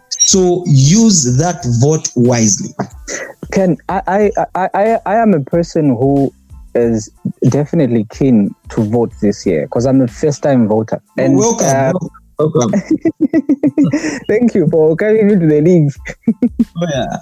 So 0.09 0.63
use 0.67 1.37
that 1.37 1.65
vote 1.81 2.09
wisely. 2.15 2.69
Ken, 3.51 3.77
I, 3.89 4.31
I, 4.55 4.69
I, 4.73 4.99
I, 5.05 5.15
am 5.15 5.33
a 5.33 5.41
person 5.41 5.89
who 5.89 6.33
is 6.75 7.09
definitely 7.49 8.05
keen 8.11 8.53
to 8.69 8.81
vote 8.83 9.11
this 9.21 9.45
year 9.45 9.65
because 9.65 9.85
I'm 9.85 9.99
a 9.99 10.07
first 10.07 10.41
time 10.43 10.67
voter. 10.67 11.01
And 11.17 11.37
welcome 11.37 11.67
uh, 11.67 12.07
welcome 12.41 12.71
thank 14.27 14.53
you 14.55 14.67
for 14.67 14.95
coming 14.95 15.29
into 15.29 15.47
the 15.47 15.61
league. 15.61 15.91
Oh, 16.77 16.87
yeah. 16.89 17.17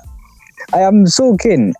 I 0.73 0.79
am 0.79 1.05
so 1.07 1.35
keen. 1.37 1.73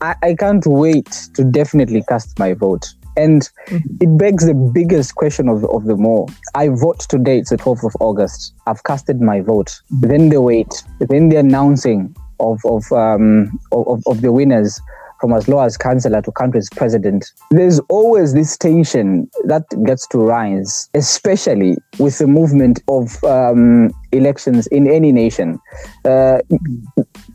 I, 0.00 0.14
I 0.22 0.34
can't 0.34 0.64
wait 0.66 1.10
to 1.34 1.44
definitely 1.44 2.02
cast 2.08 2.38
my 2.38 2.54
vote. 2.54 2.86
And 3.16 3.48
it 3.66 4.18
begs 4.18 4.46
the 4.46 4.54
biggest 4.54 5.14
question 5.14 5.48
of, 5.48 5.64
of 5.66 5.84
them 5.84 6.04
all. 6.04 6.30
I 6.54 6.68
vote 6.68 7.00
today, 7.00 7.38
it's 7.38 7.50
the 7.50 7.56
12th 7.56 7.86
of 7.86 7.96
August. 8.00 8.54
I've 8.66 8.84
casted 8.84 9.20
my 9.20 9.40
vote. 9.40 9.80
Then 9.90 10.28
the 10.28 10.40
wait, 10.40 10.84
then 11.00 11.30
the 11.30 11.36
announcing 11.36 12.14
of, 12.40 12.60
of, 12.66 12.90
um, 12.92 13.58
of, 13.72 14.02
of 14.06 14.20
the 14.20 14.32
winners 14.32 14.80
from 15.20 15.32
as 15.32 15.48
low 15.48 15.60
as 15.60 15.76
councillor 15.76 16.22
to 16.22 16.32
country's 16.32 16.68
president. 16.70 17.32
There's 17.50 17.80
always 17.88 18.34
this 18.34 18.56
tension 18.56 19.30
that 19.44 19.64
gets 19.84 20.06
to 20.08 20.18
rise, 20.18 20.88
especially 20.94 21.76
with 21.98 22.18
the 22.18 22.26
movement 22.26 22.82
of 22.88 23.22
um, 23.24 23.90
elections 24.12 24.66
in 24.68 24.88
any 24.88 25.12
nation. 25.12 25.58
Uh, 26.04 26.38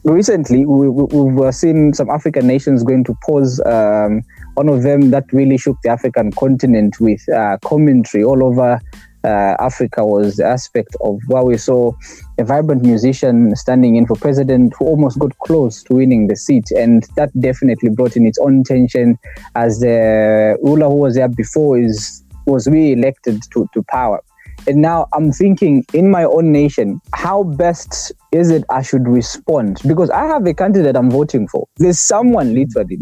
recently, 0.03 0.65
we, 0.65 0.89
we've 0.89 1.55
seen 1.55 1.93
some 1.93 2.09
African 2.09 2.47
nations 2.47 2.83
going 2.83 3.03
to 3.05 3.15
pause. 3.23 3.61
Um, 3.65 4.21
one 4.55 4.69
of 4.69 4.83
them 4.83 5.11
that 5.11 5.31
really 5.31 5.57
shook 5.57 5.77
the 5.83 5.89
African 5.89 6.31
continent 6.31 6.99
with 6.99 7.27
uh, 7.29 7.57
commentary 7.63 8.23
all 8.23 8.43
over 8.43 8.79
uh, 9.23 9.55
Africa 9.59 10.05
was 10.05 10.37
the 10.37 10.45
aspect 10.45 10.95
of 11.01 11.19
where 11.27 11.43
we 11.43 11.57
saw 11.57 11.91
a 12.37 12.43
vibrant 12.43 12.83
musician 12.83 13.55
standing 13.55 13.95
in 13.95 14.07
for 14.07 14.15
president 14.15 14.73
who 14.77 14.85
almost 14.85 15.19
got 15.19 15.37
close 15.39 15.83
to 15.83 15.95
winning 15.95 16.27
the 16.27 16.35
seat. 16.35 16.71
And 16.71 17.03
that 17.15 17.29
definitely 17.39 17.89
brought 17.89 18.15
in 18.15 18.25
its 18.25 18.39
own 18.39 18.63
tension 18.63 19.17
as 19.55 19.79
the 19.79 20.57
ruler 20.63 20.87
who 20.87 20.95
was 20.95 21.15
there 21.15 21.29
before 21.29 21.79
is 21.79 22.23
was 22.47 22.67
re-elected 22.67 23.43
to, 23.53 23.69
to 23.73 23.83
power. 23.83 24.19
And 24.67 24.81
now 24.81 25.07
I'm 25.13 25.31
thinking 25.31 25.85
in 25.93 26.11
my 26.11 26.23
own 26.23 26.51
nation, 26.51 26.99
how 27.13 27.43
best 27.43 28.11
is 28.31 28.51
it 28.51 28.63
I 28.69 28.81
should 28.81 29.07
respond? 29.07 29.79
Because 29.87 30.09
I 30.09 30.25
have 30.25 30.45
a 30.45 30.53
candidate 30.53 30.95
I'm 30.95 31.09
voting 31.09 31.47
for. 31.47 31.67
There's 31.77 31.99
someone 31.99 32.53
literally. 32.53 32.97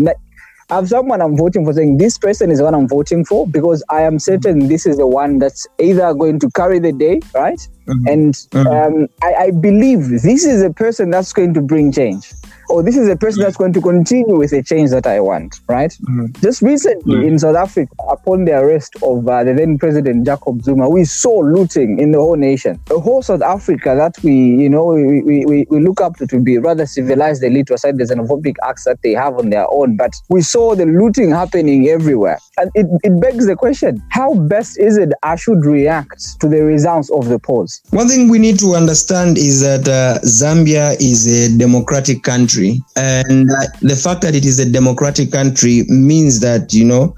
Have 0.69 0.87
someone 0.87 1.21
I'm 1.21 1.35
voting 1.35 1.65
for 1.65 1.73
saying 1.73 1.97
this 1.97 2.17
person 2.17 2.51
is 2.51 2.59
the 2.59 2.65
one 2.65 2.75
I'm 2.75 2.87
voting 2.87 3.25
for 3.25 3.47
because 3.47 3.83
I 3.89 4.01
am 4.01 4.19
certain 4.19 4.67
this 4.67 4.85
is 4.85 4.97
the 4.97 5.07
one 5.07 5.39
that's 5.39 5.65
either 5.79 6.13
going 6.13 6.39
to 6.41 6.49
carry 6.51 6.79
the 6.79 6.91
day, 6.93 7.21
right? 7.33 7.59
Mhm. 7.87 8.07
And 8.07 8.33
Mhm. 8.53 8.87
um, 8.87 9.07
I, 9.23 9.33
I 9.45 9.51
believe 9.51 10.09
this 10.09 10.45
is 10.45 10.61
a 10.61 10.69
person 10.69 11.09
that's 11.09 11.33
going 11.33 11.53
to 11.55 11.61
bring 11.61 11.91
change. 11.91 12.33
Or 12.69 12.83
this 12.83 12.97
is 12.97 13.07
a 13.09 13.15
person 13.15 13.41
that's 13.41 13.57
going 13.57 13.73
to 13.73 13.81
continue 13.81 14.37
with 14.37 14.51
the 14.51 14.63
change 14.63 14.91
that 14.91 15.05
I 15.07 15.19
want, 15.19 15.59
right? 15.67 15.95
Just 16.41 16.61
recently 16.61 17.27
in 17.27 17.39
South 17.39 17.55
Africa, 17.55 17.91
upon 18.07 18.45
the 18.45 18.53
arrest 18.53 18.95
of 19.03 19.27
uh, 19.27 19.43
the 19.43 19.53
then 19.53 19.77
President 19.77 20.25
Jacob 20.25 20.61
Zuma, 20.63 20.89
we 20.89 21.03
saw 21.03 21.39
looting 21.39 21.99
in 21.99 22.11
the 22.11 22.19
whole 22.19 22.35
nation. 22.35 22.79
The 22.85 22.99
whole 22.99 23.21
South 23.21 23.41
Africa 23.41 23.95
that 23.95 24.21
we, 24.23 24.33
you 24.33 24.69
know, 24.69 24.85
we, 24.85 25.21
we, 25.21 25.45
we, 25.45 25.67
we 25.69 25.79
look 25.79 26.01
up 26.01 26.17
to 26.17 26.27
to 26.27 26.39
be 26.39 26.57
rather 26.57 26.85
civilized 26.85 27.43
elite, 27.43 27.69
aside 27.71 27.97
the 27.97 28.03
xenophobic 28.03 28.55
acts 28.63 28.85
that 28.85 29.01
they 29.01 29.13
have 29.13 29.37
on 29.37 29.49
their 29.49 29.65
own, 29.71 29.97
but 29.97 30.13
we 30.29 30.41
saw 30.41 30.75
the 30.75 30.85
looting 30.85 31.31
happening 31.31 31.87
everywhere. 31.87 32.39
And 32.57 32.71
it, 32.75 32.85
it 33.03 33.19
begs 33.21 33.47
the 33.47 33.55
question, 33.55 34.03
how 34.09 34.33
best 34.33 34.79
is 34.79 34.97
it 34.97 35.09
I 35.23 35.35
should 35.35 35.65
react 35.65 36.39
to 36.41 36.47
the 36.47 36.63
results 36.63 37.09
of 37.09 37.29
the 37.29 37.39
polls? 37.39 37.81
One 37.91 38.07
thing 38.07 38.29
we 38.29 38.39
need 38.39 38.59
to 38.59 38.75
understand 38.75 39.37
is 39.37 39.61
that 39.61 39.87
uh, 39.87 40.19
Zambia 40.25 40.95
is 40.99 41.25
a 41.27 41.57
democratic 41.57 42.23
country, 42.23 42.58
and 42.95 43.51
uh, 43.51 43.55
the 43.81 43.95
fact 43.95 44.21
that 44.21 44.35
it 44.35 44.45
is 44.45 44.59
a 44.59 44.65
democratic 44.65 45.31
country 45.31 45.85
means 45.87 46.39
that 46.39 46.73
you 46.73 46.85
know 46.85 47.15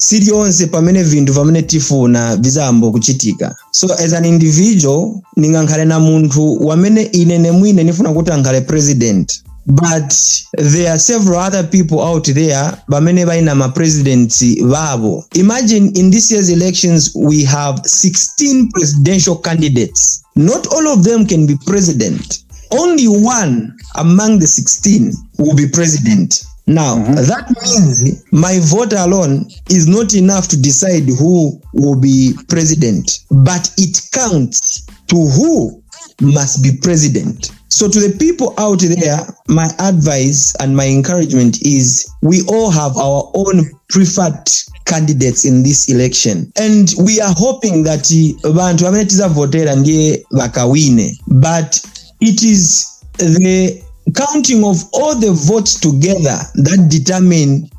siri 0.00 0.66
pamene 0.70 1.02
vinthu 1.02 1.34
pamene 1.34 1.62
tifuna 1.62 2.36
vizayambo 2.36 2.90
kuchitika. 2.90 3.54
So 3.70 3.92
as 3.92 4.12
an 4.12 4.24
individual 4.24 5.20
ningankhale 5.36 5.84
na 5.84 6.00
munthu 6.00 6.66
wamene 6.66 7.02
ine 7.02 7.38
nemwine 7.38 7.84
nifuna 7.84 8.12
kuti 8.12 8.30
ankhale 8.30 8.60
president. 8.60 9.42
But 9.66 10.14
there 10.56 10.90
are 10.90 10.98
several 10.98 11.38
other 11.38 11.62
people 11.62 12.00
out 12.00 12.24
there 12.24 12.72
bamene 12.88 13.26
baina 13.26 13.54
mapresidents 13.54 14.42
vavo. 14.62 15.24
Imagine 15.34 15.92
in 15.94 16.10
this 16.10 16.30
year's 16.30 16.48
elections 16.48 17.12
we 17.14 17.44
have 17.44 17.78
16 17.84 18.70
presidential 18.72 19.36
candidates. 19.36 20.24
Not 20.34 20.66
all 20.72 20.88
of 20.88 21.04
them 21.04 21.26
can 21.26 21.46
be 21.46 21.56
president 21.66 22.44
only 22.72 23.06
one 23.08 23.76
among 23.96 24.38
the 24.38 24.46
16 24.46 25.12
will 25.38 25.56
be 25.56 25.68
president. 25.68 26.44
Now 26.66 26.94
that 26.94 27.50
means 27.62 28.24
my 28.32 28.58
vote 28.62 28.92
alone 28.92 29.46
is 29.70 29.88
not 29.88 30.14
enough 30.14 30.46
to 30.48 30.60
decide 30.60 31.04
who 31.08 31.60
will 31.74 31.98
be 32.00 32.34
president 32.48 33.20
but 33.30 33.70
it 33.76 34.00
counts 34.12 34.86
to 35.08 35.16
who 35.16 35.82
must 36.20 36.62
be 36.62 36.70
president. 36.80 37.50
So 37.68 37.88
to 37.88 37.98
the 38.00 38.16
people 38.18 38.54
out 38.58 38.80
there 38.80 39.18
my 39.48 39.68
advice 39.80 40.54
and 40.60 40.76
my 40.76 40.86
encouragement 40.86 41.62
is 41.62 42.08
we 42.22 42.42
all 42.46 42.70
have 42.70 42.96
our 42.96 43.30
own 43.34 43.64
preferred 43.88 44.48
candidates 44.84 45.44
in 45.44 45.62
this 45.62 45.88
election. 45.88 46.52
And 46.56 46.92
we 47.04 47.20
are 47.20 47.34
hoping 47.36 47.82
that 47.84 48.04
vantu 48.42 48.84
vamene 48.84 49.04
tizavhotera 49.04 49.74
ndiye 49.76 50.26
vakawine 50.30 51.18
but 51.26 51.80
it 52.20 52.42
is 52.42 52.86
the 53.18 53.82
counting 54.14 54.64
of 54.64 54.84
all 54.92 55.14
the 55.14 55.30
votes 55.32 55.80
together 55.80 56.38
that 56.54 56.86
determine 56.88 57.70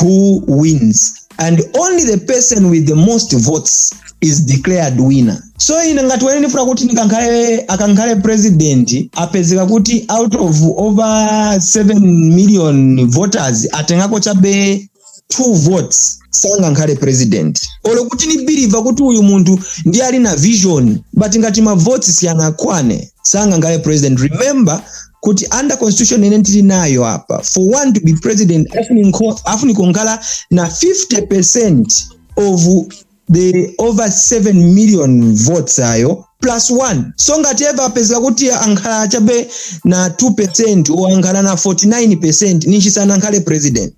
who 0.00 0.42
wins. 0.46 1.28
And 1.38 1.60
only 1.78 2.04
the 2.04 2.18
person 2.26 2.70
with 2.70 2.86
the 2.86 2.94
most 2.94 3.32
votes 3.32 3.92
is 4.20 4.46
declared 4.46 4.94
winner. 5.00 5.38
So 5.58 5.82
ine 5.84 6.02
ngati 6.02 6.24
wene 6.24 6.40
ndifuna 6.40 6.64
kuti 6.64 6.84
ndikankhale 6.84 7.64
akankhale 7.68 8.16
president 8.16 9.08
apezeka 9.12 9.66
kuti 9.66 10.06
out 10.08 10.34
of 10.34 10.62
over 10.76 11.56
7 11.58 12.00
million 12.34 13.06
voters 13.10 13.68
atengako 13.72 14.20
chabe 14.20 14.88
two 15.28 15.54
votes 15.54 16.18
sanga 16.30 16.70
nkhale 16.70 16.96
president. 16.96 17.60
Olo 17.84 18.04
kuti 18.04 18.26
nibiriva 18.26 18.82
kuti 18.82 19.02
uyu 19.02 19.22
munthu 19.22 19.58
ndiye 19.84 20.06
ali 20.06 20.18
na 20.18 20.36
vision 20.36 21.00
but 21.12 21.36
ngati 21.36 21.62
mavotes 21.62 22.20
sanga 23.22 23.56
nkhale 23.58 23.78
president. 23.78 24.20
Remember 24.20 24.82
kuti 25.20 25.46
under 25.60 25.78
constitution 25.78 26.24
ine 26.24 26.42
tili 26.42 26.62
nayo 26.62 27.06
apa 27.06 27.42
for 27.42 27.62
one 27.80 27.92
to 27.92 28.00
be 28.00 28.12
president 28.22 28.68
afuni 29.44 29.74
kunkhala 29.74 30.18
na 30.50 30.66
50 30.66 31.26
percent 31.28 32.04
of 32.36 32.66
the 33.32 33.74
over 33.78 34.06
7 34.10 34.52
million 34.74 35.34
votes 35.34 35.78
ayo 35.78 36.24
plus 36.40 36.70
one. 36.70 37.12
So 37.16 37.38
ngati 37.38 37.64
eva 37.64 37.84
apezeka 37.84 38.20
kuti 38.20 38.50
ankhala 38.50 39.00
achabe 39.00 39.48
na 39.84 40.08
2 40.08 40.34
percent 40.34 40.90
or 40.90 41.10
ankhala 41.12 41.42
na 41.42 41.54
49 41.54 42.16
percent 42.20 42.66
nichisana 42.66 43.14
ankhale 43.14 43.40
president 43.40 43.94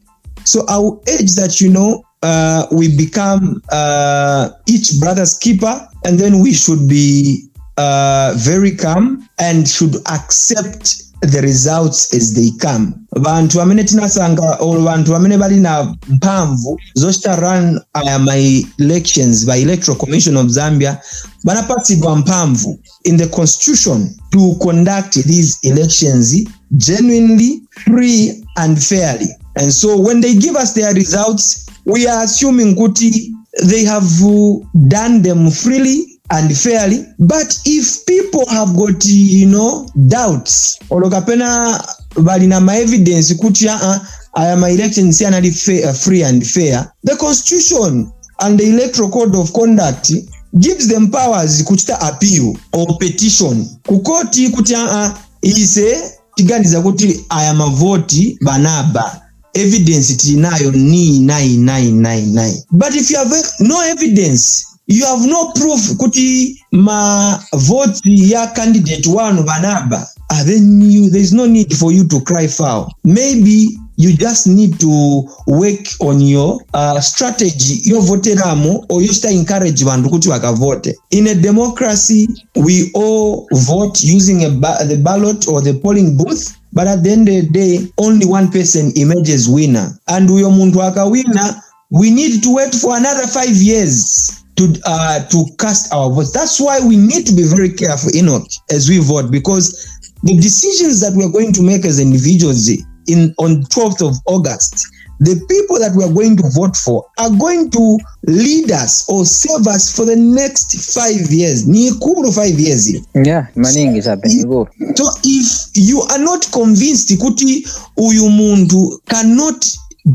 so 0.47 0.64
i 0.68 0.78
age 1.12 1.34
that 1.34 1.61
you 1.61 1.70
know 1.70 2.03
uh, 2.22 2.66
we 2.72 2.88
become 2.97 3.61
uh, 3.72 4.49
each 4.66 4.99
brother's 5.01 5.38
keeper 5.38 5.88
and 6.05 6.18
then 6.18 6.40
we 6.40 6.53
should 6.53 6.88
be 6.88 7.49
uh, 7.76 8.34
very 8.36 8.74
calm 8.74 9.28
and 9.38 9.68
should 9.68 9.97
accept 10.09 11.03
the 11.22 11.40
results 11.42 12.12
as 12.14 12.34
they 12.34 12.51
come. 12.59 12.94
Vantu 13.16 13.59
vamene 13.59 13.84
tinasanga 13.84 14.61
or 14.61 14.78
vantu 14.78 15.12
vamene 15.12 15.36
vali 15.38 15.61
na 15.61 15.94
mphamvu 16.09 16.78
zochita 16.94 17.36
run 17.36 17.80
aya 17.94 18.18
my 18.18 18.64
elections 18.78 19.44
by 19.47 19.57
electoral 19.57 19.99
commission 19.99 20.36
of 20.36 20.47
zambia 20.49 21.01
vanapatsidwa 21.44 22.16
mphamvu. 22.16 22.78
In 23.05 23.16
the 23.16 23.26
constitution 23.26 24.14
to 24.32 24.55
conduct 24.61 25.14
these 25.14 25.59
elections 25.62 26.49
genuinely 26.76 27.62
free 27.84 28.44
and 28.57 28.78
fairly 28.78 29.34
and 29.57 29.72
so 29.72 29.98
when 29.98 30.20
they 30.20 30.34
give 30.34 30.57
us 30.57 30.72
their 30.74 30.94
results 30.94 31.66
we 31.86 32.07
are 32.09 32.24
assuming 32.24 32.74
kuti 32.74 33.32
they 33.64 33.84
have 33.84 34.04
uh, 34.22 34.59
done 34.88 35.22
them 35.22 35.50
freely 35.50 36.16
and 36.30 36.57
fairly. 36.59 37.07
But 37.18 37.59
if 37.64 38.04
people 38.07 38.44
have 38.50 38.76
got 38.76 39.04
you 39.07 39.46
know 39.46 39.88
doubts 40.09 40.78
olo 40.90 41.09
kapena 41.11 41.80
vali 42.16 42.46
na 42.46 42.61
maevidence 42.61 43.34
kuti 43.34 43.68
aa 43.68 44.00
aya 44.34 44.57
maelection 44.57 45.12
si 45.12 45.24
anali 45.26 45.50
fair, 45.52 45.94
free 45.94 46.22
and 46.24 46.44
fair 46.46 46.92
the 47.04 47.16
constitution 47.16 48.12
and 48.40 48.59
the 48.61 48.64
electoral 48.68 49.11
code 49.11 49.36
of 49.38 49.52
conduct 49.52 50.12
gives 50.59 50.88
them 50.88 51.11
powers 51.11 51.62
kuchita 51.64 51.98
appeal 52.00 52.54
or 52.72 52.98
petition 52.98 53.66
kukoti 53.88 54.48
kuti 54.48 54.74
aa 54.76 55.14
ise 55.42 56.02
tiganiza 56.34 56.80
kuti 56.80 57.24
aya 57.28 57.54
mavoti 57.54 58.38
banaba 58.42 59.22
evidence 59.57 60.14
tinayo 60.16 60.70
ni 60.72 61.18
nai 61.20 61.57
nai 61.57 61.90
nai 61.90 62.52
but 62.70 62.94
if 62.94 63.11
you 63.11 63.16
have 63.18 63.32
no 63.61 63.80
evidence 63.82 64.64
you 64.86 65.04
have 65.07 65.26
no 65.26 65.52
proof 65.52 65.96
kuti 65.96 66.59
mavoti 66.72 68.30
ya 68.32 68.46
candidate 68.46 69.09
wanu 69.09 69.42
vanaba 69.42 70.07
ah, 70.30 70.42
then 70.44 70.82
you, 70.82 71.11
there 71.11 71.20
is 71.22 71.32
no 71.32 71.46
need 71.46 71.74
for 71.76 71.92
you 71.92 72.04
to 72.07 72.20
cry 72.20 72.46
foul. 72.48 72.92
Maybe 73.04 73.78
you 73.97 74.16
just 74.16 74.47
need 74.47 74.78
to 74.78 75.22
work 75.47 75.86
on 76.01 76.20
your 76.20 76.61
uh, 76.74 77.01
strategy 77.01 77.90
yovoteramo 77.90 78.84
or 78.88 79.03
yochita 79.03 79.30
encourage 79.30 79.84
vantu 79.84 80.11
kuti 80.11 80.28
vakavote 80.28 80.99
in 81.11 81.26
a 81.26 81.34
democracy 81.34 82.28
we 82.57 82.90
all 82.94 83.47
vote 83.53 84.05
using 84.16 84.44
a 84.44 84.51
ba 84.51 84.84
the 84.88 84.97
ballot 84.97 85.49
or 85.49 85.62
the 85.62 85.72
polling 85.72 86.16
booth 86.16 86.57
but 86.72 86.86
at 86.86 87.03
the 87.03 87.11
end 87.11 87.28
of 87.28 87.34
the 87.34 87.42
day 87.42 87.92
only 87.99 88.26
one 88.26 88.49
person 88.49 88.92
emerges 88.94 89.49
winner 89.49 89.99
and 90.07 90.30
uyo 90.30 90.51
muntu 90.51 90.82
akawina 90.82 91.62
we 91.90 92.11
need 92.11 92.42
to 92.42 92.55
wait 92.55 92.74
for 92.74 92.97
another 92.97 93.26
five 93.26 93.57
years 93.62 94.42
to 94.57 94.74
uh, 94.84 95.24
to 95.28 95.44
cast 95.59 95.92
our 95.92 96.11
votes. 96.11 96.32
That's 96.32 96.59
why 96.61 96.80
we 96.80 96.97
need 96.97 97.26
to 97.26 97.34
be 97.34 97.44
very 97.44 97.70
careful, 97.72 98.11
Enoch, 98.16 98.47
as 98.70 98.88
we 98.88 98.99
vote, 98.99 99.30
because 99.30 99.86
the 100.22 100.34
decisions 100.36 101.01
that 101.01 101.12
we 101.14 101.24
are 101.24 101.28
going 101.30 101.53
to 101.53 101.62
make 101.62 101.84
as 101.84 102.01
individuals 102.01 102.68
in 103.09 103.34
on 103.38 103.62
12th 103.64 104.09
of 104.09 104.14
August, 104.26 104.86
the 105.20 105.34
people 105.48 105.78
that 105.78 105.94
we 105.96 106.04
are 106.04 106.12
going 106.12 106.36
to 106.36 106.42
vote 106.50 106.76
for 106.76 107.07
are 107.18 107.30
going 107.38 107.70
to 107.70 107.98
lead 108.26 108.70
us 108.70 109.09
or 109.09 109.24
save 109.24 109.66
us 109.66 109.94
for 109.94 110.04
the 110.04 110.16
next 110.16 110.94
five 110.94 111.30
years. 111.32 111.66
Ni 111.66 111.90
five 112.32 112.59
years. 112.61 112.92
Yeah, 113.14 113.46
maningi 113.57 114.02
sapenigo. 114.02 114.68
So 114.96 115.04
if 115.24 115.70
you 115.74 116.02
are 116.02 116.18
not 116.18 116.50
convinced 116.52 117.09
kuti 117.18 117.66
uyu 117.96 118.28
muntu 118.28 119.00
cannot 119.09 119.64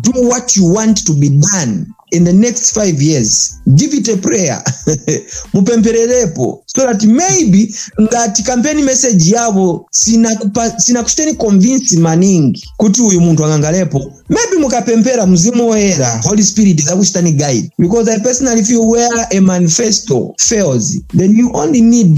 do 0.01 0.11
what 0.27 0.55
you 0.55 0.65
want 0.71 1.05
to 1.05 1.13
be 1.13 1.29
done 1.51 1.87
in 2.11 2.23
the 2.23 2.33
next 2.33 2.73
five 2.73 3.01
years. 3.01 3.59
Give 3.75 3.93
it 3.93 4.07
a 4.09 4.17
prayer. 4.17 4.61
Mupempererepo 5.53 6.63
so 6.65 6.85
that 6.85 7.03
maybe 7.05 7.67
ngati 7.99 8.43
campaign 8.45 8.85
message 8.85 9.31
yavo 9.31 9.85
sina, 9.91 10.35
kupa, 10.35 10.79
sina 10.79 11.03
convince 11.37 11.97
maningi 11.97 12.63
kuti 12.77 13.01
uyu 13.01 13.21
munthu 13.21 13.45
angangalepo 13.45 14.13
maybe 14.29 14.57
mukapempera 14.57 15.27
mzimu 15.27 15.69
woyera 15.69 16.21
holy 16.23 16.43
spirit 16.43 16.81
zakuchitani 16.85 17.31
guide. 17.31 17.71
Because 17.77 18.09
i 18.09 18.19
personally 18.19 18.63
feel 18.63 18.87
where 18.89 19.27
a 19.31 19.39
manifesto 19.41 20.33
fails 20.37 20.97
then 21.13 21.35
you 21.35 21.51
only 21.53 21.81
need 21.81 22.15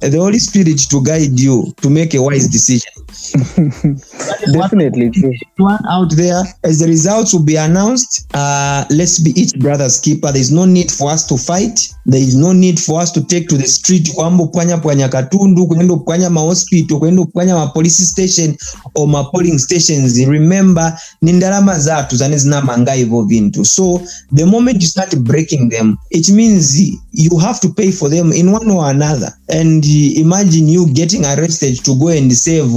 the 0.00 0.18
Holy 0.18 0.38
Spirit 0.38 0.78
to 0.90 1.02
guide 1.02 1.38
you 1.38 1.72
to 1.82 1.90
make 1.90 2.14
a 2.14 2.22
wise 2.22 2.48
decision. 2.48 2.92
Definitely. 4.52 5.10
One 5.56 5.78
out 5.88 6.14
there, 6.16 6.42
as 6.64 6.78
the 6.78 6.86
results 6.86 7.32
will 7.32 7.44
be 7.44 7.56
announced, 7.56 8.26
uh, 8.34 8.84
let's 8.90 9.18
be 9.18 9.30
each 9.40 9.58
brother's 9.58 10.00
keeper. 10.00 10.30
There's 10.32 10.52
no 10.52 10.64
need 10.64 10.90
for 10.90 11.10
us 11.10 11.26
to 11.28 11.36
fight. 11.36 11.92
There 12.10 12.22
is 12.22 12.34
no 12.34 12.52
need 12.54 12.80
for 12.80 13.02
us 13.02 13.12
to 13.12 13.20
take 13.20 13.48
to 13.48 13.58
the 13.58 13.66
street 13.66 14.12
kwamba 14.14 14.44
upwanya 14.44 14.76
pwanya 14.78 15.08
katundu 15.08 15.66
kuenda 15.66 15.94
upwanya 15.94 16.30
ma 16.30 16.40
hospital 16.40 16.98
kuenda 16.98 17.22
upwanya 17.22 17.54
ma 17.54 17.66
police 17.66 18.04
station 18.06 18.56
or 18.94 19.08
ma 19.08 19.24
polling 19.24 19.58
stations. 19.58 20.16
Remember 20.18 20.98
ni 21.22 21.32
ndalama 21.32 21.78
zatu 21.78 22.16
zane 22.16 22.38
zinamanga 22.38 22.92
hivyo 22.92 23.22
vintu. 23.22 23.64
So 23.64 24.00
the 24.34 24.44
moment 24.44 24.82
you 24.82 24.88
start 24.88 25.16
breaking 25.16 25.68
them 25.70 25.96
it 26.10 26.28
means 26.28 26.80
you 27.12 27.36
have 27.36 27.60
to 27.60 27.68
pay 27.68 27.90
for 27.92 28.10
them 28.10 28.32
in 28.32 28.48
one 28.54 28.70
or 28.70 28.86
another. 28.90 29.32
And 29.48 29.84
imagine 30.16 30.68
you 30.72 30.86
getting 30.86 31.24
arrested 31.24 31.84
to 31.84 31.94
go 31.94 32.08
and 32.08 32.32
save 32.32 32.70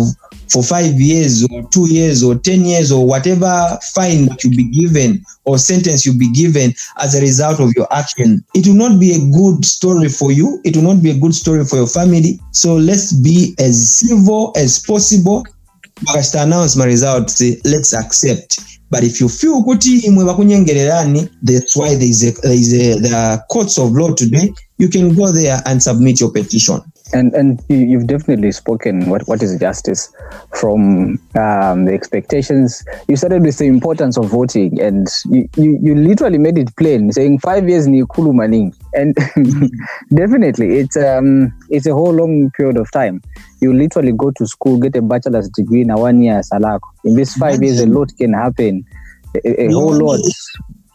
for 0.52 0.64
five 0.64 1.00
years 1.00 1.48
or 1.52 1.64
two 1.70 1.88
years 1.92 2.24
or 2.24 2.36
10 2.36 2.66
years 2.66 2.92
or 2.92 3.06
whatever 3.06 3.80
fine 3.94 4.26
that 4.26 4.44
you 4.44 4.50
be 4.50 4.70
given 4.72 5.24
or 5.46 5.58
sentence 5.58 6.06
you 6.06 6.18
be 6.18 6.32
given 6.32 6.74
as 7.00 7.16
a 7.16 7.22
result 7.22 7.60
of 7.60 7.72
your 7.76 7.88
action. 7.94 8.44
It 8.54 8.68
will 8.68 8.76
not 8.76 9.00
be 9.00 9.14
a 9.14 9.32
good 9.32 9.66
story 9.66 10.10
for 10.10 10.32
you. 10.32 10.60
It 10.64 10.76
will 10.76 10.84
not 10.84 11.02
be 11.02 11.12
a 11.12 11.18
good 11.18 11.34
story 11.34 11.64
for 11.66 11.78
your 11.78 11.88
family. 11.88 12.40
So 12.52 12.76
let's 12.76 13.14
be 13.14 13.56
as 13.60 14.00
civil 14.00 14.54
as 14.56 14.80
possible. 14.80 15.46
Bakashita 16.02 16.44
announce 16.44 16.76
my 16.76 16.86
result, 16.86 17.30
say, 17.30 17.60
let's 17.64 17.94
accept. 17.94 18.60
But 18.90 19.04
if 19.06 19.22
you 19.22 19.30
feel 19.30 19.64
kuti 19.64 20.02
that's 21.42 21.76
why 21.78 21.96
there 21.96 22.04
is 22.04 22.24
a, 22.28 22.42
there 22.42 22.52
is 22.52 22.74
a, 22.74 23.16
are 23.16 23.44
courts 23.50 23.80
of 23.80 23.92
law 23.94 24.14
today. 24.14 24.52
You 24.80 24.90
can 24.90 25.16
go 25.16 25.32
there 25.32 25.62
and 25.66 25.82
submit 25.82 26.20
your 26.20 26.32
petition. 26.32 26.82
And 27.14 27.34
and 27.34 27.62
you, 27.68 27.78
you've 27.78 28.08
definitely 28.08 28.52
spoken 28.52 29.10
what, 29.10 29.28
what 29.28 29.44
is 29.44 29.58
justice 29.60 30.12
from 30.56 31.20
um, 31.36 31.86
the 31.86 31.92
expectations. 31.94 32.84
You 33.08 33.18
started 33.18 33.42
with 33.44 33.58
the 33.58 33.66
importance 33.66 34.18
of 34.18 34.26
voting, 34.30 34.80
and 34.82 35.08
you, 35.30 35.50
you, 35.58 35.80
you 35.82 35.96
literally 35.96 36.38
made 36.38 36.58
it 36.58 36.76
plain, 36.78 37.12
saying 37.12 37.40
five 37.40 37.68
years 37.68 37.88
ni 37.88 38.04
kulu 38.06 38.34
maning. 38.34 38.74
And 38.94 39.16
definitely, 40.14 40.80
it's 40.80 40.98
um 40.98 41.54
it's 41.70 41.86
a 41.86 41.94
whole 41.94 42.14
long 42.14 42.52
period 42.52 42.78
of 42.78 42.92
time. 42.92 43.22
You 43.60 43.74
literally 43.74 44.14
go 44.14 44.32
to 44.32 44.48
school, 44.48 44.80
get 44.80 44.96
a 44.96 45.02
bachelor's 45.02 45.50
degree 45.50 45.82
in 45.82 45.90
a 45.90 45.98
one 45.98 46.22
year 46.22 46.42
salako. 46.42 46.82
In 47.04 47.16
this 47.16 47.36
five 47.36 47.62
years, 47.62 47.80
a 47.82 47.88
lot 47.88 48.12
can 48.18 48.34
happen. 48.34 48.86
A, 49.36 49.66
a 49.66 49.72
whole 49.72 49.98
lot. 49.98 50.20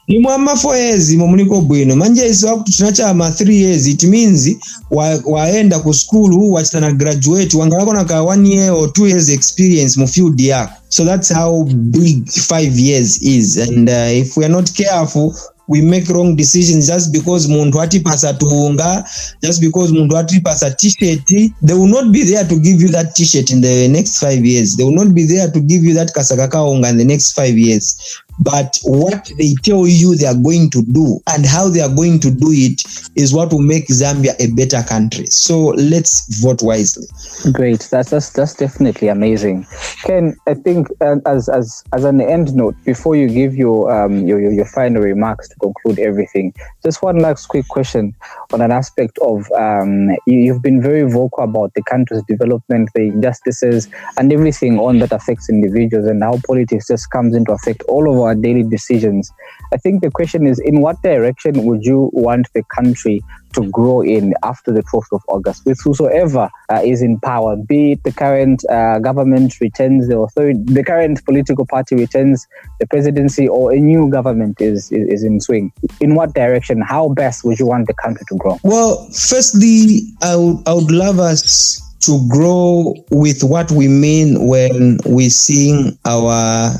Nimwama 0.08 0.56
four 0.56 0.76
years 0.76 1.10
imwe 1.10 1.44
bwino. 1.44 1.96
Manje 1.96 2.28
isi 2.28 2.46
wakuti 2.46 2.72
tinachama 2.72 3.30
three 3.30 3.56
years 3.62 3.86
it 3.86 4.02
means 4.04 4.50
wa, 4.90 5.20
waenda 5.24 5.78
ku 5.78 5.94
skulu 5.94 6.52
wachitana 6.52 6.92
graduate 6.92 7.56
wangalako 7.56 7.92
na 7.92 8.04
ka 8.04 8.22
one 8.22 8.48
year 8.48 8.70
or 8.72 8.92
two 8.92 9.06
years 9.06 9.28
experience 9.28 9.96
mu 10.00 10.06
field 10.06 10.40
yako 10.40 10.72
so 10.88 11.04
that's 11.04 11.28
how 11.32 11.64
big 11.64 12.28
five 12.30 12.78
years 12.78 13.20
is. 13.22 13.56
And 13.58 13.88
uh, 13.88 14.08
if 14.10 14.36
we 14.36 14.44
are 14.44 14.48
not 14.52 14.72
careful 14.74 15.34
we 15.68 15.82
make 15.82 16.08
wrong 16.08 16.36
decisions 16.36 16.86
just 16.86 17.12
because 17.12 17.48
muntu 17.48 17.80
atipasa 17.80 18.32
tuunga 18.34 19.04
just 19.42 19.60
because 19.60 19.92
muntu 19.92 20.16
atipasa 20.16 20.70
t-shirt 20.70 21.26
they 21.62 21.74
will 21.74 21.88
not 21.88 22.12
be 22.12 22.22
there 22.22 22.44
to 22.44 22.56
give 22.56 22.80
you 22.80 22.88
that 22.88 23.14
t-shirt 23.16 23.50
in 23.50 23.60
the 23.60 23.88
next 23.88 24.18
five 24.18 24.44
years. 24.46 24.76
They 24.76 24.84
will 24.84 24.94
not 24.94 25.12
be 25.12 25.24
there 25.24 25.50
to 25.50 25.60
give 25.60 25.82
you 25.84 25.94
that 25.94 26.12
kasakakaunga 26.14 26.88
in 26.90 26.96
the 26.98 27.04
next 27.04 27.32
five 27.32 27.58
years 27.58 27.96
but 28.38 28.78
what 28.84 29.30
they 29.38 29.54
tell 29.62 29.86
you 29.86 30.14
they 30.14 30.26
are 30.26 30.34
going 30.34 30.70
to 30.70 30.82
do 30.82 31.18
and 31.32 31.46
how 31.46 31.68
they 31.68 31.80
are 31.80 31.94
going 31.94 32.20
to 32.20 32.30
do 32.30 32.48
it 32.50 32.82
is 33.16 33.32
what 33.32 33.52
will 33.52 33.60
make 33.60 33.86
Zambia 33.88 34.34
a 34.40 34.52
better 34.52 34.86
country. 34.86 35.26
So 35.26 35.68
let's 35.76 36.40
vote 36.42 36.62
wisely. 36.62 37.06
Great, 37.52 37.88
that's 37.90 38.10
that's, 38.10 38.30
that's 38.30 38.54
definitely 38.54 39.08
amazing. 39.08 39.66
Ken, 40.04 40.36
I 40.46 40.54
think 40.54 40.88
uh, 41.00 41.16
as 41.26 41.48
as 41.48 41.82
as 41.92 42.04
an 42.04 42.20
end 42.20 42.54
note, 42.54 42.74
before 42.84 43.16
you 43.16 43.28
give 43.28 43.54
your 43.54 43.90
um 43.90 44.26
your, 44.26 44.40
your 44.40 44.52
your 44.52 44.66
final 44.66 45.02
remarks 45.02 45.48
to 45.48 45.54
conclude 45.56 45.98
everything, 45.98 46.52
just 46.84 47.02
one 47.02 47.18
last 47.18 47.46
quick 47.46 47.66
question 47.68 48.14
on 48.52 48.60
an 48.60 48.70
aspect 48.70 49.18
of 49.18 49.50
um 49.52 50.10
you, 50.26 50.38
you've 50.38 50.62
been 50.62 50.82
very 50.82 51.10
vocal 51.10 51.44
about 51.44 51.72
the 51.74 51.82
country's 51.82 52.22
development, 52.28 52.90
the 52.94 53.02
injustices, 53.02 53.88
and 54.18 54.32
everything 54.32 54.78
on 54.78 54.98
that 54.98 55.12
affects 55.12 55.48
individuals 55.48 56.06
and 56.06 56.22
how 56.22 56.38
politics 56.46 56.88
just 56.88 57.10
comes 57.10 57.34
into 57.34 57.52
effect 57.52 57.82
all 57.88 58.10
of 58.10 58.25
our 58.26 58.34
daily 58.34 58.62
decisions. 58.62 59.32
I 59.72 59.76
think 59.76 60.02
the 60.02 60.10
question 60.10 60.46
is 60.46 60.58
in 60.58 60.80
what 60.80 61.00
direction 61.02 61.64
would 61.64 61.84
you 61.84 62.10
want 62.12 62.48
the 62.54 62.62
country 62.64 63.22
to 63.56 63.68
grow 63.70 64.02
in 64.02 64.34
after 64.42 64.70
the 64.70 64.82
12th 64.82 65.12
of 65.12 65.22
August 65.28 65.64
with 65.64 65.80
whosoever 65.82 66.50
uh, 66.68 66.80
is 66.84 67.00
in 67.00 67.18
power, 67.20 67.56
be 67.56 67.92
it 67.92 68.04
the 68.04 68.12
current 68.12 68.62
uh, 68.68 68.98
government 68.98 69.58
returns 69.60 70.08
the 70.08 70.18
authority, 70.18 70.60
the 70.64 70.84
current 70.84 71.24
political 71.24 71.64
party 71.66 71.96
returns 71.96 72.46
the 72.80 72.86
presidency, 72.86 73.48
or 73.48 73.72
a 73.72 73.78
new 73.78 74.10
government 74.10 74.60
is, 74.60 74.92
is, 74.92 75.08
is 75.08 75.24
in 75.24 75.40
swing. 75.40 75.72
In 76.00 76.14
what 76.14 76.34
direction, 76.34 76.82
how 76.82 77.08
best 77.08 77.44
would 77.44 77.58
you 77.58 77.66
want 77.66 77.86
the 77.86 77.94
country 77.94 78.24
to 78.28 78.36
grow? 78.36 78.58
Well, 78.62 79.08
firstly, 79.10 80.00
I 80.22 80.36
would, 80.36 80.68
I 80.68 80.74
would 80.74 80.90
love 80.90 81.18
us 81.18 81.80
to 82.00 82.28
grow 82.28 82.94
with 83.10 83.42
what 83.42 83.70
we 83.70 83.88
mean 83.88 84.46
when 84.46 84.98
we 85.06 85.28
sing 85.28 85.98
our 86.04 86.72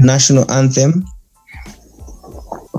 national 0.00 0.50
anthem. 0.50 1.04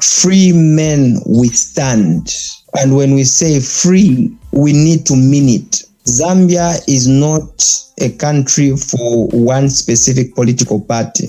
Free 0.01 0.53
men 0.53 1.17
we 1.27 1.49
stand. 1.49 2.33
And 2.79 2.95
when 2.95 3.13
we 3.15 3.23
say 3.23 3.59
free, 3.59 4.35
we 4.51 4.73
need 4.73 5.05
to 5.07 5.15
mean 5.15 5.49
it. 5.49 5.83
Zambia 6.05 6.81
is 6.87 7.07
not 7.07 7.65
a 8.01 8.09
country 8.11 8.75
for 8.75 9.27
one 9.27 9.69
specific 9.69 10.33
political 10.33 10.81
party. 10.81 11.27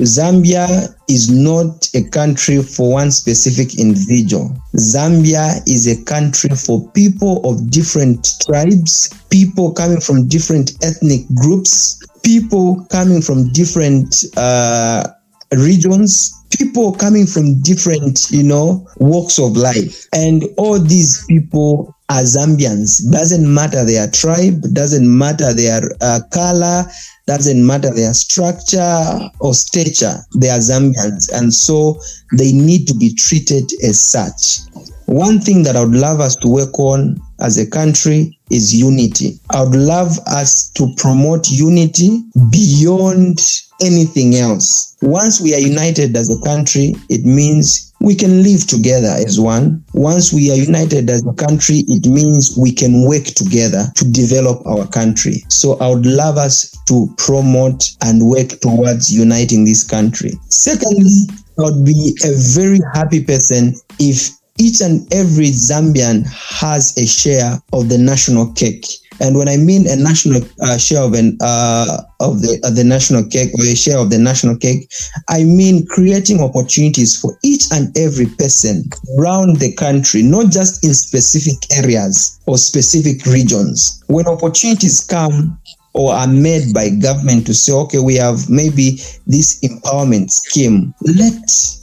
Zambia 0.00 0.94
is 1.08 1.30
not 1.30 1.88
a 1.94 2.02
country 2.10 2.62
for 2.62 2.92
one 2.92 3.10
specific 3.10 3.78
individual. 3.78 4.56
Zambia 4.76 5.60
is 5.68 5.86
a 5.86 6.02
country 6.04 6.50
for 6.50 6.88
people 6.92 7.40
of 7.48 7.70
different 7.70 8.36
tribes, 8.46 9.12
people 9.30 9.72
coming 9.72 10.00
from 10.00 10.28
different 10.28 10.72
ethnic 10.82 11.22
groups, 11.34 12.00
people 12.22 12.86
coming 12.90 13.20
from 13.20 13.52
different 13.52 14.24
uh, 14.36 15.06
regions, 15.52 16.32
people 16.50 16.92
coming 16.92 17.26
from 17.26 17.60
different, 17.62 18.30
you 18.30 18.42
know, 18.42 18.86
walks 18.98 19.38
of 19.38 19.56
life. 19.56 20.06
And 20.12 20.44
all 20.56 20.78
these 20.78 21.24
people 21.26 21.94
are 22.08 22.22
Zambians. 22.22 23.10
Doesn't 23.10 23.52
matter 23.52 23.84
their 23.84 24.10
tribe, 24.10 24.62
doesn't 24.72 25.06
matter 25.06 25.52
their 25.52 25.82
uh, 26.00 26.20
color, 26.32 26.84
doesn't 27.26 27.66
matter 27.66 27.92
their 27.92 28.14
structure 28.14 29.30
or 29.40 29.54
stature. 29.54 30.18
They 30.36 30.50
are 30.50 30.58
Zambians. 30.58 31.30
And 31.32 31.52
so 31.52 32.00
they 32.36 32.52
need 32.52 32.86
to 32.88 32.94
be 32.94 33.14
treated 33.14 33.72
as 33.82 34.00
such. 34.00 34.60
One 35.06 35.40
thing 35.40 35.62
that 35.62 35.76
I 35.76 35.84
would 35.84 35.94
love 35.94 36.20
us 36.20 36.34
to 36.36 36.48
work 36.48 36.78
on 36.78 37.20
as 37.40 37.58
a 37.58 37.66
country 37.66 38.38
is 38.50 38.74
unity. 38.74 39.38
I 39.50 39.62
would 39.62 39.74
love 39.74 40.18
us 40.26 40.70
to 40.70 40.92
promote 40.96 41.48
unity 41.48 42.22
beyond 42.50 43.40
anything 43.80 44.34
else. 44.34 44.96
Once 45.02 45.40
we 45.40 45.54
are 45.54 45.60
united 45.60 46.16
as 46.16 46.28
a 46.28 46.40
country, 46.44 46.94
it 47.08 47.24
means 47.24 47.92
we 48.00 48.14
can 48.14 48.42
live 48.42 48.66
together 48.66 49.14
as 49.16 49.38
one. 49.38 49.84
Once 49.94 50.32
we 50.32 50.50
are 50.50 50.56
united 50.56 51.08
as 51.08 51.24
a 51.24 51.32
country, 51.34 51.84
it 51.88 52.06
means 52.06 52.56
we 52.56 52.72
can 52.72 53.06
work 53.06 53.24
together 53.24 53.84
to 53.94 54.10
develop 54.10 54.64
our 54.66 54.86
country. 54.88 55.44
So 55.48 55.78
I 55.78 55.88
would 55.88 56.06
love 56.06 56.36
us 56.36 56.76
to 56.88 57.08
promote 57.16 57.90
and 58.02 58.28
work 58.28 58.48
towards 58.60 59.12
uniting 59.12 59.64
this 59.64 59.84
country. 59.84 60.32
Secondly, 60.48 61.28
I 61.58 61.62
would 61.62 61.84
be 61.84 62.16
a 62.24 62.32
very 62.54 62.80
happy 62.92 63.24
person 63.24 63.74
if 63.98 64.30
each 64.58 64.80
and 64.80 65.12
every 65.12 65.46
Zambian 65.46 66.26
has 66.60 66.96
a 66.96 67.06
share 67.06 67.58
of 67.72 67.88
the 67.88 67.98
national 67.98 68.52
cake. 68.52 68.86
And 69.20 69.36
when 69.36 69.48
I 69.48 69.56
mean 69.56 69.86
a 69.88 69.96
national 69.96 70.42
uh, 70.60 70.76
share 70.76 71.02
of 71.02 71.14
an 71.14 71.38
uh, 71.40 72.02
of 72.20 72.42
the 72.42 72.60
of 72.64 72.76
the 72.76 72.84
national 72.84 73.24
cake 73.24 73.50
or 73.58 73.64
a 73.64 73.74
share 73.74 73.98
of 73.98 74.10
the 74.10 74.18
national 74.18 74.58
cake, 74.58 74.92
I 75.28 75.44
mean 75.44 75.86
creating 75.86 76.40
opportunities 76.40 77.18
for 77.18 77.38
each 77.42 77.64
and 77.72 77.96
every 77.96 78.26
person 78.26 78.84
around 79.18 79.56
the 79.56 79.74
country, 79.74 80.22
not 80.22 80.52
just 80.52 80.84
in 80.84 80.92
specific 80.92 81.56
areas 81.72 82.38
or 82.46 82.58
specific 82.58 83.24
regions. 83.24 84.02
When 84.08 84.26
opportunities 84.26 85.04
come, 85.04 85.58
or 85.96 86.12
are 86.12 86.28
made 86.28 86.74
by 86.74 86.90
government 86.90 87.46
to 87.46 87.54
say, 87.54 87.72
okay, 87.72 87.98
we 87.98 88.14
have 88.14 88.50
maybe 88.50 88.98
this 89.26 89.60
empowerment 89.60 90.30
scheme. 90.30 90.94
Let 91.00 91.34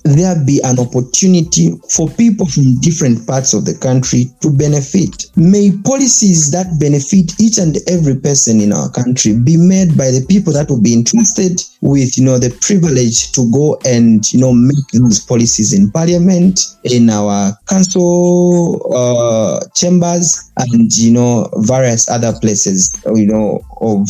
there 0.06 0.36
be 0.46 0.62
an 0.64 0.80
opportunity 0.80 1.72
for 1.90 2.08
people 2.10 2.46
from 2.46 2.80
different 2.82 3.26
parts 3.26 3.54
of 3.54 3.66
the 3.66 3.76
country 3.76 4.26
to 4.42 4.52
benefit. 4.52 5.26
May 5.36 5.72
policies 5.84 6.52
that 6.52 6.80
benefit 6.80 7.40
each 7.40 7.58
and 7.58 7.78
every 7.88 8.16
person 8.16 8.62
in 8.62 8.72
our 8.72 8.90
country 8.92 9.34
be 9.34 9.58
made 9.58 9.98
by 9.98 10.12
the 10.12 10.26
people 10.30 10.54
that 10.54 10.70
will 10.70 10.82
be 10.82 10.94
entrusted 10.94 11.64
with, 11.82 12.18
you 12.18 12.24
know, 12.24 12.38
the 12.38 12.56
privilege 12.62 13.32
to 13.32 13.50
go 13.52 13.80
and, 13.86 14.32
you 14.32 14.40
know, 14.40 14.54
make 14.54 14.88
those 14.94 15.20
policies 15.20 15.74
in 15.74 15.92
parliament, 15.92 16.76
in 16.84 17.10
our 17.10 17.52
council 17.68 18.80
uh, 18.96 19.60
chambers, 19.74 20.52
and, 20.58 20.96
you 20.98 21.12
know, 21.12 21.50
various 21.58 22.10
other 22.10 22.34
places, 22.42 22.94
you 23.16 23.26
know, 23.26 23.60
of 23.82 24.03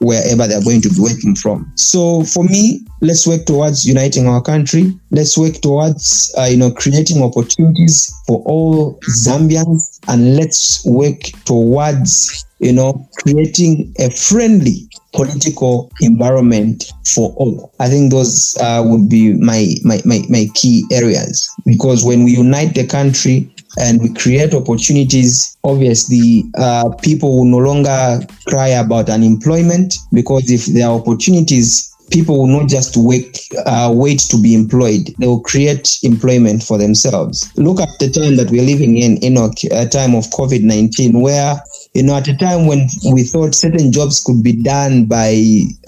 wherever 0.00 0.46
they're 0.46 0.62
going 0.62 0.80
to 0.82 0.88
be 0.88 1.00
working 1.00 1.34
from. 1.34 1.70
So 1.74 2.22
for 2.24 2.44
me, 2.44 2.80
let's 3.00 3.26
work 3.26 3.46
towards 3.46 3.86
uniting 3.86 4.26
our 4.26 4.40
country. 4.40 4.98
Let's 5.10 5.36
work 5.36 5.54
towards, 5.54 6.32
uh, 6.38 6.44
you 6.44 6.56
know, 6.56 6.70
creating 6.70 7.22
opportunities 7.22 8.12
for 8.26 8.42
all 8.44 8.98
Zambians, 9.24 10.00
and 10.08 10.36
let's 10.36 10.84
work 10.86 11.20
towards, 11.44 12.44
you 12.60 12.72
know, 12.72 13.08
creating 13.18 13.94
a 13.98 14.10
friendly 14.10 14.88
political 15.12 15.90
environment 16.00 16.92
for 17.14 17.32
all. 17.36 17.72
I 17.80 17.88
think 17.88 18.12
those 18.12 18.56
uh, 18.60 18.82
would 18.84 19.08
be 19.08 19.32
my, 19.34 19.74
my, 19.82 20.00
my, 20.04 20.22
my 20.28 20.46
key 20.54 20.84
areas 20.92 21.48
because 21.64 22.04
when 22.04 22.24
we 22.24 22.32
unite 22.32 22.74
the 22.74 22.86
country, 22.86 23.52
and 23.80 24.00
we 24.02 24.12
create 24.14 24.54
opportunities, 24.54 25.56
obviously, 25.64 26.44
uh, 26.56 26.90
people 27.02 27.38
will 27.38 27.44
no 27.44 27.58
longer 27.58 28.20
cry 28.46 28.68
about 28.68 29.08
unemployment 29.08 29.96
because 30.12 30.50
if 30.50 30.66
there 30.66 30.88
are 30.88 30.98
opportunities, 30.98 31.94
people 32.10 32.38
will 32.38 32.60
not 32.60 32.68
just 32.68 32.96
wait, 32.96 33.48
uh, 33.66 33.92
wait 33.94 34.20
to 34.20 34.40
be 34.40 34.54
employed. 34.54 35.14
They 35.18 35.26
will 35.26 35.40
create 35.40 35.98
employment 36.02 36.62
for 36.62 36.78
themselves. 36.78 37.50
Look 37.56 37.80
at 37.80 37.90
the 38.00 38.10
time 38.10 38.36
that 38.36 38.50
we're 38.50 38.62
living 38.62 38.96
in, 38.96 39.22
Enoch, 39.22 39.58
a 39.70 39.86
time 39.86 40.14
of 40.14 40.24
COVID 40.26 40.62
19, 40.62 41.20
where 41.20 41.60
you 41.94 42.02
know, 42.02 42.16
at 42.16 42.28
a 42.28 42.36
time 42.36 42.66
when 42.66 42.88
we 43.12 43.22
thought 43.22 43.54
certain 43.54 43.90
jobs 43.92 44.22
could 44.22 44.42
be 44.42 44.52
done 44.52 45.06
by 45.06 45.34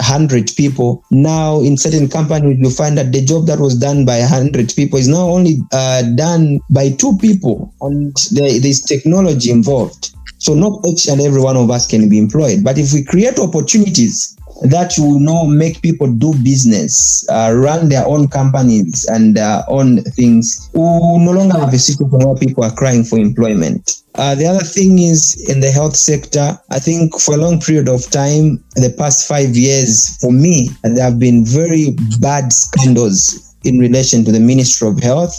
100 0.00 0.50
people, 0.56 1.04
now 1.10 1.60
in 1.60 1.76
certain 1.76 2.08
companies, 2.08 2.58
you 2.58 2.70
find 2.70 2.96
that 2.98 3.12
the 3.12 3.24
job 3.24 3.46
that 3.46 3.58
was 3.58 3.78
done 3.78 4.04
by 4.04 4.18
100 4.18 4.74
people 4.74 4.98
is 4.98 5.08
now 5.08 5.28
only 5.28 5.58
uh, 5.72 6.02
done 6.14 6.60
by 6.70 6.90
two 6.90 7.16
people, 7.18 7.72
and 7.80 8.16
there, 8.32 8.58
there's 8.58 8.80
technology 8.80 9.50
involved. 9.50 10.14
So 10.38 10.54
not 10.54 10.80
each 10.86 11.06
and 11.06 11.20
every 11.20 11.42
one 11.42 11.56
of 11.56 11.70
us 11.70 11.86
can 11.86 12.08
be 12.08 12.18
employed. 12.18 12.64
But 12.64 12.78
if 12.78 12.94
we 12.94 13.04
create 13.04 13.38
opportunities 13.38 14.36
that 14.62 14.96
you 14.96 15.18
now 15.20 15.44
make 15.44 15.82
people 15.82 16.12
do 16.12 16.34
business, 16.42 17.28
uh, 17.30 17.52
run 17.54 17.88
their 17.88 18.06
own 18.06 18.28
companies 18.28 19.06
and 19.08 19.38
uh, 19.38 19.62
own 19.68 20.02
things, 20.02 20.70
we 20.74 20.80
no 20.80 21.32
longer 21.32 21.58
have 21.58 21.72
a 21.72 21.78
situation 21.78 22.18
where 22.18 22.36
people 22.36 22.64
are 22.64 22.74
crying 22.74 23.04
for 23.04 23.18
employment. 23.18 24.02
Uh, 24.16 24.34
the 24.34 24.46
other 24.46 24.64
thing 24.64 24.98
is 24.98 25.48
in 25.48 25.60
the 25.60 25.70
health 25.70 25.96
sector, 25.96 26.58
I 26.70 26.78
think 26.78 27.18
for 27.18 27.34
a 27.34 27.38
long 27.38 27.60
period 27.60 27.88
of 27.88 28.10
time, 28.10 28.62
the 28.74 28.94
past 28.98 29.26
five 29.26 29.56
years, 29.56 30.16
for 30.18 30.32
me, 30.32 30.70
there 30.82 31.04
have 31.04 31.18
been 31.18 31.44
very 31.44 31.96
bad 32.20 32.52
scandals 32.52 33.54
in 33.64 33.78
relation 33.78 34.24
to 34.24 34.32
the 34.32 34.40
Ministry 34.40 34.88
of 34.88 35.00
Health. 35.00 35.34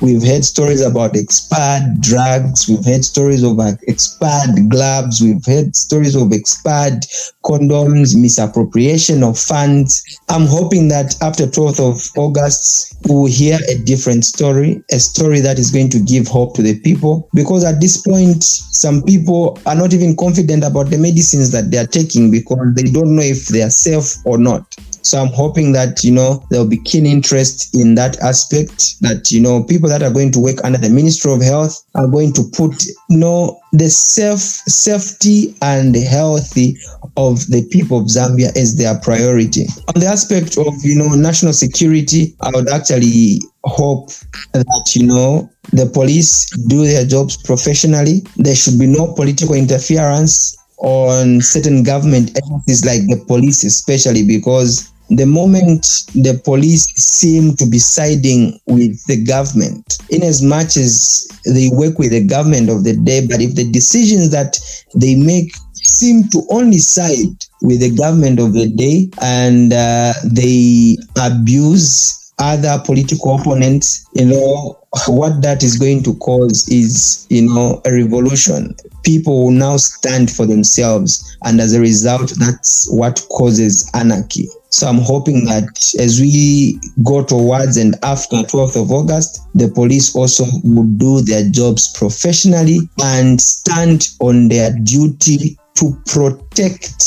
We've 0.00 0.22
heard 0.22 0.46
stories 0.46 0.80
about 0.80 1.14
expired 1.14 2.00
drugs. 2.00 2.66
We've 2.66 2.84
heard 2.84 3.04
stories 3.04 3.42
of 3.42 3.60
expired 3.86 4.70
gloves. 4.70 5.20
We've 5.20 5.44
heard 5.44 5.76
stories 5.76 6.14
of 6.14 6.32
expired 6.32 7.02
condoms, 7.44 8.16
misappropriation 8.16 9.22
of 9.22 9.38
funds. 9.38 10.02
I'm 10.30 10.46
hoping 10.46 10.88
that 10.88 11.20
after 11.20 11.44
12th 11.44 11.80
of 11.80 12.18
August, 12.18 12.96
we'll 13.08 13.26
hear 13.26 13.58
a 13.68 13.76
different 13.76 14.24
story, 14.24 14.82
a 14.90 14.98
story 14.98 15.40
that 15.40 15.58
is 15.58 15.70
going 15.70 15.90
to 15.90 16.00
give 16.00 16.26
hope 16.26 16.54
to 16.54 16.62
the 16.62 16.80
people. 16.80 17.28
Because 17.34 17.62
at 17.62 17.82
this 17.82 18.00
point, 18.00 18.42
some 18.42 19.02
people 19.02 19.58
are 19.66 19.76
not 19.76 19.92
even 19.92 20.16
confident 20.16 20.64
about 20.64 20.88
the 20.88 20.96
medicines 20.96 21.50
that 21.50 21.70
they 21.70 21.76
are 21.76 21.86
taking 21.86 22.30
because 22.30 22.72
they 22.74 22.84
don't 22.84 23.14
know 23.14 23.22
if 23.22 23.48
they 23.48 23.60
are 23.60 23.68
safe 23.68 24.16
or 24.24 24.38
not. 24.38 24.74
So 25.02 25.20
I'm 25.20 25.32
hoping 25.32 25.72
that, 25.72 26.04
you 26.04 26.12
know, 26.12 26.44
there'll 26.50 26.68
be 26.68 26.82
keen 26.82 27.06
interest 27.06 27.74
in 27.74 27.94
that 27.94 28.18
aspect 28.20 29.00
that, 29.00 29.30
you 29.30 29.40
know, 29.40 29.64
people 29.64 29.88
that 29.88 30.02
are 30.02 30.12
going 30.12 30.32
to 30.32 30.38
work 30.40 30.62
under 30.64 30.78
the 30.78 30.90
Ministry 30.90 31.32
of 31.32 31.42
Health 31.42 31.84
are 31.94 32.08
going 32.08 32.32
to 32.34 32.42
put, 32.52 32.84
you 33.08 33.18
know, 33.18 33.60
the 33.72 33.88
safe, 33.88 34.40
safety 34.40 35.54
and 35.62 35.94
healthy 35.94 36.76
of 37.16 37.46
the 37.48 37.66
people 37.70 37.98
of 37.98 38.06
Zambia 38.06 38.56
as 38.56 38.76
their 38.76 38.98
priority. 38.98 39.66
On 39.94 40.00
the 40.00 40.06
aspect 40.06 40.58
of, 40.58 40.74
you 40.82 40.96
know, 40.96 41.08
national 41.14 41.52
security, 41.52 42.34
I 42.40 42.50
would 42.54 42.68
actually 42.68 43.40
hope 43.64 44.10
that, 44.52 44.92
you 44.94 45.06
know, 45.06 45.50
the 45.72 45.86
police 45.86 46.50
do 46.66 46.84
their 46.84 47.06
jobs 47.06 47.36
professionally. 47.36 48.22
There 48.36 48.56
should 48.56 48.78
be 48.78 48.86
no 48.86 49.12
political 49.12 49.54
interference 49.54 50.56
on 50.80 51.40
certain 51.40 51.82
government 51.82 52.30
agencies 52.36 52.84
like 52.84 53.02
the 53.08 53.22
police 53.26 53.64
especially 53.64 54.26
because 54.26 54.90
the 55.10 55.26
moment 55.26 56.06
the 56.14 56.40
police 56.44 56.86
seem 56.94 57.56
to 57.56 57.66
be 57.66 57.78
siding 57.78 58.58
with 58.66 59.04
the 59.06 59.22
government 59.24 59.98
in 60.10 60.22
as 60.22 60.40
much 60.40 60.76
as 60.76 61.26
they 61.44 61.68
work 61.72 61.98
with 61.98 62.12
the 62.12 62.24
government 62.24 62.70
of 62.70 62.84
the 62.84 62.96
day 62.96 63.26
but 63.26 63.40
if 63.40 63.54
the 63.54 63.70
decisions 63.70 64.30
that 64.30 64.58
they 64.94 65.14
make 65.14 65.52
seem 65.74 66.28
to 66.28 66.42
only 66.50 66.78
side 66.78 67.44
with 67.62 67.80
the 67.80 67.94
government 67.94 68.38
of 68.38 68.52
the 68.52 68.68
day 68.68 69.10
and 69.20 69.72
uh, 69.72 70.12
they 70.24 70.96
abuse 71.20 72.20
other 72.40 72.82
political 72.84 73.36
opponents, 73.38 74.06
you 74.14 74.24
know, 74.24 74.79
what 75.06 75.40
that 75.42 75.62
is 75.62 75.78
going 75.78 76.02
to 76.02 76.14
cause 76.16 76.68
is, 76.68 77.26
you 77.30 77.42
know, 77.42 77.80
a 77.84 77.92
revolution. 77.92 78.74
People 79.04 79.44
will 79.44 79.52
now 79.52 79.76
stand 79.76 80.30
for 80.30 80.46
themselves. 80.46 81.36
And 81.44 81.60
as 81.60 81.74
a 81.74 81.80
result, 81.80 82.32
that's 82.38 82.90
what 82.90 83.24
causes 83.30 83.88
anarchy. 83.94 84.48
So 84.70 84.86
I'm 84.86 84.98
hoping 84.98 85.44
that 85.46 85.94
as 85.98 86.20
we 86.20 86.80
go 87.04 87.24
towards 87.24 87.76
and 87.76 87.96
after 88.04 88.36
12th 88.36 88.82
of 88.82 88.90
August, 88.90 89.40
the 89.54 89.68
police 89.68 90.14
also 90.14 90.44
will 90.64 90.84
do 90.84 91.20
their 91.22 91.48
jobs 91.50 91.92
professionally 91.96 92.78
and 93.02 93.40
stand 93.40 94.10
on 94.20 94.48
their 94.48 94.72
duty 94.84 95.58
to 95.74 95.96
protect 96.06 96.98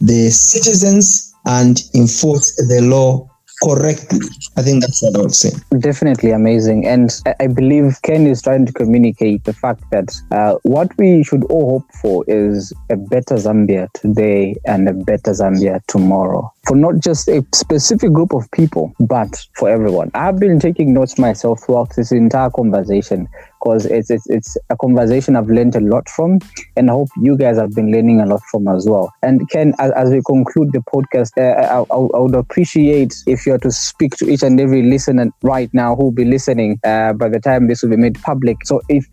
the 0.00 0.30
citizens 0.30 1.34
and 1.46 1.82
enforce 1.94 2.56
the 2.68 2.80
law 2.82 3.29
correctly. 3.62 4.20
I 4.56 4.62
think 4.62 4.82
that's 4.82 5.02
what 5.02 5.16
I 5.16 5.22
would 5.22 5.34
say. 5.34 5.50
Definitely 5.78 6.30
amazing. 6.30 6.86
And 6.86 7.10
I 7.38 7.46
believe 7.46 8.00
Ken 8.02 8.26
is 8.26 8.42
trying 8.42 8.66
to 8.66 8.72
communicate 8.72 9.44
the 9.44 9.52
fact 9.52 9.82
that 9.90 10.14
uh, 10.30 10.56
what 10.62 10.96
we 10.98 11.22
should 11.24 11.44
all 11.44 11.80
hope 11.80 11.92
for 12.00 12.24
is 12.28 12.72
a 12.90 12.96
better 12.96 13.36
Zambia 13.36 13.92
today 13.92 14.56
and 14.64 14.88
a 14.88 14.92
better 14.92 15.32
Zambia 15.32 15.80
tomorrow. 15.86 16.52
For 16.66 16.76
not 16.76 17.00
just 17.00 17.28
a 17.28 17.44
specific 17.54 18.12
group 18.12 18.32
of 18.32 18.50
people, 18.50 18.94
but 19.00 19.46
for 19.54 19.68
everyone. 19.68 20.10
I've 20.14 20.38
been 20.38 20.60
taking 20.60 20.92
notes 20.92 21.18
myself 21.18 21.62
throughout 21.64 21.96
this 21.96 22.12
entire 22.12 22.50
conversation 22.50 23.28
because 23.60 23.86
it's, 23.86 24.10
it's 24.10 24.26
it's 24.28 24.56
a 24.70 24.76
conversation 24.76 25.36
I've 25.36 25.48
learned 25.48 25.76
a 25.76 25.80
lot 25.80 26.08
from, 26.08 26.38
and 26.76 26.90
I 26.90 26.92
hope 26.92 27.08
you 27.20 27.36
guys 27.36 27.58
have 27.58 27.74
been 27.74 27.92
learning 27.92 28.20
a 28.20 28.26
lot 28.26 28.42
from 28.50 28.68
as 28.68 28.86
well. 28.88 29.12
And 29.22 29.48
Ken, 29.50 29.74
as, 29.78 29.92
as 29.92 30.10
we 30.10 30.22
conclude 30.26 30.72
the 30.72 30.80
podcast, 30.80 31.32
uh, 31.36 31.60
I, 31.60 31.78
I, 31.78 32.16
I, 32.16 32.20
would 32.20 32.34
appreciate 32.34 33.14
if 33.26 33.46
you 33.46 33.54
are 33.54 33.58
to 33.58 33.70
speak 33.70 34.16
to 34.16 34.28
each 34.28 34.42
and 34.42 34.60
every 34.60 34.82
listener 34.82 35.30
right 35.42 35.72
now 35.72 35.94
who 35.94 36.04
will 36.04 36.12
be 36.12 36.24
listening 36.24 36.80
uh, 36.84 37.12
by 37.12 37.28
the 37.28 37.40
time 37.40 37.68
this 37.68 37.82
will 37.82 37.90
be 37.90 37.96
made 37.96 38.20
public. 38.22 38.56
So 38.64 38.80
if, 38.88 39.06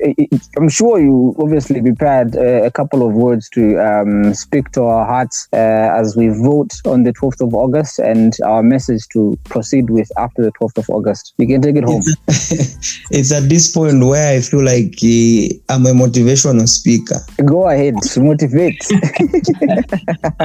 I'm 0.57 0.69
sure 0.69 0.99
you 0.99 1.35
obviously 1.39 1.81
prepared 1.81 2.35
uh, 2.35 2.63
a 2.63 2.71
couple 2.71 3.07
of 3.07 3.13
words 3.13 3.49
to 3.49 3.77
um, 3.77 4.33
speak 4.33 4.71
to 4.71 4.83
our 4.83 5.05
hearts 5.05 5.47
uh, 5.53 5.57
as 5.57 6.15
we 6.15 6.29
vote 6.29 6.73
on 6.85 7.03
the 7.03 7.13
12th 7.13 7.45
of 7.45 7.53
August, 7.53 7.99
and 7.99 8.35
our 8.45 8.63
message 8.63 9.07
to 9.09 9.37
proceed 9.45 9.89
with 9.89 10.09
after 10.17 10.43
the 10.43 10.51
12th 10.53 10.77
of 10.77 10.89
August. 10.89 11.33
You 11.37 11.47
can 11.47 11.61
take 11.61 11.75
it 11.75 11.83
home. 11.83 12.01
it's 12.27 13.31
at 13.31 13.49
this 13.49 13.71
point 13.71 14.03
where 14.03 14.36
I 14.37 14.41
feel 14.41 14.63
like 14.63 14.93
uh, 15.01 15.73
I'm 15.73 15.85
a 15.87 15.93
motivational 15.93 16.67
speaker. 16.67 17.19
Go 17.43 17.69
ahead, 17.69 17.95
motivate. 18.17 18.79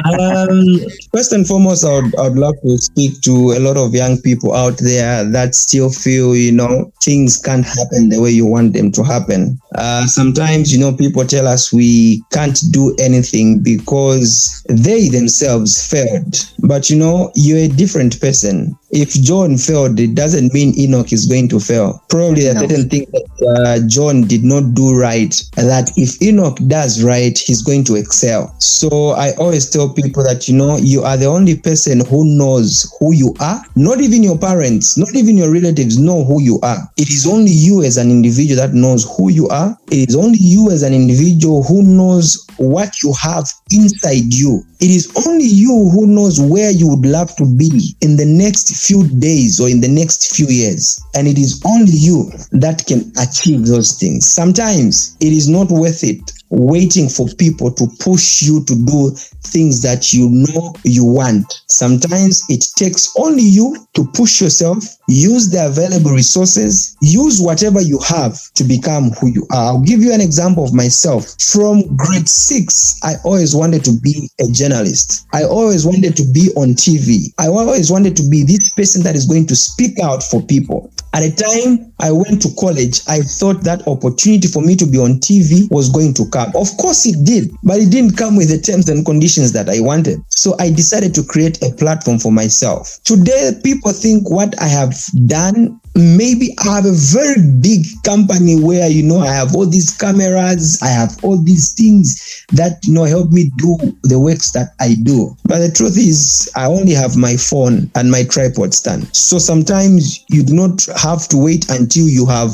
um, 0.05 0.81
first 1.13 1.33
and 1.33 1.47
foremost, 1.47 1.85
I 1.85 2.01
would, 2.01 2.17
I 2.19 2.29
would 2.29 2.39
love 2.39 2.55
to 2.63 2.79
speak 2.79 3.21
to 3.23 3.53
a 3.53 3.61
lot 3.61 3.77
of 3.77 3.95
young 3.95 4.21
people 4.23 4.55
out 4.55 4.79
there 4.79 5.25
that 5.25 5.55
still 5.55 5.91
feel, 5.91 6.35
you 6.35 6.53
know, 6.53 6.91
things 7.03 7.37
can't 7.37 7.67
happen 7.67 8.09
the 8.09 8.21
way 8.21 8.31
you 8.31 8.47
want 8.47 8.73
them 8.73 8.91
to 8.93 9.03
happen. 9.03 9.59
Uh, 9.75 10.07
sometimes, 10.07 10.73
you 10.73 10.79
know, 10.79 10.97
people 10.97 11.27
tell 11.27 11.47
us 11.47 11.73
we 11.73 12.23
can't 12.33 12.61
do 12.71 12.95
anything 12.99 13.63
because 13.63 14.63
they 14.69 15.09
themselves 15.09 15.87
failed. 15.91 16.37
But, 16.61 16.89
you 16.89 16.97
know, 16.97 17.31
you're 17.35 17.59
a 17.59 17.69
different 17.69 18.21
person. 18.21 18.77
If 18.93 19.15
John 19.15 19.57
failed, 19.57 19.99
it 19.99 20.15
doesn't 20.15 20.53
mean 20.53 20.79
Enoch 20.79 21.13
is 21.13 21.25
going 21.25 21.49
to 21.49 21.59
fail. 21.59 22.05
Probably 22.11 22.43
there 22.43 22.57
are 22.57 22.61
no. 22.61 22.69
certain 22.69 22.89
things 22.91 23.11
that 23.11 23.25
uh, 23.57 23.89
John 23.89 24.27
did 24.29 24.45
not 24.45 24.75
do 24.75 24.95
right, 24.95 25.33
that 25.57 25.91
if 25.97 26.21
Enoch 26.23 26.59
does 26.67 27.03
right, 27.03 27.37
he's 27.37 27.63
going 27.63 27.85
to 27.85 27.97
excel. 27.97 28.55
So 28.59 29.11
I 29.11 29.33
always 29.37 29.71
tell 29.71 29.93
people 29.95 30.23
that, 30.25 30.47
you 30.47 30.55
know, 30.55 30.77
you 30.77 31.03
are 31.03 31.17
the 31.17 31.25
only 31.25 31.57
person 31.57 32.05
who 32.05 32.37
knows 32.37 32.95
who 33.01 33.15
you 33.15 33.35
are. 33.41 33.65
Not 33.77 34.01
even 34.01 34.23
your 34.23 34.37
parents, 34.37 34.99
not 34.99 35.15
even 35.15 35.39
your 35.39 35.51
relatives 35.51 35.99
know 35.99 36.25
who 36.25 36.43
you 36.43 36.61
are. 36.61 36.91
It 36.99 37.09
is 37.09 37.27
only 37.27 37.51
you 37.51 37.83
as 37.83 37.97
an 37.97 38.11
individual 38.11 38.61
that 38.61 38.75
knows 38.75 39.09
who 39.17 39.31
you 39.31 39.49
are. 39.49 39.77
It 39.91 40.11
is 40.11 40.17
only 40.17 40.39
you 40.39 40.71
as 40.71 40.83
an 40.83 40.93
individual 40.93 41.63
who 41.63 41.83
knows 41.83 42.47
what 42.59 43.03
you 43.03 43.15
have 43.15 43.51
inside 43.71 44.35
you. 44.35 44.63
It 44.83 44.91
is 44.91 45.13
only 45.29 45.45
you 45.45 45.91
who 45.91 46.09
knows 46.09 46.41
where 46.41 46.73
you 46.73 46.89
would 46.89 47.07
love 47.07 47.37
to 47.37 47.47
be 47.47 47.95
in 48.01 48.17
the 48.17 48.27
next 48.27 48.85
few 48.85 49.07
days 49.21 49.61
or 49.61 49.69
in 49.69 49.81
the 49.81 49.87
next 49.87 50.35
few 50.35 50.49
years. 50.49 51.01
And 51.15 51.29
it 51.29 51.39
is 51.39 51.63
only 51.65 51.93
you 51.93 52.33
that 52.51 52.85
can 52.89 53.13
achieve 53.17 53.67
those 53.67 53.93
things. 53.93 54.27
Sometimes 54.27 55.17
it 55.21 55.33
is 55.33 55.49
not 55.49 55.69
worth 55.69 56.03
it 56.03 56.33
waiting 56.53 57.09
for 57.09 57.27
people 57.39 57.73
to 57.73 57.87
push 57.99 58.43
you 58.43 58.63
to 58.65 58.75
do 58.85 59.11
things 59.43 59.81
that 59.83 60.13
you 60.13 60.29
know 60.31 60.75
you 60.85 61.05
want. 61.05 61.63
Sometimes 61.67 62.45
it 62.51 62.67
takes 62.77 63.13
only 63.19 63.43
you 63.43 63.75
to 63.95 64.05
push 64.15 64.41
yourself, 64.41 64.85
use 65.09 65.51
the 65.51 65.67
available 65.67 66.11
resources, 66.11 66.97
use 67.01 67.41
whatever 67.41 67.81
you 67.81 67.99
have 68.07 68.39
to 68.55 68.65
become 68.65 69.11
who 69.13 69.29
you 69.29 69.47
are. 69.51 69.73
I'll 69.73 69.83
give 69.83 70.01
you 70.01 70.13
an 70.13 70.21
example 70.21 70.63
of 70.63 70.75
myself. 70.75 71.35
From 71.41 71.97
grade 71.97 72.29
six, 72.29 73.01
I 73.03 73.15
always 73.25 73.55
wanted 73.55 73.83
to 73.85 73.93
be 74.03 74.29
a 74.39 74.47
journalist. 74.53 75.27
I 75.33 75.45
always 75.45 75.87
wanted 75.87 76.17
to 76.19 76.33
be 76.33 76.51
on 76.57 76.75
TV. 76.75 77.33
I 77.39 77.49
always 77.49 77.91
wanted 77.91 78.15
to 78.17 78.29
be 78.29 78.45
this 78.45 78.71
person 78.75 79.03
that 79.05 79.17
is 79.17 79.27
going 79.27 79.47
to 79.47 79.57
speak 79.57 79.99
out 80.01 80.23
for 80.23 80.43
people. 80.43 80.93
At 81.15 81.21
the 81.21 81.31
time 81.31 81.93
I 82.01 82.11
went 82.11 82.41
to 82.43 82.49
college, 82.59 83.03
I 83.07 83.21
thought 83.21 83.65
that 83.65 83.87
opportunity 83.87 84.49
for 84.49 84.63
me 84.63 84.77
to 84.77 84.87
be 84.87 84.97
on 84.97 85.21
TV 85.21 85.71
was 85.71 85.91
going 85.91 86.15
to 86.15 86.27
come. 86.31 86.53
Of 86.57 86.75
course, 86.79 87.05
it 87.05 87.23
did, 87.25 87.51
but 87.63 87.81
it 87.81 87.91
didn't 87.91 88.17
come 88.17 88.35
with 88.35 88.49
the 88.49 88.59
terms 88.59 88.89
and 88.89 89.05
conditions 89.05 89.53
that 89.53 89.69
I 89.69 89.81
wanted. 89.81 90.21
So 90.31 90.57
I 90.59 90.71
decided 90.71 91.15
to 91.17 91.23
create 91.23 91.63
a 91.63 91.71
platform 91.75 92.19
for 92.19 92.33
myself. 92.33 92.99
Today, 93.05 93.53
people 93.63 93.93
think 93.93 94.31
what 94.31 94.59
I 94.59 94.69
have 94.69 94.97
done 95.27 95.79
maybe 95.95 96.55
I 96.59 96.77
have 96.77 96.87
a 96.87 96.93
very 96.93 97.41
big 97.61 97.87
company 98.05 98.61
where 98.61 98.89
you 98.89 99.03
know 99.03 99.19
I 99.19 99.33
have 99.33 99.55
all 99.55 99.67
these 99.67 99.97
cameras, 99.97 100.81
I 100.83 100.89
have 100.89 101.19
all 101.23 101.43
these 101.43 101.73
things 101.73 102.45
that 102.53 102.85
you 102.85 102.95
know 102.95 103.05
help 103.05 103.31
me 103.31 103.51
do 103.57 103.77
the 104.03 104.19
works 104.19 104.53
that 104.53 104.75
I 104.81 104.95
do. 105.03 105.37
But 105.45 105.59
the 105.59 105.71
truth 105.71 105.99
is, 105.99 106.51
I 106.57 106.67
only 106.67 106.93
have 106.93 107.17
my 107.17 107.37
phone 107.37 107.91
and 107.95 108.11
my 108.11 108.25
tripod 108.25 108.75
stand. 108.75 109.15
So 109.15 109.39
sometimes 109.39 110.25
you 110.29 110.43
do 110.43 110.55
not 110.55 110.87
have 110.97 111.29
to 111.29 111.37
wait 111.37 111.69
until 111.71 112.09
you 112.09 112.27
have 112.27 112.53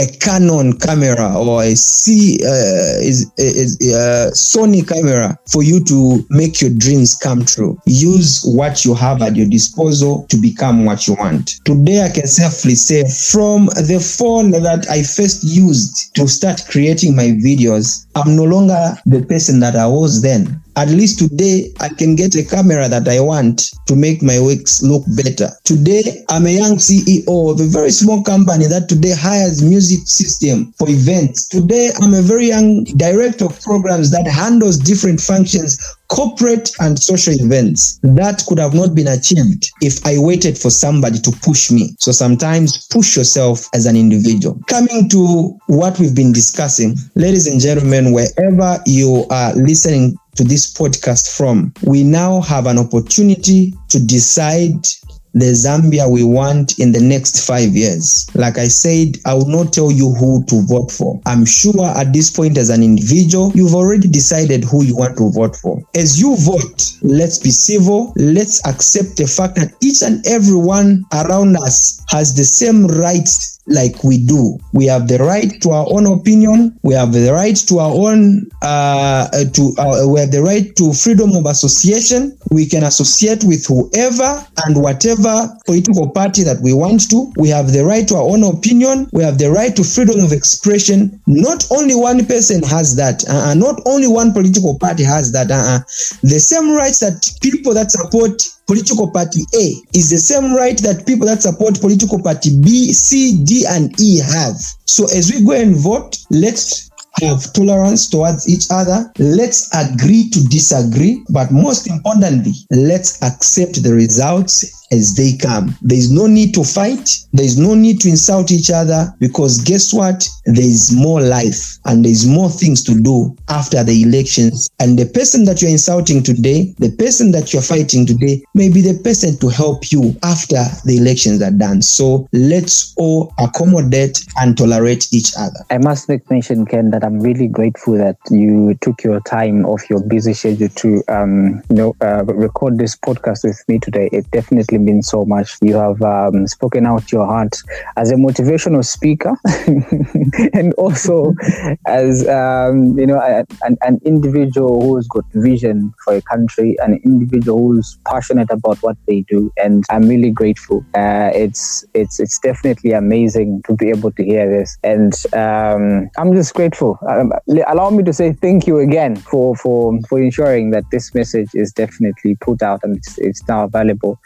a 0.00 0.06
Canon 0.18 0.78
camera 0.78 1.34
or 1.36 1.62
a 1.62 1.74
C 1.74 2.38
uh, 2.42 3.00
is, 3.00 3.30
is 3.36 3.76
a 3.94 4.30
Sony 4.32 4.86
camera 4.86 5.38
for 5.50 5.62
you 5.62 5.82
to 5.84 6.24
make 6.30 6.60
your 6.60 6.70
dreams 6.70 7.14
come 7.14 7.44
true. 7.44 7.78
Use 7.86 8.42
what 8.44 8.84
you 8.84 8.94
have 8.94 9.22
at 9.22 9.36
your 9.36 9.48
disposal 9.48 10.26
to 10.28 10.36
become 10.36 10.84
what 10.84 11.06
you 11.06 11.14
want. 11.14 11.60
Today, 11.64 12.04
I 12.04 12.10
can 12.10 12.26
safely 12.26 12.74
say 12.74 13.02
from 13.30 13.66
the 13.66 13.98
phone 13.98 14.50
that 14.52 14.88
I 14.88 15.02
first 15.02 15.44
used 15.44 16.14
to 16.16 16.28
start 16.28 16.62
creating 16.68 17.16
my 17.16 17.28
videos, 17.28 18.06
I'm 18.14 18.36
no 18.36 18.44
longer 18.44 18.96
the 19.06 19.22
person 19.22 19.60
that 19.60 19.76
I 19.76 19.86
was 19.86 20.22
then 20.22 20.62
at 20.78 20.88
least 20.90 21.18
today 21.18 21.72
I 21.80 21.88
can 21.88 22.14
get 22.14 22.36
a 22.36 22.44
camera 22.44 22.88
that 22.88 23.08
I 23.08 23.18
want 23.18 23.72
to 23.86 23.96
make 23.96 24.22
my 24.22 24.38
works 24.40 24.80
look 24.80 25.02
better. 25.16 25.50
Today 25.64 26.24
I'm 26.28 26.46
a 26.46 26.50
young 26.50 26.76
CEO 26.76 27.50
of 27.50 27.60
a 27.60 27.66
very 27.66 27.90
small 27.90 28.22
company 28.22 28.66
that 28.68 28.88
today 28.88 29.12
hires 29.12 29.60
music 29.60 30.06
system 30.06 30.72
for 30.78 30.88
events. 30.88 31.48
Today 31.48 31.90
I'm 32.00 32.14
a 32.14 32.22
very 32.22 32.46
young 32.46 32.84
director 32.84 33.46
of 33.46 33.60
programs 33.60 34.12
that 34.12 34.28
handles 34.28 34.78
different 34.78 35.20
functions 35.20 35.97
corporate 36.08 36.70
and 36.80 36.98
social 36.98 37.34
events 37.34 37.98
that 38.02 38.42
could 38.46 38.58
have 38.58 38.74
not 38.74 38.94
been 38.94 39.08
achieved 39.08 39.70
if 39.82 40.04
I 40.06 40.18
waited 40.18 40.58
for 40.58 40.70
somebody 40.70 41.18
to 41.20 41.30
push 41.42 41.70
me. 41.70 41.94
So 41.98 42.12
sometimes 42.12 42.86
push 42.88 43.16
yourself 43.16 43.68
as 43.74 43.86
an 43.86 43.96
individual. 43.96 44.60
Coming 44.68 45.08
to 45.10 45.58
what 45.66 45.98
we've 45.98 46.14
been 46.14 46.32
discussing, 46.32 46.96
ladies 47.14 47.46
and 47.46 47.60
gentlemen, 47.60 48.12
wherever 48.12 48.82
you 48.86 49.26
are 49.30 49.54
listening 49.54 50.16
to 50.36 50.44
this 50.44 50.72
podcast 50.72 51.36
from, 51.36 51.72
we 51.82 52.04
now 52.04 52.40
have 52.42 52.66
an 52.66 52.78
opportunity 52.78 53.74
to 53.88 53.98
decide 53.98 54.86
the 55.34 55.52
Zambia 55.52 56.10
we 56.10 56.24
want 56.24 56.78
in 56.78 56.92
the 56.92 57.00
next 57.00 57.46
five 57.46 57.76
years. 57.76 58.26
Like 58.34 58.58
I 58.58 58.68
said, 58.68 59.18
I 59.26 59.34
will 59.34 59.48
not 59.48 59.72
tell 59.72 59.90
you 59.90 60.12
who 60.14 60.44
to 60.46 60.62
vote 60.62 60.90
for. 60.90 61.20
I'm 61.26 61.44
sure 61.44 61.86
at 61.86 62.12
this 62.12 62.30
point, 62.30 62.58
as 62.58 62.70
an 62.70 62.82
individual, 62.82 63.52
you've 63.54 63.74
already 63.74 64.08
decided 64.08 64.64
who 64.64 64.84
you 64.84 64.96
want 64.96 65.16
to 65.18 65.30
vote 65.30 65.56
for. 65.56 65.82
As 65.94 66.20
you 66.20 66.36
vote, 66.36 66.92
let's 67.02 67.38
be 67.38 67.50
civil. 67.50 68.12
Let's 68.16 68.66
accept 68.66 69.16
the 69.16 69.26
fact 69.26 69.56
that 69.56 69.72
each 69.82 70.02
and 70.02 70.26
everyone 70.26 71.04
around 71.12 71.56
us 71.56 72.02
has 72.08 72.34
the 72.34 72.44
same 72.44 72.86
rights 72.86 73.57
like 73.68 74.02
we 74.02 74.18
do. 74.18 74.58
We 74.72 74.86
have 74.86 75.08
the 75.08 75.18
right 75.18 75.50
to 75.62 75.70
our 75.70 75.86
own 75.90 76.06
opinion. 76.06 76.78
We 76.82 76.94
have 76.94 77.12
the 77.12 77.32
right 77.32 77.56
to 77.56 77.78
our 77.78 77.92
own 77.92 78.48
uh, 78.62 79.28
to 79.30 79.74
uh, 79.78 80.08
we 80.08 80.20
have 80.20 80.30
the 80.30 80.42
right 80.42 80.74
to 80.76 80.92
freedom 80.92 81.32
of 81.32 81.46
association. 81.46 82.36
We 82.50 82.66
can 82.66 82.84
associate 82.84 83.44
with 83.44 83.66
whoever 83.66 84.46
and 84.66 84.82
whatever 84.82 85.48
political 85.66 86.10
party 86.10 86.42
that 86.44 86.60
we 86.60 86.72
want 86.72 87.08
to. 87.10 87.32
We 87.36 87.48
have 87.50 87.72
the 87.72 87.84
right 87.84 88.06
to 88.08 88.16
our 88.16 88.28
own 88.28 88.42
opinion. 88.42 89.08
We 89.12 89.22
have 89.22 89.38
the 89.38 89.50
right 89.50 89.74
to 89.76 89.84
freedom 89.84 90.20
of 90.20 90.32
expression. 90.32 91.20
Not 91.26 91.66
only 91.70 91.94
one 91.94 92.26
person 92.26 92.62
has 92.64 92.96
that. 92.96 93.28
Uh, 93.28 93.54
not 93.54 93.80
only 93.86 94.08
one 94.08 94.32
political 94.32 94.78
party 94.78 95.04
has 95.04 95.32
that. 95.32 95.50
Uh-uh. 95.50 95.80
The 96.22 96.40
same 96.40 96.74
rights 96.74 97.00
that 97.00 97.30
people 97.40 97.74
that 97.74 97.90
support 97.90 98.42
political 98.68 99.10
party 99.10 99.40
A 99.56 99.74
is 99.96 100.10
the 100.10 100.18
same 100.18 100.54
right 100.54 100.78
that 100.82 101.06
people 101.06 101.26
that 101.26 101.42
support 101.42 101.80
political 101.80 102.22
party 102.22 102.60
B, 102.60 102.92
C, 102.92 103.42
D, 103.44 103.64
and 103.66 103.98
E 103.98 104.20
have. 104.20 104.56
So 104.84 105.04
as 105.06 105.32
we 105.32 105.44
go 105.44 105.52
and 105.52 105.74
vote, 105.74 106.18
let's 106.30 106.90
have 107.22 107.52
tolerance 107.52 108.08
towards 108.08 108.48
each 108.48 108.66
other. 108.70 109.10
Let's 109.18 109.74
agree 109.74 110.30
to 110.30 110.44
disagree. 110.44 111.24
But 111.30 111.50
most 111.50 111.88
importantly, 111.88 112.52
let's 112.70 113.20
accept 113.22 113.82
the 113.82 113.92
results 113.92 114.77
as 114.90 115.14
they 115.14 115.36
come. 115.36 115.76
There 115.82 115.98
is 115.98 116.10
no 116.10 116.26
need 116.26 116.54
to 116.54 116.64
fight. 116.64 117.18
There 117.32 117.44
is 117.44 117.58
no 117.58 117.74
need 117.74 118.00
to 118.00 118.08
insult 118.08 118.50
each 118.50 118.70
other 118.70 119.12
because 119.18 119.58
guess 119.58 119.92
what? 119.92 120.28
There 120.46 120.64
is 120.64 120.92
more 120.92 121.20
life 121.20 121.78
and 121.84 122.04
there 122.04 122.12
is 122.12 122.26
more 122.26 122.48
things 122.48 122.82
to 122.84 123.00
do 123.00 123.36
after 123.48 123.84
the 123.84 124.02
elections. 124.02 124.68
And 124.80 124.98
the 124.98 125.06
person 125.06 125.44
that 125.44 125.60
you're 125.60 125.70
insulting 125.70 126.22
today, 126.22 126.74
the 126.78 126.90
person 126.90 127.32
that 127.32 127.52
you're 127.52 127.62
fighting 127.62 128.06
today, 128.06 128.42
may 128.54 128.68
be 128.68 128.80
the 128.80 128.98
person 129.02 129.36
to 129.38 129.48
help 129.48 129.92
you 129.92 130.16
after 130.22 130.62
the 130.84 130.96
elections 130.96 131.42
are 131.42 131.50
done. 131.50 131.82
So 131.82 132.28
let's 132.32 132.94
all 132.96 133.32
accommodate 133.38 134.24
and 134.36 134.56
tolerate 134.56 135.12
each 135.12 135.32
other. 135.38 135.60
I 135.70 135.78
must 135.78 136.08
make 136.08 136.28
mention, 136.30 136.66
Ken, 136.66 136.90
that 136.90 137.04
I'm 137.04 137.20
really 137.20 137.48
grateful 137.48 137.94
that 137.98 138.16
you 138.30 138.74
took 138.80 139.02
your 139.02 139.20
time 139.20 139.66
off 139.66 139.88
your 139.90 140.02
busy 140.02 140.32
schedule 140.32 140.68
to 140.68 141.02
um, 141.08 141.62
you 141.68 141.76
know, 141.76 141.96
uh, 142.00 142.24
record 142.24 142.78
this 142.78 142.96
podcast 142.96 143.44
with 143.44 143.62
me 143.68 143.78
today. 143.78 144.08
It 144.12 144.30
definitely 144.30 144.77
been 144.84 145.02
so 145.02 145.24
much. 145.24 145.56
You 145.60 145.76
have 145.76 146.00
um, 146.02 146.46
spoken 146.46 146.86
out 146.86 147.10
your 147.12 147.26
heart 147.26 147.56
as 147.96 148.10
a 148.10 148.14
motivational 148.14 148.84
speaker 148.84 149.34
and 150.54 150.72
also 150.74 151.34
as, 151.86 152.26
um, 152.28 152.98
you 152.98 153.06
know, 153.06 153.20
an, 153.62 153.76
an 153.82 154.00
individual 154.04 154.80
who's 154.82 155.06
got 155.08 155.24
vision 155.34 155.92
for 156.04 156.14
a 156.14 156.22
country, 156.22 156.76
an 156.80 157.00
individual 157.04 157.58
who's 157.58 157.98
passionate 158.06 158.50
about 158.50 158.78
what 158.82 158.96
they 159.06 159.22
do. 159.28 159.52
And 159.56 159.84
I'm 159.90 160.08
really 160.08 160.30
grateful. 160.30 160.84
Uh, 160.94 161.30
it's, 161.34 161.84
it's, 161.94 162.20
it's 162.20 162.38
definitely 162.38 162.92
amazing 162.92 163.62
to 163.66 163.74
be 163.74 163.90
able 163.90 164.12
to 164.12 164.24
hear 164.24 164.48
this. 164.48 164.76
And 164.82 165.12
um, 165.34 166.10
I'm 166.18 166.34
just 166.34 166.54
grateful. 166.54 166.98
Um, 167.08 167.32
allow 167.66 167.90
me 167.90 168.02
to 168.04 168.12
say 168.12 168.32
thank 168.32 168.66
you 168.66 168.78
again 168.78 169.16
for, 169.16 169.56
for, 169.56 169.98
for 170.08 170.20
ensuring 170.20 170.70
that 170.70 170.84
this 170.90 171.14
message 171.14 171.48
is 171.54 171.72
definitely 171.72 172.36
put 172.36 172.62
out 172.62 172.80
and 172.82 172.96
it's, 172.96 173.18
it's 173.18 173.46
now 173.48 173.64
available 173.64 174.18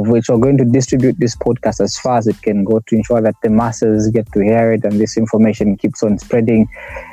of 0.00 0.08
which 0.08 0.28
we're 0.28 0.38
going 0.38 0.56
to 0.56 0.64
distribute 0.64 1.18
this 1.18 1.36
podcast 1.36 1.80
as 1.80 1.98
far 1.98 2.18
as 2.18 2.26
it 2.26 2.40
can 2.42 2.64
go 2.64 2.80
to 2.80 2.96
ensure 2.96 3.20
that 3.20 3.36
the 3.42 3.50
masses 3.50 4.10
get 4.10 4.30
to 4.32 4.40
hear 4.40 4.72
it 4.72 4.84
and 4.84 5.00
this 5.00 5.16
information 5.16 5.76
keeps 5.76 6.02
on 6.02 6.18
spreading. 6.18 6.68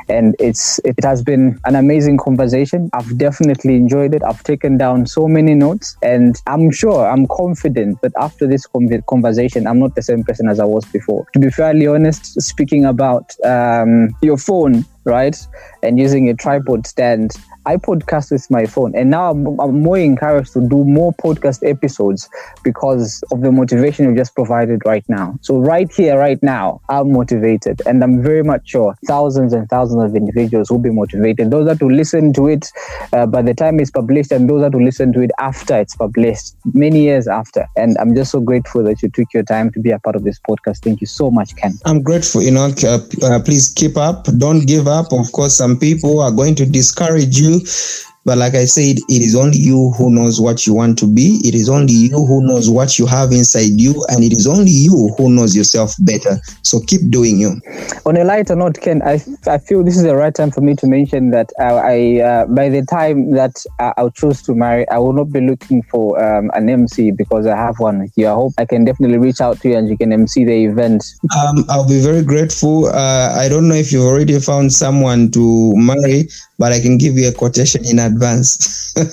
And 0.09 0.35
it's 0.39 0.79
it 0.85 1.03
has 1.03 1.21
been 1.23 1.59
an 1.65 1.75
amazing 1.75 2.17
conversation. 2.17 2.89
I've 2.93 3.17
definitely 3.17 3.75
enjoyed 3.75 4.13
it. 4.13 4.23
I've 4.23 4.43
taken 4.43 4.77
down 4.77 5.05
so 5.05 5.27
many 5.27 5.53
notes, 5.53 5.97
and 6.01 6.41
I'm 6.47 6.71
sure, 6.71 7.07
I'm 7.07 7.27
confident 7.27 8.01
that 8.01 8.13
after 8.17 8.47
this 8.47 8.65
conversation, 9.07 9.67
I'm 9.67 9.79
not 9.79 9.95
the 9.95 10.01
same 10.01 10.23
person 10.23 10.47
as 10.49 10.59
I 10.59 10.65
was 10.65 10.85
before. 10.85 11.27
To 11.33 11.39
be 11.39 11.49
fairly 11.49 11.87
honest, 11.87 12.41
speaking 12.41 12.85
about 12.85 13.35
um, 13.45 14.15
your 14.21 14.37
phone, 14.37 14.85
right, 15.03 15.37
and 15.83 15.99
using 15.99 16.29
a 16.29 16.33
tripod 16.33 16.87
stand 16.87 17.35
I 17.67 17.75
podcast 17.75 18.31
with 18.31 18.49
my 18.49 18.65
phone, 18.65 18.95
and 18.95 19.09
now 19.09 19.29
I'm, 19.29 19.59
I'm 19.59 19.81
more 19.81 19.97
encouraged 19.97 20.53
to 20.53 20.61
do 20.61 20.85
more 20.85 21.11
podcast 21.11 21.69
episodes 21.69 22.29
because 22.63 23.21
of 23.29 23.41
the 23.41 23.51
motivation 23.51 24.05
you 24.05 24.15
just 24.15 24.33
provided 24.35 24.83
right 24.85 25.03
now. 25.09 25.37
So 25.41 25.57
right 25.59 25.91
here, 25.93 26.17
right 26.17 26.41
now, 26.41 26.79
I'm 26.87 27.11
motivated, 27.11 27.81
and 27.85 28.01
I'm 28.01 28.23
very 28.23 28.41
much 28.41 28.69
sure 28.69 28.95
thousands 29.05 29.51
and 29.51 29.67
thousands 29.69 29.96
of 29.99 30.15
individuals 30.15 30.69
who 30.69 30.75
will 30.75 30.81
be 30.81 30.89
motivated. 30.89 31.51
Those 31.51 31.65
that 31.65 31.81
will 31.81 31.93
listen 31.93 32.33
to 32.33 32.47
it 32.47 32.71
uh, 33.13 33.25
by 33.25 33.41
the 33.41 33.53
time 33.53 33.79
it's 33.79 33.91
published, 33.91 34.31
and 34.31 34.49
those 34.49 34.61
that 34.61 34.73
will 34.73 34.83
listen 34.83 35.13
to 35.13 35.21
it 35.21 35.31
after 35.39 35.77
it's 35.79 35.95
published, 35.95 36.55
many 36.73 37.01
years 37.01 37.27
after. 37.27 37.67
And 37.75 37.97
I'm 37.99 38.15
just 38.15 38.31
so 38.31 38.39
grateful 38.39 38.83
that 38.83 39.01
you 39.01 39.09
took 39.09 39.33
your 39.33 39.43
time 39.43 39.71
to 39.71 39.79
be 39.79 39.91
a 39.91 39.99
part 39.99 40.15
of 40.15 40.23
this 40.23 40.39
podcast. 40.49 40.83
Thank 40.83 41.01
you 41.01 41.07
so 41.07 41.31
much, 41.31 41.55
Ken. 41.55 41.73
I'm 41.85 42.01
grateful. 42.01 42.41
You 42.41 42.51
know, 42.51 42.73
uh, 42.83 42.99
uh, 43.23 43.39
please 43.43 43.73
keep 43.73 43.97
up. 43.97 44.25
Don't 44.37 44.65
give 44.65 44.87
up. 44.87 45.11
Of 45.11 45.31
course, 45.31 45.55
some 45.55 45.77
people 45.77 46.19
are 46.19 46.31
going 46.31 46.55
to 46.55 46.65
discourage 46.65 47.37
you 47.37 47.61
but 48.27 48.37
like 48.37 48.55
I 48.55 48.65
said, 48.65 48.97
it 49.07 49.21
is 49.21 49.37
only 49.37 49.57
you 49.57 49.93
who 49.97 50.11
knows 50.11 50.41
what 50.41 50.67
you 50.67 50.73
want 50.73 50.99
to 50.99 51.07
be. 51.07 51.39
It 51.45 51.55
is 51.55 51.69
only 51.69 51.93
you 51.93 52.25
who 52.25 52.45
knows 52.45 52.69
what 52.69 52.99
you 52.99 53.05
have 53.05 53.31
inside 53.31 53.79
you. 53.79 54.05
And 54.09 54.21
it 54.21 54.33
is 54.33 54.45
only 54.45 54.69
you 54.69 55.15
who 55.17 55.29
knows 55.29 55.55
yourself 55.55 55.93
better. 55.99 56.37
So 56.61 56.81
keep 56.81 57.09
doing 57.09 57.39
you. 57.39 57.61
On 58.05 58.17
a 58.17 58.25
lighter 58.25 58.57
note, 58.57 58.81
Ken, 58.81 59.01
I, 59.01 59.23
I 59.47 59.59
feel 59.59 59.81
this 59.81 59.95
is 59.95 60.03
the 60.03 60.17
right 60.17 60.35
time 60.35 60.51
for 60.51 60.59
me 60.59 60.75
to 60.75 60.87
mention 60.87 61.29
that 61.29 61.53
uh, 61.57 61.75
I, 61.75 62.19
uh, 62.19 62.45
by 62.47 62.67
the 62.67 62.81
time 62.81 63.31
that 63.31 63.63
uh, 63.79 63.93
I'll 63.95 64.11
choose 64.11 64.41
to 64.41 64.53
marry, 64.53 64.85
I 64.89 64.97
will 64.97 65.13
not 65.13 65.31
be 65.31 65.39
looking 65.39 65.81
for 65.83 66.21
um, 66.21 66.51
an 66.53 66.69
MC 66.69 67.11
because 67.11 67.47
I 67.47 67.55
have 67.55 67.79
one 67.79 68.11
here. 68.13 68.29
I 68.29 68.33
hope 68.33 68.51
I 68.57 68.65
can 68.65 68.83
definitely 68.83 69.19
reach 69.19 69.39
out 69.39 69.61
to 69.61 69.69
you 69.69 69.77
and 69.77 69.87
you 69.87 69.97
can 69.97 70.11
MC 70.11 70.43
the 70.43 70.65
event. 70.65 71.01
Um, 71.33 71.63
I'll 71.69 71.87
be 71.87 72.01
very 72.01 72.23
grateful. 72.23 72.87
Uh, 72.87 73.37
I 73.37 73.47
don't 73.47 73.69
know 73.69 73.75
if 73.75 73.93
you've 73.93 74.03
already 74.03 74.37
found 74.41 74.73
someone 74.73 75.31
to 75.31 75.73
marry, 75.77 76.27
but 76.59 76.71
I 76.73 76.79
can 76.79 76.97
give 76.97 77.17
you 77.17 77.29
a 77.29 77.31
quotation 77.31 77.85
in 77.85 77.99
advance. 77.99 78.93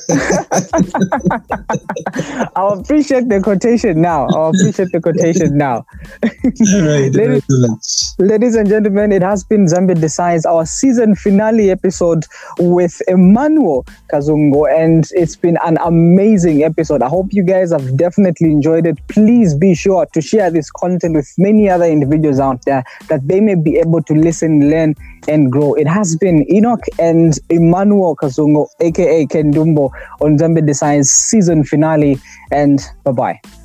I'll 2.56 2.80
appreciate 2.80 3.28
the 3.28 3.40
quotation 3.42 4.00
now. 4.00 4.26
I'll 4.28 4.48
appreciate 4.50 4.92
the 4.92 5.00
quotation 5.00 5.58
now. 5.58 5.84
right, 6.22 7.12
ladies, 7.12 8.16
ladies, 8.18 8.54
and 8.54 8.68
gentlemen, 8.68 9.12
it 9.12 9.22
has 9.22 9.44
been 9.44 9.66
Zambia 9.66 10.00
Decides, 10.00 10.46
our 10.46 10.64
season 10.64 11.14
finale 11.14 11.70
episode 11.70 12.24
with 12.58 13.02
Emmanuel 13.08 13.84
Kazungo, 14.10 14.66
and 14.72 15.06
it's 15.12 15.36
been 15.36 15.58
an 15.64 15.76
amazing 15.84 16.62
episode. 16.62 17.02
I 17.02 17.08
hope 17.08 17.26
you 17.30 17.42
guys 17.42 17.72
have 17.72 17.96
definitely 17.96 18.52
enjoyed 18.52 18.86
it. 18.86 18.98
Please 19.08 19.54
be 19.54 19.74
sure 19.74 20.06
to 20.06 20.20
share 20.22 20.50
this 20.50 20.70
content 20.70 21.14
with 21.14 21.30
many 21.36 21.68
other 21.68 21.84
individuals 21.84 22.40
out 22.40 22.64
there 22.64 22.84
that 23.08 23.28
they 23.28 23.40
may 23.40 23.54
be 23.54 23.76
able 23.76 24.02
to 24.02 24.14
listen, 24.14 24.70
learn, 24.70 24.94
and 25.28 25.50
grow. 25.50 25.74
It 25.74 25.86
has 25.86 26.16
been 26.16 26.50
Enoch 26.52 26.84
and 26.98 27.38
Emmanuel 27.50 28.16
Kazungo, 28.16 28.68
aka 28.80 29.26
Ken 29.26 29.52
Dumbo, 29.52 29.90
on 30.20 30.38
Zambia 30.38 30.66
Decides 30.66 31.10
season 31.10 31.64
finale, 31.64 32.18
and 32.50 32.80
bye 33.04 33.12
bye. 33.12 33.63